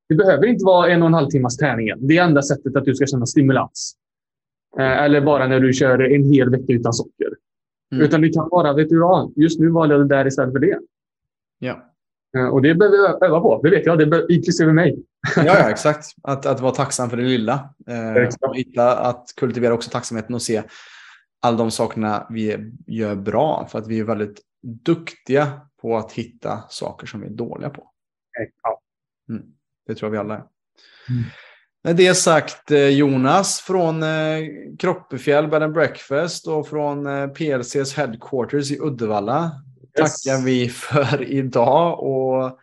Det 0.09 0.15
behöver 0.15 0.47
inte 0.47 0.65
vara 0.65 0.91
en 0.91 1.01
och 1.01 1.07
en 1.07 1.13
halv 1.13 1.27
timmas 1.27 1.57
träning. 1.57 1.89
Det 1.97 2.17
är 2.17 2.23
enda 2.23 2.41
sättet 2.41 2.75
att 2.75 2.85
du 2.85 2.95
ska 2.95 3.05
känna 3.05 3.25
stimulans. 3.25 3.95
Eh, 4.77 5.03
Eller 5.03 5.21
bara 5.21 5.47
när 5.47 5.59
du 5.59 5.73
kör 5.73 5.99
en 5.99 6.23
hel 6.33 6.49
vecka 6.49 6.73
utan 6.73 6.93
socker. 6.93 7.29
Mm. 7.91 8.05
Utan 8.05 8.21
det 8.21 8.29
kan 8.29 8.49
vara, 8.49 8.73
vet 8.73 8.89
du 8.89 8.99
vad, 8.99 9.33
just 9.35 9.59
nu 9.59 9.69
valde 9.69 9.95
jag 9.95 10.09
det 10.09 10.15
där 10.15 10.27
istället 10.27 10.51
för 10.53 10.59
det. 10.59 10.79
Ja. 11.59 11.85
Eh, 12.37 12.47
och 12.47 12.61
det 12.61 12.75
behöver 12.75 12.97
jag 12.97 13.23
öva 13.23 13.39
på. 13.39 13.61
Det 13.63 13.69
vet 13.69 13.85
jag, 13.85 13.97
det 13.99 14.05
be- 14.05 14.25
inklusive 14.29 14.73
mig. 14.73 15.03
ja, 15.35 15.43
ja, 15.45 15.69
exakt. 15.69 16.05
Att, 16.23 16.45
att 16.45 16.59
vara 16.59 16.71
tacksam 16.71 17.09
för 17.09 17.17
det 17.17 17.23
lilla. 17.23 17.69
Eh, 17.87 18.29
att 18.97 19.33
kultivera 19.35 19.73
också 19.73 19.89
tacksamheten 19.89 20.35
och 20.35 20.41
se 20.41 20.63
alla 21.41 21.57
de 21.57 21.71
sakerna 21.71 22.27
vi 22.29 22.71
gör 22.87 23.15
bra. 23.15 23.67
För 23.71 23.79
att 23.79 23.87
vi 23.87 23.99
är 23.99 24.03
väldigt 24.03 24.41
duktiga 24.61 25.47
på 25.81 25.97
att 25.97 26.11
hitta 26.11 26.63
saker 26.69 27.07
som 27.07 27.21
vi 27.21 27.27
är 27.27 27.31
dåliga 27.31 27.69
på. 27.69 27.91
Ja. 28.63 28.81
Mm. 29.29 29.43
Det 29.87 29.95
tror 29.95 30.07
jag 30.07 30.11
vi 30.11 30.17
alla 30.17 30.33
är. 30.33 30.43
Mm. 31.09 31.23
Med 31.83 31.95
det 31.95 32.15
sagt 32.15 32.71
eh, 32.71 32.87
Jonas 32.87 33.59
från 33.59 34.03
eh, 34.03 34.39
Kroppefjäll 34.79 35.47
Bed 35.47 35.63
and 35.63 35.73
Breakfast 35.73 36.47
och 36.47 36.67
från 36.67 37.07
eh, 37.07 37.27
PLCs 37.27 37.93
headquarters 37.93 38.71
i 38.71 38.79
Uddevalla 38.79 39.51
yes. 39.99 40.23
tackar 40.23 40.45
vi 40.45 40.69
för 40.69 41.23
idag. 41.23 41.99
Och 41.99 42.59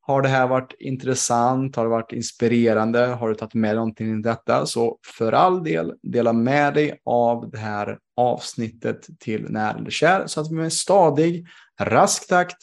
har 0.00 0.22
det 0.22 0.28
här 0.28 0.46
varit 0.46 0.74
intressant? 0.78 1.76
Har 1.76 1.84
det 1.84 1.90
varit 1.90 2.12
inspirerande? 2.12 3.06
Har 3.06 3.28
du 3.28 3.34
tagit 3.34 3.54
med 3.54 3.74
någonting 3.74 4.18
i 4.18 4.22
detta? 4.22 4.66
Så 4.66 4.98
för 5.16 5.32
all 5.32 5.64
del, 5.64 5.94
dela 6.02 6.32
med 6.32 6.74
dig 6.74 7.00
av 7.04 7.50
det 7.50 7.58
här 7.58 7.98
avsnittet 8.16 9.06
till 9.18 9.46
när 9.48 9.74
eller 9.74 9.90
kär 9.90 10.26
så 10.26 10.40
att 10.40 10.50
vi 10.50 10.54
med 10.54 10.72
stadig, 10.72 11.46
rask 11.80 12.28
takt 12.28 12.56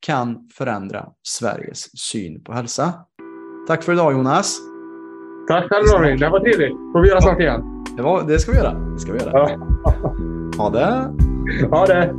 kan 0.00 0.48
förändra 0.54 1.08
Sveriges 1.22 1.98
syn 1.98 2.44
på 2.44 2.52
hälsa. 2.52 2.94
Tack 3.68 3.82
för 3.82 3.92
idag 3.92 4.12
Jonas. 4.12 4.67
Tack 5.48 5.68
själv 5.68 5.86
Robin. 5.86 6.18
Det 6.18 6.28
var 6.28 6.40
trevligt. 6.40 6.76
Får 6.92 7.02
vi 7.02 7.08
göra 7.08 7.20
snart 7.20 7.40
igen. 7.40 7.84
Det, 7.96 8.02
var, 8.02 8.22
det 8.22 8.38
ska 8.38 8.52
vi 8.52 8.58
göra. 8.58 8.74
Det 8.74 8.98
ska 8.98 9.12
vi 9.12 9.18
göra. 9.18 9.30
Ja. 9.32 9.50
Ha 10.58 10.70
det. 10.70 11.14
Ha 11.70 11.86
det. 11.86 12.14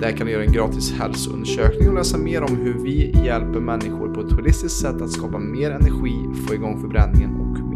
Där 0.00 0.16
kan 0.16 0.26
du 0.26 0.32
göra 0.32 0.44
en 0.44 0.52
gratis 0.52 0.92
hälsoundersökning 0.92 1.88
och 1.88 1.94
läsa 1.94 2.18
mer 2.18 2.42
om 2.42 2.56
hur 2.56 2.74
vi 2.74 3.24
hjälper 3.24 3.60
människor 3.60 4.14
på 4.14 4.20
ett 4.20 4.32
holistiskt 4.32 4.80
sätt 4.80 5.02
att 5.02 5.10
skapa 5.10 5.38
mer 5.38 5.70
energi, 5.70 6.28
få 6.48 6.54
igång 6.54 6.80
förbränningen 6.80 7.45